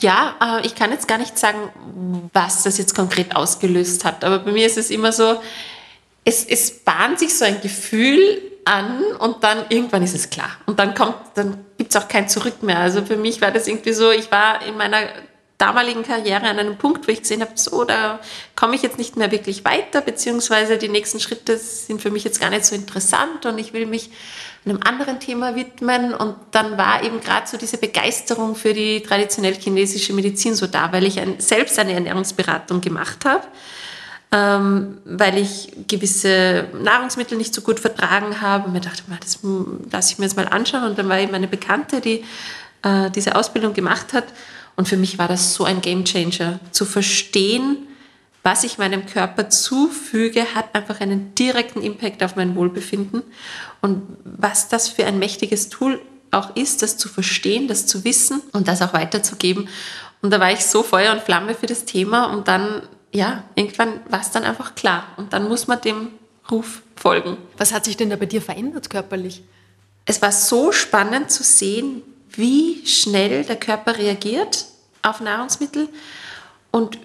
Ja, 0.00 0.60
äh, 0.60 0.66
ich 0.66 0.74
kann 0.74 0.90
jetzt 0.90 1.08
gar 1.08 1.18
nicht 1.18 1.38
sagen, 1.38 1.70
was 2.32 2.64
das 2.64 2.78
jetzt 2.78 2.94
konkret 2.94 3.34
ausgelöst 3.36 4.04
hat. 4.04 4.24
Aber 4.24 4.40
bei 4.40 4.52
mir 4.52 4.66
ist 4.66 4.76
es 4.76 4.90
immer 4.90 5.12
so, 5.12 5.40
es, 6.24 6.44
es 6.44 6.80
bahnt 6.80 7.18
sich 7.18 7.36
so 7.36 7.44
ein 7.44 7.60
Gefühl 7.60 8.42
an 8.64 9.02
und 9.18 9.42
dann 9.44 9.64
irgendwann 9.68 10.02
ist 10.02 10.14
es 10.14 10.30
klar. 10.30 10.50
Und 10.66 10.78
dann 10.78 10.94
kommt, 10.94 11.16
dann 11.34 11.64
gibt 11.76 11.94
es 11.94 12.00
auch 12.00 12.08
kein 12.08 12.28
Zurück 12.28 12.62
mehr. 12.62 12.78
Also 12.78 13.04
für 13.04 13.16
mich 13.16 13.40
war 13.40 13.50
das 13.50 13.66
irgendwie 13.68 13.92
so, 13.92 14.10
ich 14.10 14.30
war 14.30 14.64
in 14.66 14.76
meiner 14.76 14.98
damaligen 15.58 16.02
Karriere 16.02 16.42
an 16.42 16.58
einem 16.58 16.76
Punkt, 16.76 17.06
wo 17.06 17.12
ich 17.12 17.22
gesehen 17.22 17.40
habe, 17.40 17.52
so, 17.54 17.84
da 17.84 18.18
komme 18.56 18.74
ich 18.74 18.82
jetzt 18.82 18.98
nicht 18.98 19.16
mehr 19.16 19.30
wirklich 19.30 19.64
weiter, 19.64 20.00
beziehungsweise 20.00 20.78
die 20.78 20.88
nächsten 20.88 21.20
Schritte 21.20 21.56
sind 21.56 22.02
für 22.02 22.10
mich 22.10 22.24
jetzt 22.24 22.40
gar 22.40 22.50
nicht 22.50 22.64
so 22.64 22.74
interessant 22.74 23.46
und 23.46 23.58
ich 23.58 23.72
will 23.72 23.86
mich 23.86 24.10
einem 24.66 24.80
anderen 24.82 25.20
Thema 25.20 25.54
widmen. 25.54 26.12
Und 26.12 26.36
dann 26.50 26.76
war 26.76 27.02
eben 27.04 27.20
gerade 27.20 27.46
so 27.46 27.56
diese 27.56 27.78
Begeisterung 27.78 28.56
für 28.56 28.72
die 28.72 29.02
traditionell 29.02 29.54
chinesische 29.54 30.12
Medizin 30.12 30.54
so 30.54 30.66
da, 30.66 30.92
weil 30.92 31.04
ich 31.04 31.20
ein, 31.20 31.38
selbst 31.38 31.78
eine 31.78 31.92
Ernährungsberatung 31.92 32.80
gemacht 32.80 33.24
habe 33.24 33.46
ähm, 34.34 34.98
weil 35.04 35.38
ich 35.38 35.72
gewisse 35.86 36.66
Nahrungsmittel 36.82 37.38
nicht 37.38 37.54
so 37.54 37.60
gut 37.60 37.78
vertragen 37.78 38.40
habe. 38.40 38.66
Und 38.66 38.72
mir 38.72 38.80
dachte, 38.80 39.04
das 39.20 39.38
lasse 39.92 40.12
ich 40.12 40.18
mir 40.18 40.24
jetzt 40.24 40.36
mal 40.36 40.48
anschauen. 40.48 40.82
Und 40.82 40.98
dann 40.98 41.08
war 41.08 41.20
eben 41.20 41.34
eine 41.34 41.46
Bekannte, 41.46 42.00
die 42.00 42.24
äh, 42.82 43.12
diese 43.12 43.36
Ausbildung 43.36 43.74
gemacht 43.74 44.12
hat. 44.12 44.24
Und 44.74 44.88
für 44.88 44.96
mich 44.96 45.18
war 45.18 45.28
das 45.28 45.54
so 45.54 45.62
ein 45.62 45.80
Gamechanger, 45.80 46.58
zu 46.72 46.84
verstehen, 46.84 47.86
was 48.42 48.64
ich 48.64 48.76
meinem 48.76 49.06
Körper 49.06 49.48
zufüge, 49.50 50.44
hat 50.56 50.74
einfach 50.74 51.00
einen 51.00 51.32
direkten 51.36 51.80
Impact 51.80 52.24
auf 52.24 52.34
mein 52.34 52.56
Wohlbefinden. 52.56 53.22
Und 53.82 54.02
was 54.24 54.68
das 54.68 54.88
für 54.88 55.06
ein 55.06 55.20
mächtiges 55.20 55.68
Tool 55.68 56.00
auch 56.32 56.56
ist, 56.56 56.82
das 56.82 56.96
zu 56.96 57.08
verstehen, 57.08 57.68
das 57.68 57.86
zu 57.86 58.04
wissen 58.04 58.42
und 58.52 58.66
das 58.66 58.82
auch 58.82 58.94
weiterzugeben. 58.94 59.68
Und 60.22 60.30
da 60.30 60.40
war 60.40 60.50
ich 60.50 60.66
so 60.66 60.82
Feuer 60.82 61.12
und 61.12 61.22
Flamme 61.22 61.54
für 61.54 61.66
das 61.66 61.84
Thema 61.84 62.32
und 62.32 62.48
dann 62.48 62.82
ja, 63.14 63.44
irgendwann 63.54 64.00
war 64.10 64.20
es 64.20 64.30
dann 64.32 64.42
einfach 64.44 64.74
klar. 64.74 65.06
Und 65.16 65.32
dann 65.32 65.48
muss 65.48 65.66
man 65.68 65.80
dem 65.80 66.10
Ruf 66.50 66.82
folgen. 66.96 67.36
Was 67.56 67.72
hat 67.72 67.84
sich 67.84 67.96
denn 67.96 68.10
da 68.10 68.16
bei 68.16 68.26
dir 68.26 68.42
verändert 68.42 68.90
körperlich? 68.90 69.42
Es 70.04 70.20
war 70.20 70.32
so 70.32 70.72
spannend 70.72 71.30
zu 71.30 71.42
sehen, 71.42 72.02
wie 72.28 72.84
schnell 72.86 73.44
der 73.44 73.56
Körper 73.56 73.96
reagiert 73.96 74.66
auf 75.02 75.20
Nahrungsmittel 75.20 75.88
und 76.72 76.98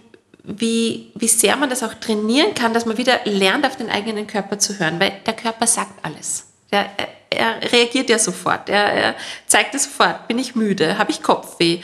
wie, 0.43 1.12
wie 1.14 1.28
sehr 1.28 1.55
man 1.55 1.70
das 1.70 1.84
auch 1.84 1.93
trainieren 1.93 2.55
kann, 2.55 2.74
dass 2.74 2.86
man 2.86 2.97
wieder 2.97 3.20
lernt, 3.26 3.66
auf 3.66 3.76
den 3.76 3.89
eigenen 3.89 4.26
Körper 4.26 4.57
zu 4.57 4.80
hören, 4.80 4.99
weil 4.99 5.14
der 5.26 5.36
Körper 5.36 5.68
sagt 5.68 6.03
alles. 6.03 6.47
Der, 6.72 6.89
er, 6.97 7.07
er 7.30 7.72
reagiert 7.72 8.10
ja 8.10 8.18
sofort, 8.18 8.70
er, 8.70 8.93
er 8.93 9.16
zeigt 9.45 9.76
es 9.76 9.84
sofort, 9.84 10.28
bin 10.28 10.39
ich 10.39 10.55
müde, 10.55 10.97
habe 10.97 11.12
ich 11.12 11.22
Kopfweh, 11.22 11.82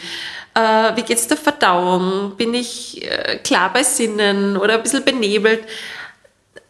äh, 0.55 0.95
wie 0.95 1.03
geht 1.03 1.17
es 1.17 1.27
der 1.27 1.37
Verdauung, 1.37 2.35
bin 2.37 2.53
ich 2.53 3.03
äh, 3.03 3.37
klar 3.43 3.71
bei 3.71 3.83
Sinnen 3.83 4.57
oder 4.57 4.75
ein 4.75 4.83
bisschen 4.83 5.03
benebelt. 5.03 5.67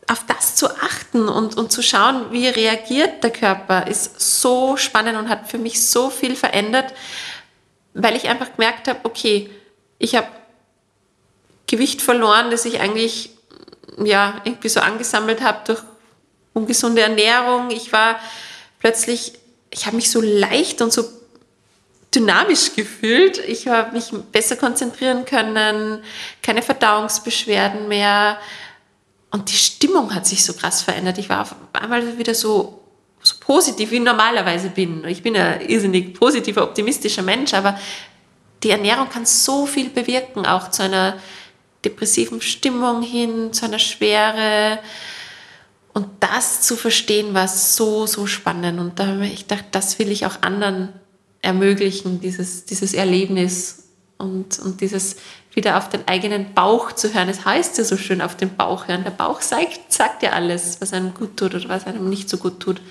Auf 0.07 0.25
das 0.27 0.55
zu 0.55 0.69
achten 0.69 1.27
und, 1.29 1.57
und 1.57 1.71
zu 1.71 1.81
schauen, 1.81 2.31
wie 2.31 2.47
reagiert 2.47 3.23
der 3.23 3.31
Körper, 3.31 3.87
ist 3.87 4.19
so 4.41 4.77
spannend 4.77 5.17
und 5.17 5.29
hat 5.29 5.49
für 5.49 5.57
mich 5.57 5.87
so 5.87 6.09
viel 6.09 6.35
verändert, 6.35 6.93
weil 7.93 8.15
ich 8.15 8.27
einfach 8.27 8.55
gemerkt 8.55 8.87
habe, 8.87 8.99
okay, 9.03 9.49
ich 9.97 10.15
habe 10.15 10.27
Gewicht 11.65 12.01
verloren, 12.01 12.51
das 12.51 12.65
ich 12.65 12.79
eigentlich 12.79 13.31
ja, 14.03 14.41
irgendwie 14.43 14.69
so 14.69 14.79
angesammelt 14.79 15.41
habe 15.41 15.59
durch 15.65 15.81
ungesunde 16.53 17.01
Ernährung. 17.01 17.71
Ich 17.71 17.91
war 17.91 18.19
plötzlich, 18.79 19.33
ich 19.71 19.85
habe 19.85 19.95
mich 19.95 20.11
so 20.11 20.21
leicht 20.21 20.81
und 20.81 20.91
so 20.93 21.03
dynamisch 22.15 22.73
gefühlt. 22.75 23.37
Ich 23.39 23.67
habe 23.67 23.91
mich 23.91 24.11
besser 24.31 24.55
konzentrieren 24.55 25.25
können, 25.25 26.03
keine 26.41 26.61
Verdauungsbeschwerden 26.61 27.87
mehr. 27.87 28.37
Und 29.31 29.51
die 29.51 29.57
Stimmung 29.57 30.13
hat 30.15 30.25
sich 30.25 30.43
so 30.43 30.53
krass 30.53 30.81
verändert. 30.81 31.17
Ich 31.17 31.29
war 31.29 31.41
auf 31.41 31.55
einmal 31.73 32.17
wieder 32.17 32.33
so, 32.33 32.81
so 33.21 33.35
positiv, 33.39 33.91
wie 33.91 33.95
ich 33.95 34.01
normalerweise 34.01 34.69
bin. 34.69 35.03
Ich 35.05 35.21
bin 35.21 35.35
ein 35.35 35.61
irrsinnig 35.61 36.13
positiver, 36.13 36.63
optimistischer 36.63 37.21
Mensch, 37.21 37.53
aber 37.53 37.77
die 38.63 38.69
Ernährung 38.69 39.09
kann 39.09 39.25
so 39.25 39.65
viel 39.65 39.89
bewirken, 39.89 40.45
auch 40.45 40.71
zu 40.71 40.83
einer 40.83 41.17
depressiven 41.83 42.41
Stimmung 42.41 43.01
hin, 43.01 43.51
zu 43.53 43.65
einer 43.65 43.79
Schwere. 43.79 44.79
Und 45.93 46.07
das 46.19 46.61
zu 46.61 46.75
verstehen 46.75 47.33
war 47.33 47.47
so, 47.47 48.07
so 48.07 48.27
spannend. 48.27 48.79
Und 48.79 48.99
da 48.99 49.07
habe 49.07 49.27
ich 49.27 49.47
gedacht, 49.47 49.65
das 49.71 49.99
will 49.99 50.11
ich 50.11 50.25
auch 50.25 50.41
anderen 50.41 50.93
ermöglichen, 51.45 52.19
dieses, 52.19 52.65
dieses 52.65 52.93
Erlebnis 52.93 53.83
und, 54.17 54.59
und 54.59 54.81
dieses 54.81 55.17
wieder 55.53 55.77
auf 55.77 55.89
den 55.89 56.07
eigenen 56.07 56.53
Bauch 56.53 56.91
zu 56.91 57.13
hören. 57.13 57.29
Es 57.29 57.45
heißt 57.45 57.77
ja 57.77 57.83
so 57.83 57.95
schön, 57.97 58.21
auf 58.21 58.35
den 58.35 58.55
Bauch 58.55 58.87
hören. 58.87 59.03
Der 59.03 59.11
Bauch 59.11 59.41
sagt, 59.41 59.93
sagt 59.93 60.23
ja 60.23 60.31
alles, 60.31 60.81
was 60.81 60.91
einem 60.91 61.13
gut 61.13 61.37
tut 61.37 61.55
oder 61.55 61.69
was 61.69 61.85
einem 61.85 62.09
nicht 62.09 62.29
so 62.29 62.37
gut 62.37 62.59
tut. 62.59 62.81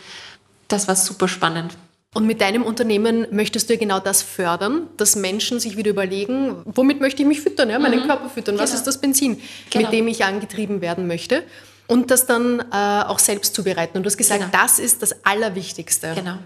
Das 0.69 0.89
war 0.89 0.97
super 0.97 1.29
spannend. 1.29 1.77
Und 2.15 2.27
mit 2.27 2.41
deinem 2.41 2.63
Unternehmen 2.63 3.27
möchtest 3.33 3.69
du 3.69 3.75
ja 3.75 3.79
genau 3.79 3.99
das 3.99 4.23
fördern, 4.23 4.87
dass 4.97 5.17
Menschen 5.17 5.59
sich 5.59 5.77
wieder 5.77 5.91
überlegen, 5.91 6.63
womit 6.65 7.01
möchte 7.01 7.23
ich 7.23 7.29
mich 7.29 7.41
füttern, 7.41 7.71
ja, 7.71 7.79
meinen 7.81 8.05
mhm. 8.05 8.07
Körper 8.07 8.31
füttern, 8.31 8.57
was 8.57 8.71
genau. 8.71 8.79
ist 8.79 8.87
das 8.87 9.01
Benzin, 9.01 9.41
genau. 9.71 9.85
mit 9.85 9.93
dem 9.93 10.07
ich 10.07 10.25
angetrieben 10.25 10.81
werden 10.81 11.09
möchte. 11.09 11.43
Und 11.89 12.13
das 12.13 12.27
dann 12.27 12.61
äh, 12.61 13.03
auch 13.05 13.19
selbst 13.19 13.55
zubereiten. 13.55 13.97
Und 13.97 14.05
du 14.05 14.07
hast 14.07 14.17
gesagt, 14.17 14.41
genau. 14.41 14.53
das 14.53 14.79
ist 14.79 15.03
das 15.03 15.25
Allerwichtigste. 15.25 16.13
Genau 16.15 16.39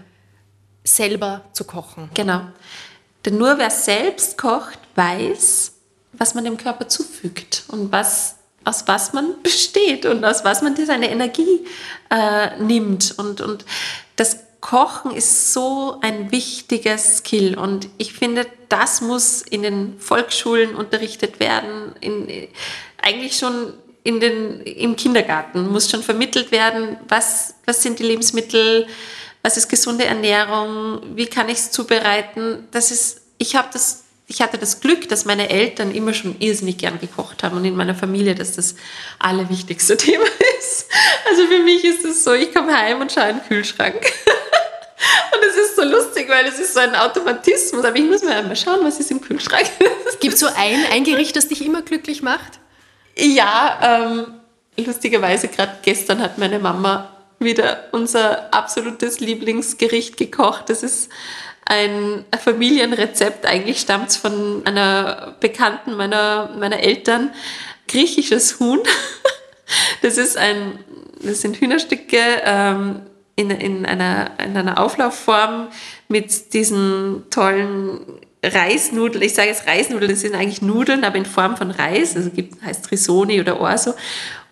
selber 0.89 1.41
zu 1.53 1.63
kochen. 1.63 2.09
Genau. 2.13 2.41
Denn 3.25 3.37
nur 3.37 3.57
wer 3.57 3.69
selbst 3.69 4.37
kocht, 4.37 4.79
weiß, 4.95 5.73
was 6.13 6.35
man 6.35 6.43
dem 6.43 6.57
Körper 6.57 6.87
zufügt 6.87 7.63
und 7.67 7.91
was, 7.91 8.35
aus 8.63 8.87
was 8.87 9.13
man 9.13 9.35
besteht 9.43 10.05
und 10.05 10.23
aus 10.23 10.43
was 10.43 10.61
man 10.61 10.75
seine 10.75 11.09
Energie 11.09 11.65
äh, 12.09 12.57
nimmt. 12.59 13.15
Und, 13.17 13.41
und 13.41 13.65
das 14.15 14.39
Kochen 14.61 15.11
ist 15.11 15.53
so 15.53 15.99
ein 16.01 16.31
wichtiges 16.31 17.17
Skill 17.17 17.57
und 17.57 17.87
ich 17.97 18.13
finde, 18.13 18.45
das 18.67 18.99
muss 18.99 19.41
in 19.41 19.63
den 19.63 19.99
Volksschulen 19.99 20.75
unterrichtet 20.75 21.39
werden, 21.39 21.95
in, 22.01 22.27
eigentlich 23.01 23.37
schon 23.37 23.73
in 24.03 24.19
den, 24.19 24.61
im 24.61 24.95
Kindergarten 24.95 25.69
muss 25.69 25.89
schon 25.89 26.03
vermittelt 26.03 26.51
werden, 26.51 26.97
was, 27.07 27.55
was 27.65 27.81
sind 27.81 27.99
die 27.99 28.03
Lebensmittel, 28.03 28.87
was 29.41 29.57
ist 29.57 29.69
gesunde 29.69 30.05
Ernährung, 30.05 31.01
wie 31.15 31.27
kann 31.27 31.49
ich 31.49 31.57
es 31.59 31.71
zubereiten. 31.71 32.67
Das 32.71 32.91
ist, 32.91 33.21
ich 33.37 33.55
habe 33.55 33.69
das, 33.71 34.03
ich 34.27 34.41
hatte 34.41 34.57
das 34.57 34.81
Glück, 34.81 35.07
dass 35.07 35.25
meine 35.25 35.49
Eltern 35.49 35.91
immer 35.91 36.13
schon 36.13 36.39
irrsinnig 36.39 36.77
gern 36.77 36.99
gekocht 36.99 37.43
haben 37.43 37.57
und 37.57 37.65
in 37.65 37.75
meiner 37.75 37.95
Familie, 37.95 38.35
dass 38.35 38.53
das 38.53 38.75
allerwichtigste 39.17 39.97
Thema 39.97 40.25
ist. 40.59 40.87
Also 41.29 41.47
für 41.47 41.63
mich 41.63 41.83
ist 41.83 42.03
es 42.05 42.23
so, 42.23 42.33
ich 42.33 42.53
komme 42.53 42.77
heim 42.77 42.99
und 43.01 43.11
schaue 43.11 43.29
in 43.29 43.37
den 43.37 43.47
Kühlschrank. 43.47 44.05
Und 45.31 45.45
es 45.45 45.55
ist 45.55 45.75
so 45.77 45.83
lustig, 45.83 46.27
weil 46.27 46.45
es 46.45 46.59
ist 46.59 46.73
so 46.73 46.81
ein 46.81 46.93
Automatismus. 46.93 47.85
Aber 47.85 47.95
ich 47.95 48.03
muss 48.03 48.21
mir 48.21 48.35
einmal 48.35 48.57
schauen, 48.57 48.79
was 48.83 48.99
ist 48.99 49.09
im 49.11 49.21
Kühlschrank. 49.21 49.69
Gibt 50.19 50.33
es 50.33 50.41
so 50.41 50.47
ein, 50.47 50.85
ein 50.91 51.05
Gericht, 51.05 51.37
das 51.37 51.47
dich 51.47 51.63
immer 51.63 51.81
glücklich 51.81 52.21
macht? 52.21 52.59
Ja, 53.17 54.09
ähm, 54.09 54.41
lustigerweise, 54.85 55.47
gerade 55.47 55.77
gestern 55.83 56.21
hat 56.21 56.37
meine 56.37 56.59
Mama 56.59 57.18
wieder 57.39 57.85
unser 57.91 58.53
absolutes 58.53 59.19
Lieblingsgericht 59.19 60.17
gekocht. 60.17 60.69
Das 60.69 60.83
ist 60.83 61.09
ein 61.65 62.25
Familienrezept. 62.37 63.45
Eigentlich 63.45 63.79
stammt 63.79 64.09
es 64.09 64.17
von 64.17 64.65
einer 64.65 65.35
Bekannten 65.39 65.95
meiner, 65.95 66.49
meiner 66.57 66.79
Eltern. 66.79 67.31
Griechisches 67.87 68.59
Huhn. 68.59 68.79
Das 70.01 70.17
ist 70.17 70.35
ein, 70.35 70.79
das 71.21 71.41
sind 71.41 71.57
Hühnerstücke 71.57 72.17
ähm, 72.43 73.01
in, 73.35 73.51
in, 73.51 73.85
einer, 73.85 74.31
in 74.43 74.57
einer 74.57 74.83
Auflaufform 74.83 75.67
mit 76.07 76.53
diesen 76.53 77.25
tollen 77.29 77.99
Reisnudeln. 78.43 79.23
Ich 79.23 79.35
sage 79.35 79.49
jetzt 79.49 79.67
Reisnudeln, 79.67 80.09
das 80.09 80.21
sind 80.21 80.33
eigentlich 80.33 80.61
Nudeln, 80.61 81.03
aber 81.03 81.17
in 81.17 81.25
Form 81.25 81.55
von 81.55 81.71
Reis. 81.71 82.15
Also 82.15 82.31
gibt, 82.31 82.61
heißt 82.63 82.89
Risoni 82.91 83.39
oder 83.39 83.59
Orso. 83.59 83.93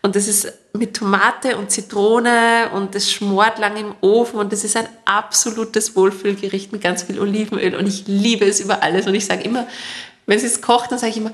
Und 0.01 0.15
das 0.15 0.27
ist 0.27 0.53
mit 0.78 0.95
Tomate 0.95 1.57
und 1.57 1.71
Zitrone 1.71 2.69
und 2.73 2.95
das 2.95 3.11
schmort 3.11 3.59
lang 3.59 3.78
im 3.78 3.95
Ofen 4.01 4.39
und 4.39 4.51
das 4.53 4.63
ist 4.63 4.78
ein 4.78 4.88
absolutes 5.05 5.95
Wohlfühlgericht 5.95 6.71
mit 6.71 6.82
ganz 6.82 7.03
viel 7.03 7.19
Olivenöl 7.19 7.75
und 7.75 7.88
ich 7.88 8.03
liebe 8.07 8.45
es 8.45 8.59
über 8.59 8.84
alles 8.84 9.07
und 9.07 9.15
ich 9.15 9.25
sage 9.25 9.43
immer, 9.43 9.67
wenn 10.25 10.39
sie 10.39 10.47
es 10.47 10.61
kocht, 10.61 10.91
dann 10.91 10.99
sage 10.99 11.11
ich 11.11 11.17
immer, 11.17 11.34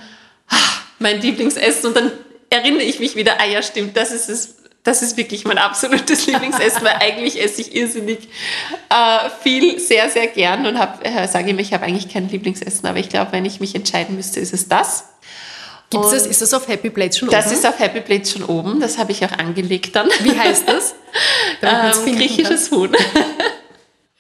ah, 0.50 0.56
mein 1.00 1.22
Lieblingsessen 1.22 1.88
und 1.88 1.98
dann 1.98 2.12
erinnere 2.50 2.84
ich 2.84 3.00
mich 3.00 3.16
wieder, 3.16 3.40
ah 3.40 3.46
ja 3.46 3.62
stimmt, 3.62 3.98
das 3.98 4.12
ist 4.12 4.30
es, 4.30 4.56
das 4.84 5.02
ist 5.02 5.18
wirklich 5.18 5.46
mein 5.46 5.58
absolutes 5.58 6.26
Lieblingsessen, 6.28 6.84
weil 6.84 6.96
eigentlich 7.00 7.42
esse 7.42 7.62
ich 7.62 7.76
irrsinnig 7.76 8.30
äh, 8.90 9.30
viel, 9.42 9.80
sehr, 9.80 10.10
sehr 10.10 10.28
gern 10.28 10.66
und 10.66 10.76
äh, 10.76 11.28
sage 11.28 11.50
immer, 11.50 11.62
ich 11.62 11.74
habe 11.74 11.86
eigentlich 11.86 12.10
kein 12.12 12.30
Lieblingsessen, 12.30 12.88
aber 12.88 13.00
ich 13.00 13.10
glaube, 13.10 13.32
wenn 13.32 13.46
ich 13.46 13.60
mich 13.60 13.76
entscheiden 13.76 14.16
müsste, 14.16 14.40
ist 14.40 14.54
es 14.54 14.68
das. 14.68 15.06
Gibt's 15.94 16.12
das, 16.12 16.28
ist 16.28 16.42
das 16.42 16.54
auf 16.54 16.68
Happy 16.68 16.90
Plates 16.90 17.18
schon 17.18 17.30
das 17.30 17.46
oben? 17.46 17.50
Das 17.50 17.60
ist 17.60 17.66
auf 17.66 17.80
Happy 17.80 18.02
Plates 18.02 18.32
schon 18.32 18.44
oben. 18.44 18.80
Das 18.80 18.98
habe 18.98 19.12
ich 19.12 19.24
auch 19.26 19.32
angelegt 19.32 19.96
dann. 19.96 20.10
Wie 20.22 20.38
heißt 20.38 20.68
das? 20.68 20.96
ähm, 21.62 22.16
griechisches. 22.16 22.72
Huhn. 22.72 22.96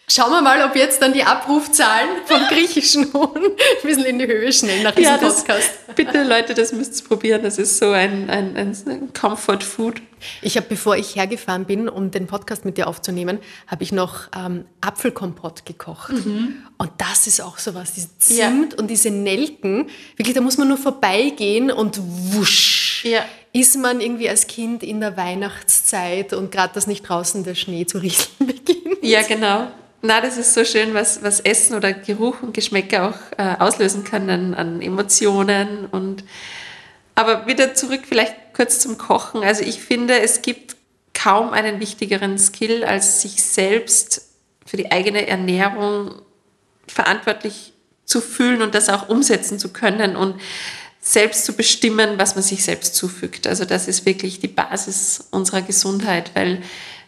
Schauen 0.09 0.31
wir 0.31 0.41
mal, 0.41 0.61
ob 0.65 0.75
jetzt 0.75 1.01
dann 1.01 1.13
die 1.13 1.23
Abrufzahlen 1.23 2.09
vom 2.25 2.41
griechischen 2.49 3.13
Huhn 3.13 3.37
ein 3.37 3.51
bisschen 3.83 4.05
in 4.05 4.19
die 4.19 4.27
Höhe 4.27 4.51
schnellen 4.51 4.83
nach 4.83 4.93
diesem 4.93 5.13
ja, 5.13 5.17
das, 5.17 5.37
Podcast. 5.37 5.95
Bitte 5.95 6.23
Leute, 6.23 6.53
das 6.53 6.73
müsst 6.73 7.01
ihr 7.01 7.07
probieren. 7.07 7.41
Das 7.41 7.57
ist 7.57 7.77
so 7.77 7.91
ein, 7.91 8.29
ein, 8.29 8.57
ein 8.57 9.13
Comfort 9.13 9.61
Food. 9.61 10.01
Ich 10.41 10.57
habe, 10.57 10.67
bevor 10.67 10.97
ich 10.97 11.15
hergefahren 11.15 11.65
bin, 11.65 11.87
um 11.87 12.11
den 12.11 12.27
Podcast 12.27 12.65
mit 12.65 12.77
dir 12.77 12.87
aufzunehmen, 12.87 13.39
habe 13.67 13.83
ich 13.83 13.91
noch 13.91 14.27
ähm, 14.35 14.65
Apfelkompott 14.81 15.65
gekocht. 15.65 16.11
Mhm. 16.11 16.63
Und 16.77 16.91
das 16.97 17.25
ist 17.27 17.41
auch 17.41 17.57
so 17.57 17.73
was, 17.73 17.93
diese 17.93 18.17
Zimt 18.17 18.73
ja. 18.73 18.79
und 18.79 18.89
diese 18.89 19.09
Nelken. 19.09 19.89
Wirklich, 20.17 20.35
da 20.35 20.41
muss 20.41 20.57
man 20.57 20.67
nur 20.67 20.77
vorbeigehen 20.77 21.71
und 21.71 21.99
wusch. 22.33 23.05
Ja. 23.05 23.23
Ist 23.53 23.77
man 23.77 24.01
irgendwie 24.01 24.27
als 24.27 24.47
Kind 24.47 24.81
in 24.81 24.99
der 24.99 25.15
Weihnachtszeit 25.15 26.33
und 26.33 26.51
gerade, 26.51 26.73
dass 26.73 26.87
nicht 26.87 27.07
draußen 27.07 27.43
der 27.43 27.53
Schnee 27.53 27.85
zu 27.85 27.99
rieseln 27.99 28.29
beginnt. 28.47 28.97
Ja, 29.03 29.21
genau. 29.21 29.67
Na, 30.01 30.19
das 30.19 30.37
ist 30.37 30.53
so 30.53 30.65
schön, 30.65 30.93
was, 30.93 31.23
was 31.23 31.39
Essen 31.39 31.75
oder 31.75 31.93
Geruch 31.93 32.41
und 32.41 32.53
Geschmäcker 32.53 33.09
auch 33.09 33.37
äh, 33.37 33.55
auslösen 33.59 34.03
kann 34.03 34.29
an, 34.29 34.53
an 34.53 34.81
Emotionen. 34.81 35.85
Und 35.85 36.23
aber 37.15 37.47
wieder 37.47 37.73
zurück 37.75 38.01
vielleicht 38.03 38.35
kurz 38.53 38.79
zum 38.79 38.97
Kochen. 38.97 39.43
Also 39.43 39.63
ich 39.63 39.79
finde, 39.79 40.19
es 40.19 40.41
gibt 40.41 40.75
kaum 41.13 41.51
einen 41.51 41.79
wichtigeren 41.79 42.37
Skill, 42.37 42.83
als 42.83 43.21
sich 43.21 43.43
selbst 43.43 44.29
für 44.65 44.77
die 44.77 44.91
eigene 44.91 45.27
Ernährung 45.27 46.15
verantwortlich 46.87 47.73
zu 48.05 48.19
fühlen 48.19 48.61
und 48.61 48.75
das 48.75 48.89
auch 48.89 49.09
umsetzen 49.09 49.59
zu 49.59 49.71
können 49.71 50.15
und 50.15 50.35
selbst 51.03 51.43
zu 51.43 51.53
bestimmen, 51.53 52.17
was 52.17 52.35
man 52.35 52.43
sich 52.43 52.63
selbst 52.63 52.95
zufügt. 52.95 53.45
Also 53.45 53.65
das 53.65 53.89
ist 53.89 54.05
wirklich 54.05 54.39
die 54.39 54.47
Basis 54.47 55.27
unserer 55.31 55.61
Gesundheit, 55.61 56.31
weil 56.33 56.63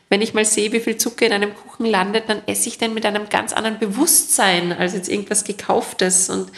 wenn 0.10 0.22
ich 0.22 0.34
mal 0.34 0.46
sehe, 0.46 0.72
wie 0.74 0.82
viel 0.82 0.98
Zucker 0.98 1.26
in 1.26 1.32
einem 1.34 1.56
Kuchen 1.56 1.86
landet, 1.86 2.26
dann 2.28 2.42
esse 2.46 2.68
ich 2.68 2.78
den 2.78 2.94
mit 2.94 3.06
einem 3.06 3.30
ganz 3.30 3.54
anderen 3.54 3.80
Bewusstsein 3.80 4.74
als 4.74 4.94
jetzt 4.94 5.10
irgendwas 5.10 5.46
Gekauftes. 5.46 6.30
Und 6.30 6.52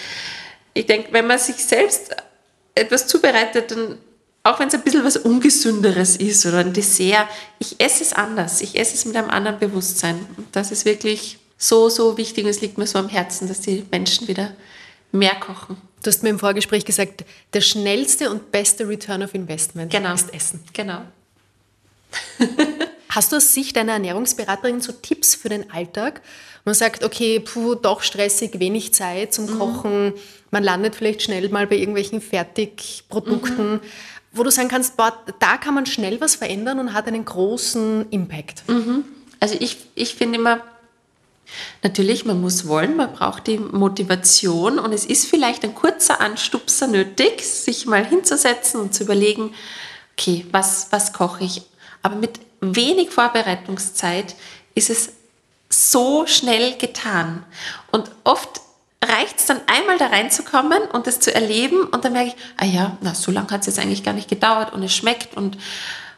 ich 0.73 0.87
denke, 0.87 1.13
wenn 1.13 1.27
man 1.27 1.37
sich 1.37 1.57
selbst 1.57 2.15
etwas 2.73 3.07
zubereitet, 3.07 3.71
dann 3.71 3.99
auch 4.43 4.59
wenn 4.59 4.69
es 4.69 4.73
ein 4.73 4.81
bisschen 4.81 5.03
was 5.03 5.17
Ungesünderes 5.17 6.15
ist 6.15 6.45
oder 6.45 6.59
ein 6.59 6.73
Dessert, 6.73 7.27
ich 7.59 7.79
esse 7.79 8.03
es 8.03 8.13
anders. 8.13 8.61
Ich 8.61 8.79
esse 8.79 8.95
es 8.95 9.05
mit 9.05 9.15
einem 9.15 9.29
anderen 9.29 9.59
Bewusstsein. 9.59 10.25
Und 10.37 10.47
das 10.53 10.71
ist 10.71 10.85
wirklich 10.85 11.37
so, 11.57 11.89
so 11.89 12.17
wichtig 12.17 12.45
und 12.45 12.49
es 12.49 12.61
liegt 12.61 12.77
mir 12.77 12.87
so 12.87 12.97
am 12.97 13.09
Herzen, 13.09 13.47
dass 13.47 13.61
die 13.61 13.85
Menschen 13.91 14.27
wieder 14.27 14.53
mehr 15.11 15.35
kochen. 15.35 15.77
Du 16.03 16.09
hast 16.09 16.23
mir 16.23 16.29
im 16.29 16.39
Vorgespräch 16.39 16.85
gesagt, 16.85 17.25
der 17.53 17.61
schnellste 17.61 18.29
und 18.29 18.51
beste 18.51 18.87
Return 18.87 19.23
of 19.23 19.33
Investment 19.33 19.91
Genau. 19.91 20.13
ist 20.13 20.33
Essen. 20.33 20.63
Genau. 20.73 21.01
Hast 23.09 23.31
du 23.31 23.37
aus 23.37 23.53
Sicht 23.53 23.77
einer 23.77 23.93
Ernährungsberaterin 23.93 24.79
so 24.81 24.91
Tipps 24.91 25.33
für 25.33 25.49
den 25.49 25.71
Alltag? 25.71 26.21
Man 26.65 26.75
sagt, 26.75 27.03
okay, 27.03 27.39
puh, 27.39 27.75
doch 27.75 28.01
stressig, 28.03 28.59
wenig 28.59 28.93
Zeit 28.93 29.33
zum 29.33 29.45
Mhm. 29.45 29.57
Kochen. 29.59 30.13
Man 30.51 30.63
landet 30.63 30.95
vielleicht 30.95 31.23
schnell 31.23 31.49
mal 31.49 31.65
bei 31.67 31.77
irgendwelchen 31.77 32.21
Fertigprodukten, 32.21 33.73
Mhm. 33.75 33.79
wo 34.33 34.43
du 34.43 34.51
sagen 34.51 34.67
kannst, 34.67 34.97
boah, 34.97 35.13
da 35.39 35.57
kann 35.57 35.73
man 35.73 35.85
schnell 35.85 36.21
was 36.21 36.35
verändern 36.35 36.79
und 36.79 36.93
hat 36.93 37.07
einen 37.07 37.25
großen 37.25 38.09
Impact. 38.11 38.63
Also 39.39 39.55
ich, 39.59 39.77
ich 39.95 40.15
finde 40.15 40.37
immer, 40.39 40.61
natürlich, 41.83 42.25
man 42.25 42.41
muss 42.41 42.67
wollen, 42.67 42.95
man 42.95 43.13
braucht 43.13 43.47
die 43.47 43.57
Motivation 43.57 44.79
und 44.79 44.93
es 44.93 45.05
ist 45.05 45.25
vielleicht 45.25 45.63
ein 45.63 45.75
kurzer 45.75 46.21
Anstupser 46.21 46.87
nötig, 46.87 47.43
sich 47.43 47.85
mal 47.85 48.05
hinzusetzen 48.05 48.81
und 48.81 48.93
zu 48.93 49.03
überlegen, 49.03 49.53
okay, 50.13 50.45
was, 50.51 50.87
was 50.91 51.13
koche 51.13 51.43
ich? 51.43 51.61
Aber 52.01 52.15
mit 52.15 52.39
wenig 52.61 53.11
Vorbereitungszeit 53.11 54.35
ist 54.75 54.89
es 54.89 55.09
so 55.69 56.25
schnell 56.25 56.77
getan. 56.77 57.45
Und 57.91 58.09
oft 58.23 58.61
reicht 59.03 59.39
es 59.39 59.45
dann 59.45 59.61
einmal 59.67 59.97
da 59.97 60.07
reinzukommen 60.07 60.81
und 60.91 61.07
das 61.07 61.19
zu 61.19 61.33
erleben 61.33 61.83
und 61.83 62.03
dann 62.03 62.13
merke 62.13 62.29
ich, 62.29 62.35
ah 62.57 62.65
ja, 62.65 62.97
na, 63.01 63.13
so 63.13 63.31
lange 63.31 63.49
hat 63.49 63.61
es 63.61 63.67
jetzt 63.67 63.79
eigentlich 63.79 64.03
gar 64.03 64.13
nicht 64.13 64.29
gedauert 64.29 64.73
und 64.73 64.83
es 64.83 64.93
schmeckt 64.93 65.37
und, 65.37 65.57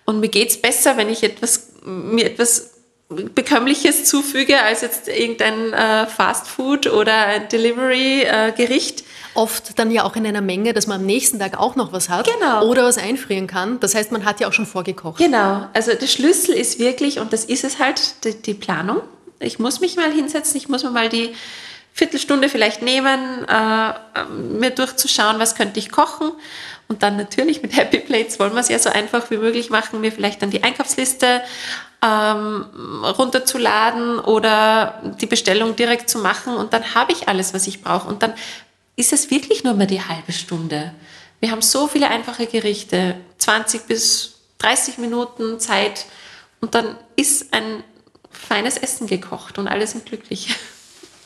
und 0.06 0.20
mir 0.20 0.30
geht 0.30 0.50
es 0.50 0.62
besser, 0.62 0.98
wenn 0.98 1.10
ich 1.10 1.24
etwas, 1.24 1.70
mir 1.84 2.26
etwas 2.26 2.79
Bekömmliches 3.10 4.06
zufüge 4.06 4.62
als 4.62 4.82
jetzt 4.82 5.08
irgendein 5.08 5.74
äh, 5.74 6.06
Fastfood 6.06 6.86
oder 6.88 7.14
ein 7.26 7.50
Delivery-Gericht. 7.50 9.04
Oft 9.34 9.80
dann 9.80 9.90
ja 9.90 10.04
auch 10.04 10.16
in 10.16 10.28
einer 10.28 10.42
Menge, 10.42 10.74
dass 10.74 10.86
man 10.86 11.02
am 11.02 11.06
nächsten 11.08 11.40
Tag 11.40 11.58
auch 11.58 11.76
noch 11.76 11.92
was 11.92 12.10
hat 12.10 12.30
Genau. 12.32 12.68
oder 12.68 12.84
was 12.84 13.00
einfrieren 13.00 13.48
kann. 13.48 13.80
Das 13.80 13.96
heißt, 13.96 14.12
man 14.12 14.26
hat 14.26 14.40
ja 14.40 14.48
auch 14.48 14.54
schon 14.54 14.68
vorgekocht. 14.68 15.18
Genau, 15.18 15.68
also 15.74 15.94
der 15.94 16.06
Schlüssel 16.08 16.54
ist 16.54 16.78
wirklich, 16.78 17.20
und 17.20 17.34
das 17.34 17.46
ist 17.46 17.64
es 17.64 17.80
halt, 17.80 18.24
die, 18.26 18.40
die 18.40 18.54
Planung. 18.54 19.02
Ich 19.40 19.58
muss 19.58 19.80
mich 19.80 19.96
mal 19.96 20.12
hinsetzen, 20.12 20.58
ich 20.58 20.70
muss 20.70 20.84
mir 20.84 20.92
mal 20.92 21.10
die 21.10 21.34
Viertelstunde 21.94 22.48
vielleicht 22.48 22.84
nehmen, 22.84 23.46
äh, 23.48 23.94
mir 24.32 24.70
durchzuschauen, 24.70 25.40
was 25.40 25.56
könnte 25.56 25.80
ich 25.80 25.92
kochen. 25.92 26.32
Und 26.88 27.02
dann 27.04 27.18
natürlich 27.18 27.62
mit 27.62 27.76
Happy 27.76 28.00
Plates 28.00 28.40
wollen 28.40 28.54
wir 28.54 28.62
es 28.62 28.70
ja 28.70 28.78
so 28.80 28.90
einfach 28.90 29.32
wie 29.32 29.38
möglich 29.38 29.70
machen, 29.70 30.02
mir 30.02 30.12
vielleicht 30.12 30.42
dann 30.42 30.50
die 30.52 30.64
Einkaufsliste 30.64 31.42
ähm, 32.02 32.66
runterzuladen 33.04 34.20
oder 34.20 35.02
die 35.20 35.26
Bestellung 35.26 35.76
direkt 35.76 36.10
zu 36.10 36.20
machen. 36.20 36.56
Und 36.56 36.74
dann 36.74 36.96
habe 36.96 37.12
ich 37.12 37.28
alles, 37.28 37.54
was 37.54 37.68
ich 37.68 37.82
brauche. 37.82 38.08
Und 38.08 38.24
dann 38.24 38.34
ist 38.96 39.14
es 39.14 39.30
wirklich 39.32 39.64
nur 39.64 39.74
mehr 39.74 39.88
die 39.88 40.02
halbe 40.02 40.32
Stunde. 40.32 40.94
Wir 41.40 41.52
haben 41.52 41.62
so 41.62 41.88
viele 41.88 42.10
einfache 42.10 42.48
Gerichte, 42.48 43.16
20 43.38 43.84
bis 43.88 44.34
30 44.58 44.98
Minuten 44.98 45.60
Zeit 45.60 46.06
und 46.60 46.76
dann 46.76 46.98
ist 47.16 47.54
ein 47.54 47.84
feines 48.30 48.78
Essen 48.78 49.08
gekocht 49.08 49.58
und 49.58 49.68
alle 49.70 49.88
sind 49.88 50.06
glücklich. 50.06 50.54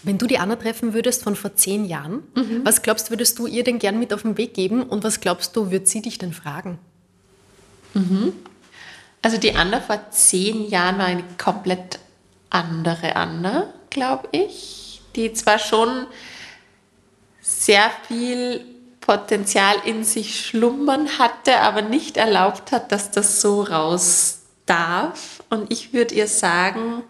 Wenn 0.04 0.20
du 0.20 0.28
die 0.28 0.38
Anna 0.38 0.56
treffen 0.56 0.94
würdest 0.94 1.24
von 1.24 1.36
vor 1.36 1.56
zehn 1.56 1.86
Jahren, 1.86 2.22
Mhm. 2.36 2.62
was 2.64 2.84
glaubst 2.84 3.08
du, 3.08 3.12
würdest 3.14 3.40
du 3.40 3.48
ihr 3.48 3.64
denn 3.64 3.80
gern 3.80 3.98
mit 3.98 4.14
auf 4.14 4.22
den 4.22 4.38
Weg 4.38 4.54
geben 4.54 4.84
und 4.84 5.04
was 5.04 5.20
glaubst 5.20 5.56
du, 5.56 5.72
wird 5.72 5.88
sie 5.88 6.02
dich 6.04 6.20
denn 6.20 6.34
fragen? 6.34 6.78
Also 9.24 9.38
die 9.38 9.56
Anna 9.56 9.80
vor 9.80 10.12
zehn 10.12 10.70
Jahren 10.70 10.98
war 11.00 11.06
eine 11.06 11.24
komplett 11.42 11.98
andere 12.50 13.16
Anna, 13.16 13.74
glaube 13.90 14.28
ich, 14.32 15.02
die 15.16 15.32
zwar 15.32 15.60
schon 15.60 16.08
sehr 17.42 17.90
viel 18.08 18.66
Potenzial 19.00 19.78
in 19.86 20.04
sich 20.04 20.46
schlummern 20.46 21.18
hatte, 21.20 21.60
aber 21.60 21.82
nicht 21.82 22.18
erlaubt 22.18 22.74
hat, 22.74 22.92
dass 22.92 23.12
das 23.12 23.40
so 23.40 23.64
raus 23.64 24.42
darf. 24.66 25.42
Und 25.50 25.72
ich 25.72 25.94
würde 25.94 26.16
ihr 26.16 26.28
sagen, 26.28 27.04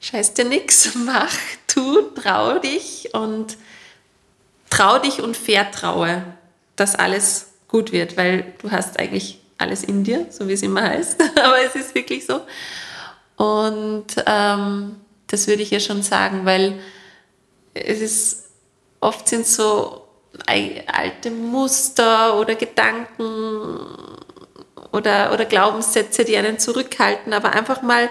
scheiß 0.00 0.32
dir 0.32 0.46
nix, 0.46 0.94
mach, 1.06 1.34
tu, 1.66 2.00
trau 2.14 2.58
dich 2.58 3.10
und 3.12 3.58
trau 4.70 4.98
dich 4.98 5.20
und 5.20 5.36
vertraue, 5.36 6.24
dass 6.76 6.94
alles 6.94 7.52
gut 7.68 7.92
wird, 7.92 8.16
weil 8.16 8.54
du 8.62 8.70
hast 8.70 8.98
eigentlich 8.98 9.40
alles 9.58 9.84
in 9.84 10.04
dir, 10.04 10.26
so 10.30 10.48
wie 10.48 10.52
es 10.52 10.62
immer 10.62 10.82
heißt, 10.82 11.20
aber 11.42 11.62
es 11.64 11.74
ist 11.74 11.94
wirklich 11.94 12.26
so. 12.26 12.40
Und 13.36 14.06
ähm, 14.26 14.96
das 15.26 15.46
würde 15.46 15.62
ich 15.62 15.72
ihr 15.72 15.80
schon 15.80 16.02
sagen, 16.02 16.44
weil 16.44 16.78
es 17.74 18.00
ist, 18.00 18.44
oft 19.00 19.28
sind 19.28 19.46
so 19.46 20.02
alte 20.46 21.30
Muster 21.30 22.38
oder 22.38 22.54
Gedanken 22.54 23.78
oder, 24.92 25.32
oder 25.32 25.44
Glaubenssätze, 25.44 26.24
die 26.24 26.36
einen 26.36 26.58
zurückhalten, 26.58 27.32
aber 27.32 27.52
einfach 27.52 27.82
mal 27.82 28.10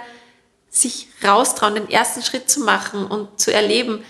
sich 0.69 1.07
raustrauen, 1.23 1.75
den 1.75 1.89
ersten 1.89 2.21
Schritt 2.21 2.49
zu 2.49 2.61
machen 2.61 3.05
und 3.05 3.39
zu 3.39 3.53
erleben, 3.53 4.03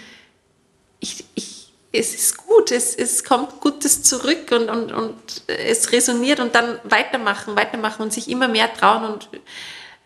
ich, 1.00 1.26
ich, 1.36 1.55
es 1.98 2.14
ist 2.14 2.38
gut, 2.38 2.72
es, 2.72 2.96
es 2.96 3.24
kommt 3.24 3.60
Gutes 3.62 4.04
zurück 4.04 4.52
und, 4.52 4.70
und, 4.70 4.92
und 4.92 5.44
es 5.48 5.92
resoniert 5.92 6.40
und 6.40 6.56
dann 6.56 6.80
weitermachen, 6.84 7.56
weitermachen 7.56 8.04
und 8.04 8.14
sich 8.14 8.30
immer 8.30 8.48
mehr 8.48 8.74
trauen 8.74 9.06
und 9.06 9.30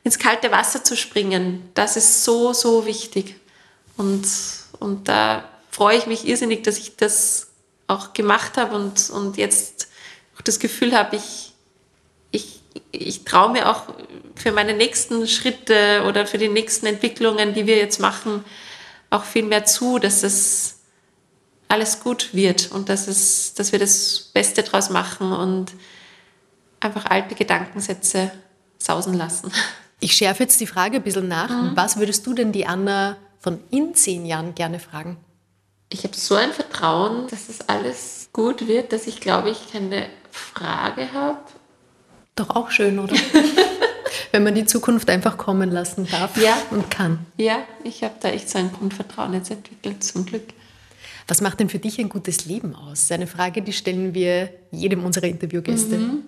ins 0.04 0.20
kalte 0.20 0.52
Wasser 0.52 0.84
zu 0.84 0.96
springen. 0.96 1.70
Das 1.74 1.98
ist 1.98 2.24
so, 2.24 2.54
so 2.54 2.86
wichtig. 2.86 3.36
Und, 3.98 4.26
und 4.80 5.08
da 5.08 5.44
freue 5.72 5.98
ich 5.98 6.08
mich 6.08 6.28
irrsinnig, 6.28 6.64
dass 6.64 6.78
ich 6.78 6.96
das 6.96 7.48
auch 7.88 8.14
gemacht 8.14 8.58
habe 8.58 8.76
und, 8.76 9.10
und 9.10 9.38
jetzt 9.38 9.88
auch 10.38 10.42
das 10.42 10.60
Gefühl 10.60 10.98
habe, 10.98 11.16
ich, 11.18 11.54
ich, 12.32 12.62
ich 12.92 13.26
traue 13.26 13.52
mir 13.52 13.70
auch 13.70 13.84
für 14.36 14.52
meine 14.52 14.74
nächsten 14.74 15.28
Schritte 15.28 16.04
oder 16.08 16.26
für 16.26 16.38
die 16.38 16.48
nächsten 16.48 16.86
Entwicklungen, 16.86 17.54
die 17.54 17.68
wir 17.68 17.78
jetzt 17.78 18.00
machen, 18.00 18.46
auch 19.10 19.24
viel 19.24 19.44
mehr 19.44 19.66
zu, 19.66 20.00
dass 20.00 20.24
es 20.24 20.79
alles 21.70 22.02
gut 22.02 22.34
wird 22.34 22.72
und 22.72 22.90
dass, 22.90 23.08
es, 23.08 23.54
dass 23.54 23.72
wir 23.72 23.80
das 23.80 24.30
Beste 24.34 24.64
draus 24.64 24.90
machen 24.90 25.32
und 25.32 25.72
einfach 26.80 27.06
alte 27.06 27.36
Gedankensätze 27.36 28.32
sausen 28.78 29.14
lassen. 29.14 29.52
Ich 30.00 30.14
schärfe 30.14 30.44
jetzt 30.44 30.60
die 30.60 30.68
Frage 30.68 30.98
ein 30.98 31.04
bisschen 31.04 31.28
nach. 31.28 31.50
Mhm. 31.50 31.72
Was 31.76 31.98
würdest 31.98 32.26
du 32.26 32.34
denn 32.34 32.52
die 32.52 32.66
Anna 32.66 33.18
von 33.40 33.60
in 33.70 33.94
zehn 33.94 34.26
Jahren 34.26 34.56
gerne 34.56 34.80
fragen? 34.80 35.18
Ich 35.90 36.04
habe 36.04 36.16
so 36.16 36.36
ein 36.36 36.52
Vertrauen, 36.54 37.28
dass 37.28 37.50
es 37.50 37.68
alles 37.68 38.30
gut 38.34 38.68
wird, 38.68 38.92
dass 38.94 39.08
ich 39.08 39.20
glaube, 39.22 39.50
ich 39.50 39.72
keine 39.72 40.08
Frage 40.32 41.12
habe. 41.14 41.40
Doch 42.36 42.50
auch 42.56 42.72
schön, 42.72 43.00
oder? 43.00 43.16
Wenn 44.32 44.44
man 44.44 44.56
die 44.56 44.66
Zukunft 44.66 45.10
einfach 45.10 45.38
kommen 45.38 45.72
lassen 45.72 46.08
darf 46.10 46.38
Ja. 46.38 46.56
und 46.72 46.90
kann. 46.90 47.26
Ja, 47.38 47.60
ich 47.84 48.04
habe 48.04 48.14
da 48.22 48.30
echt 48.30 48.50
so 48.50 48.58
ein 48.60 48.72
Grundvertrauen 48.72 49.34
jetzt 49.34 49.52
entwickelt, 49.52 50.04
zum 50.04 50.26
Glück. 50.26 50.44
Was 51.30 51.42
macht 51.42 51.60
denn 51.60 51.70
für 51.70 51.78
dich 51.78 52.00
ein 52.00 52.10
gutes 52.10 52.46
Leben 52.46 52.74
aus? 52.74 53.12
Eine 53.12 53.28
Frage, 53.28 53.62
die 53.62 53.72
stellen 53.72 54.16
wir 54.16 54.50
jedem 54.72 55.06
unserer 55.06 55.28
Interviewgäste. 55.28 56.00
Mhm. 56.00 56.24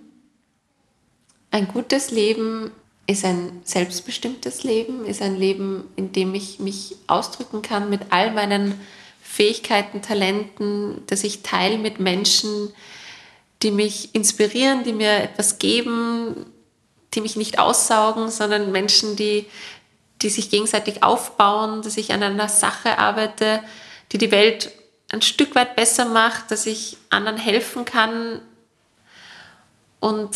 Ein 1.49 1.68
gutes 1.68 2.12
Leben 2.12 2.70
ist 3.08 3.26
ein 3.26 3.62
selbstbestimmtes 3.64 4.64
Leben, 4.64 5.06
ist 5.06 5.24
ein 5.24 5.36
Leben, 5.36 5.86
in 5.95 6.12
dem 6.12 6.36
ich 6.36 6.60
mich 6.60 6.95
ausdrücken 7.08 7.64
kann 7.64 7.89
mit 7.89 8.02
all 8.12 8.32
meinen 8.32 8.80
Fähigkeiten, 9.24 10.04
Talenten, 10.04 11.02
dass 11.08 11.24
ich 11.24 11.41
teile 11.41 11.80
mit 11.80 11.99
Menschen, 11.99 12.72
die 13.64 13.72
mich 13.72 14.14
inspirieren, 14.14 14.84
die 14.84 14.93
mir 14.93 15.14
etwas 15.14 15.58
geben, 15.58 16.45
die 17.16 17.22
mich 17.22 17.36
nicht 17.36 17.58
aussaugen, 17.58 18.30
sondern 18.30 18.72
Menschen, 18.72 19.16
die, 19.16 19.47
die 20.22 20.30
sich 20.30 20.52
gegenseitig 20.52 21.02
aufbauen, 21.02 21.82
dass 21.82 21.97
ich 21.97 22.14
an 22.14 22.22
einer 22.22 22.49
Sache 22.49 22.99
arbeite, 22.99 23.62
die 24.12 24.20
die 24.20 24.32
Welt 24.32 24.72
ein 25.12 25.22
Stück 25.22 25.55
weit 25.55 25.76
besser 25.76 26.05
macht, 26.05 26.51
dass 26.51 26.66
ich 26.66 26.97
anderen 27.09 27.38
helfen 27.38 27.84
kann 27.84 28.41
und 29.99 30.30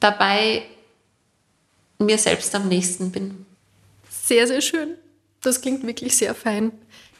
dabei 0.00 0.62
mir 1.98 2.18
selbst 2.18 2.54
am 2.54 2.68
nächsten 2.68 3.12
bin. 3.12 3.46
Sehr, 4.10 4.46
sehr 4.46 4.60
schön. 4.60 4.94
Das 5.42 5.60
klingt 5.60 5.86
wirklich 5.86 6.16
sehr 6.16 6.34
fein. 6.34 6.72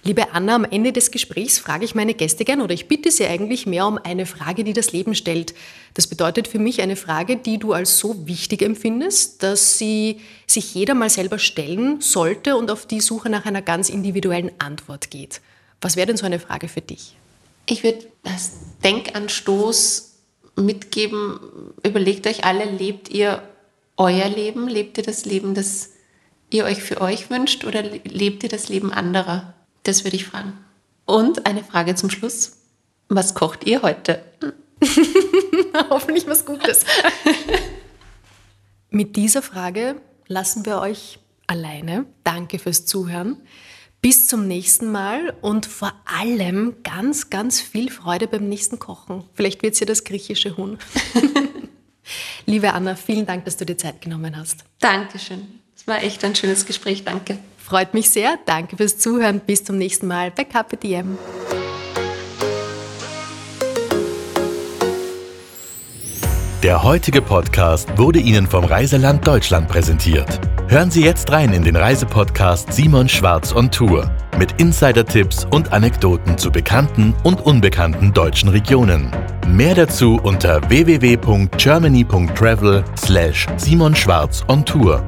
Liebe 0.03 0.33
Anna, 0.33 0.55
am 0.55 0.65
Ende 0.65 0.93
des 0.93 1.11
Gesprächs 1.11 1.59
frage 1.59 1.85
ich 1.85 1.95
meine 1.95 2.15
Gäste 2.15 2.45
gern 2.45 2.61
oder 2.61 2.75
ich 2.75 2.89
bitte 2.89 3.11
sie 3.11 3.27
eigentlich 3.27 3.67
mehr 3.67 3.87
um 3.87 3.99
eine 3.99 4.27
Frage, 4.27 4.65
die 4.65 4.73
das 4.73 4.93
Leben 4.93 5.15
stellt. 5.15 5.55
Das 5.95 6.07
bedeutet 6.07 6.49
für 6.49 6.59
mich 6.59 6.81
eine 6.81 6.97
Frage, 6.97 7.37
die 7.37 7.59
du 7.59 7.73
als 7.73 7.99
so 7.99 8.27
wichtig 8.27 8.63
empfindest, 8.63 9.43
dass 9.43 9.79
sie 9.79 10.21
sich 10.47 10.75
jeder 10.75 10.95
mal 10.95 11.11
selber 11.11 11.39
stellen 11.39 12.01
sollte 12.01 12.57
und 12.57 12.71
auf 12.71 12.87
die 12.87 13.01
Suche 13.01 13.29
nach 13.29 13.45
einer 13.45 13.63
ganz 13.63 13.91
individuellen 13.91 14.53
Antwort 14.59 15.11
geht. 15.11 15.41
Was 15.81 15.97
wäre 15.97 16.07
denn 16.07 16.17
so 16.17 16.27
eine 16.27 16.41
Frage 16.41 16.69
für 16.69 16.81
dich? 16.81 17.17
Ich 17.67 17.85
würde 17.85 18.07
als 18.25 18.53
Denkanstoß 18.83 20.15
mitgeben, 20.57 21.39
überlegt 21.83 22.27
euch 22.27 22.45
alle, 22.45 22.65
lebt 22.65 23.09
ihr 23.11 23.43
euer 23.97 24.29
Leben? 24.29 24.69
Lebt 24.69 24.97
ihr 24.97 25.05
das 25.05 25.25
Leben, 25.25 25.55
das 25.55 25.91
ihr 26.51 26.65
euch 26.65 26.83
für 26.83 27.01
euch 27.01 27.29
wünscht 27.31 27.65
oder 27.65 27.83
lebt 27.83 28.43
ihr 28.43 28.49
das 28.49 28.69
Leben 28.69 28.93
anderer? 28.93 29.55
Das 29.83 30.05
würde 30.05 30.17
ich 30.17 30.25
fragen. 30.25 30.55
Und 31.05 31.47
eine 31.47 31.65
Frage 31.65 31.95
zum 31.95 32.11
Schluss. 32.11 32.59
Was 33.09 33.35
kocht 33.35 33.65
ihr 33.65 33.83
heute? 33.83 34.23
Hoffentlich 35.91 36.27
was 36.27 36.45
Gutes. 36.45 36.85
Mit 38.91 39.17
dieser 39.17 39.43
Frage 39.43 40.01
lassen 40.27 40.65
wir 40.65 40.81
euch 40.81 41.19
alleine. 41.47 42.07
Danke 42.25 42.59
fürs 42.59 42.87
Zuhören. 42.87 43.39
Bis 44.01 44.29
zum 44.29 44.47
nächsten 44.47 44.93
Mal 44.93 45.35
und 45.41 45.67
vor 45.67 45.93
allem 46.05 46.77
ganz, 46.85 47.31
ganz 47.31 47.61
viel 47.61 47.91
Freude 47.91 48.29
beim 48.29 48.49
nächsten 48.49 48.79
Kochen. 48.79 49.25
Vielleicht 49.35 49.63
wird 49.63 49.75
es 49.75 49.81
ja 49.81 49.87
das 49.87 50.05
griechische 50.05 50.57
Huhn. 50.57 50.79
Liebe 52.47 52.73
Anna, 52.73 52.95
vielen 52.95 53.27
Dank, 53.27 53.45
dass 53.45 53.57
du 53.57 53.67
dir 53.67 53.77
Zeit 53.77 54.01
genommen 54.01 54.37
hast. 54.37 54.65
Dankeschön. 54.79 55.61
Es 55.77 55.87
war 55.87 56.03
echt 56.03 56.25
ein 56.25 56.37
schönes 56.37 56.65
Gespräch. 56.65 57.05
Danke. 57.05 57.39
Freut 57.59 57.93
mich 57.93 58.09
sehr. 58.11 58.39
Danke 58.47 58.77
fürs 58.77 58.99
Zuhören. 58.99 59.41
Bis 59.41 59.65
zum 59.65 59.77
nächsten 59.77 60.07
Mal 60.07 60.31
bei 60.31 60.45
KPDM. 60.45 61.19
Der 66.65 66.83
heutige 66.83 67.23
Podcast 67.23 67.97
wurde 67.97 68.19
Ihnen 68.19 68.49
vom 68.49 68.65
Reiseland 68.65 69.25
Deutschland 69.25 69.69
präsentiert. 69.69 70.41
Hören 70.67 70.91
Sie 70.91 71.05
jetzt 71.05 71.31
rein 71.31 71.53
in 71.53 71.63
den 71.63 71.77
Reisepodcast 71.77 72.73
Simon 72.73 73.09
Schwarz 73.09 73.55
on 73.55 73.71
Tour 73.71 74.11
mit 74.41 74.61
Insider-Tipps 74.61 75.47
und 75.53 75.73
Anekdoten 75.73 76.37
zu 76.37 76.51
bekannten 76.51 77.15
und 77.23 77.47
unbekannten 77.47 78.13
deutschen 78.13 78.49
Regionen. 78.49 79.13
Mehr 79.47 79.77
dazu 79.77 80.19
unter 80.25 80.61
www.germany.travel 80.69 82.85
slash 82.97 83.47
Simon 83.57 83.95
Schwarz 83.95 84.45
on 84.49 84.65
Tour. 84.65 85.01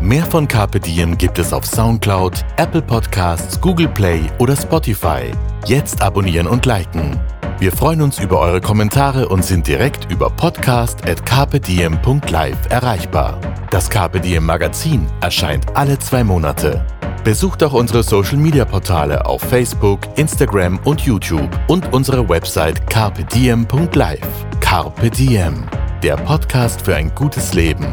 Mehr 0.00 0.24
von 0.24 0.48
Carpe 0.48 0.80
Diem 0.80 1.18
gibt 1.18 1.38
es 1.38 1.52
auf 1.52 1.66
Soundcloud, 1.66 2.42
Apple 2.56 2.80
Podcasts, 2.80 3.60
Google 3.60 3.88
Play 3.88 4.22
oder 4.38 4.56
Spotify. 4.56 5.30
Jetzt 5.66 6.00
abonnieren 6.00 6.46
und 6.46 6.64
liken. 6.64 7.20
Wir 7.60 7.72
freuen 7.72 8.02
uns 8.02 8.20
über 8.20 8.38
eure 8.38 8.60
Kommentare 8.60 9.28
und 9.28 9.44
sind 9.44 9.66
direkt 9.66 10.12
über 10.12 10.30
podcast.carpediem.live 10.30 12.56
erreichbar. 12.68 13.40
Das 13.72 13.90
Carpe 13.90 14.20
Diem 14.20 14.46
Magazin 14.46 15.08
erscheint 15.20 15.76
alle 15.76 15.98
zwei 15.98 16.22
Monate. 16.22 16.86
Besucht 17.24 17.64
auch 17.64 17.72
unsere 17.72 18.04
Social 18.04 18.36
Media 18.36 18.64
Portale 18.64 19.26
auf 19.26 19.42
Facebook, 19.42 20.02
Instagram 20.14 20.78
und 20.84 21.00
YouTube 21.00 21.50
und 21.66 21.92
unsere 21.92 22.28
Website 22.28 22.88
carpediem.live. 22.88 24.20
Carpe 24.60 25.10
Diem, 25.10 25.64
der 26.04 26.16
Podcast 26.16 26.82
für 26.82 26.94
ein 26.94 27.12
gutes 27.12 27.54
Leben. 27.54 27.92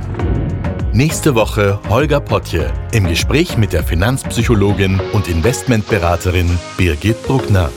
Nächste 0.93 1.33
Woche 1.33 1.79
Holger 1.89 2.19
Potje 2.19 2.71
im 2.91 3.07
Gespräch 3.07 3.57
mit 3.57 3.73
der 3.73 3.83
Finanzpsychologin 3.83 5.01
und 5.13 5.27
Investmentberaterin 5.27 6.59
Birgit 6.77 7.23
Bruckner. 7.23 7.71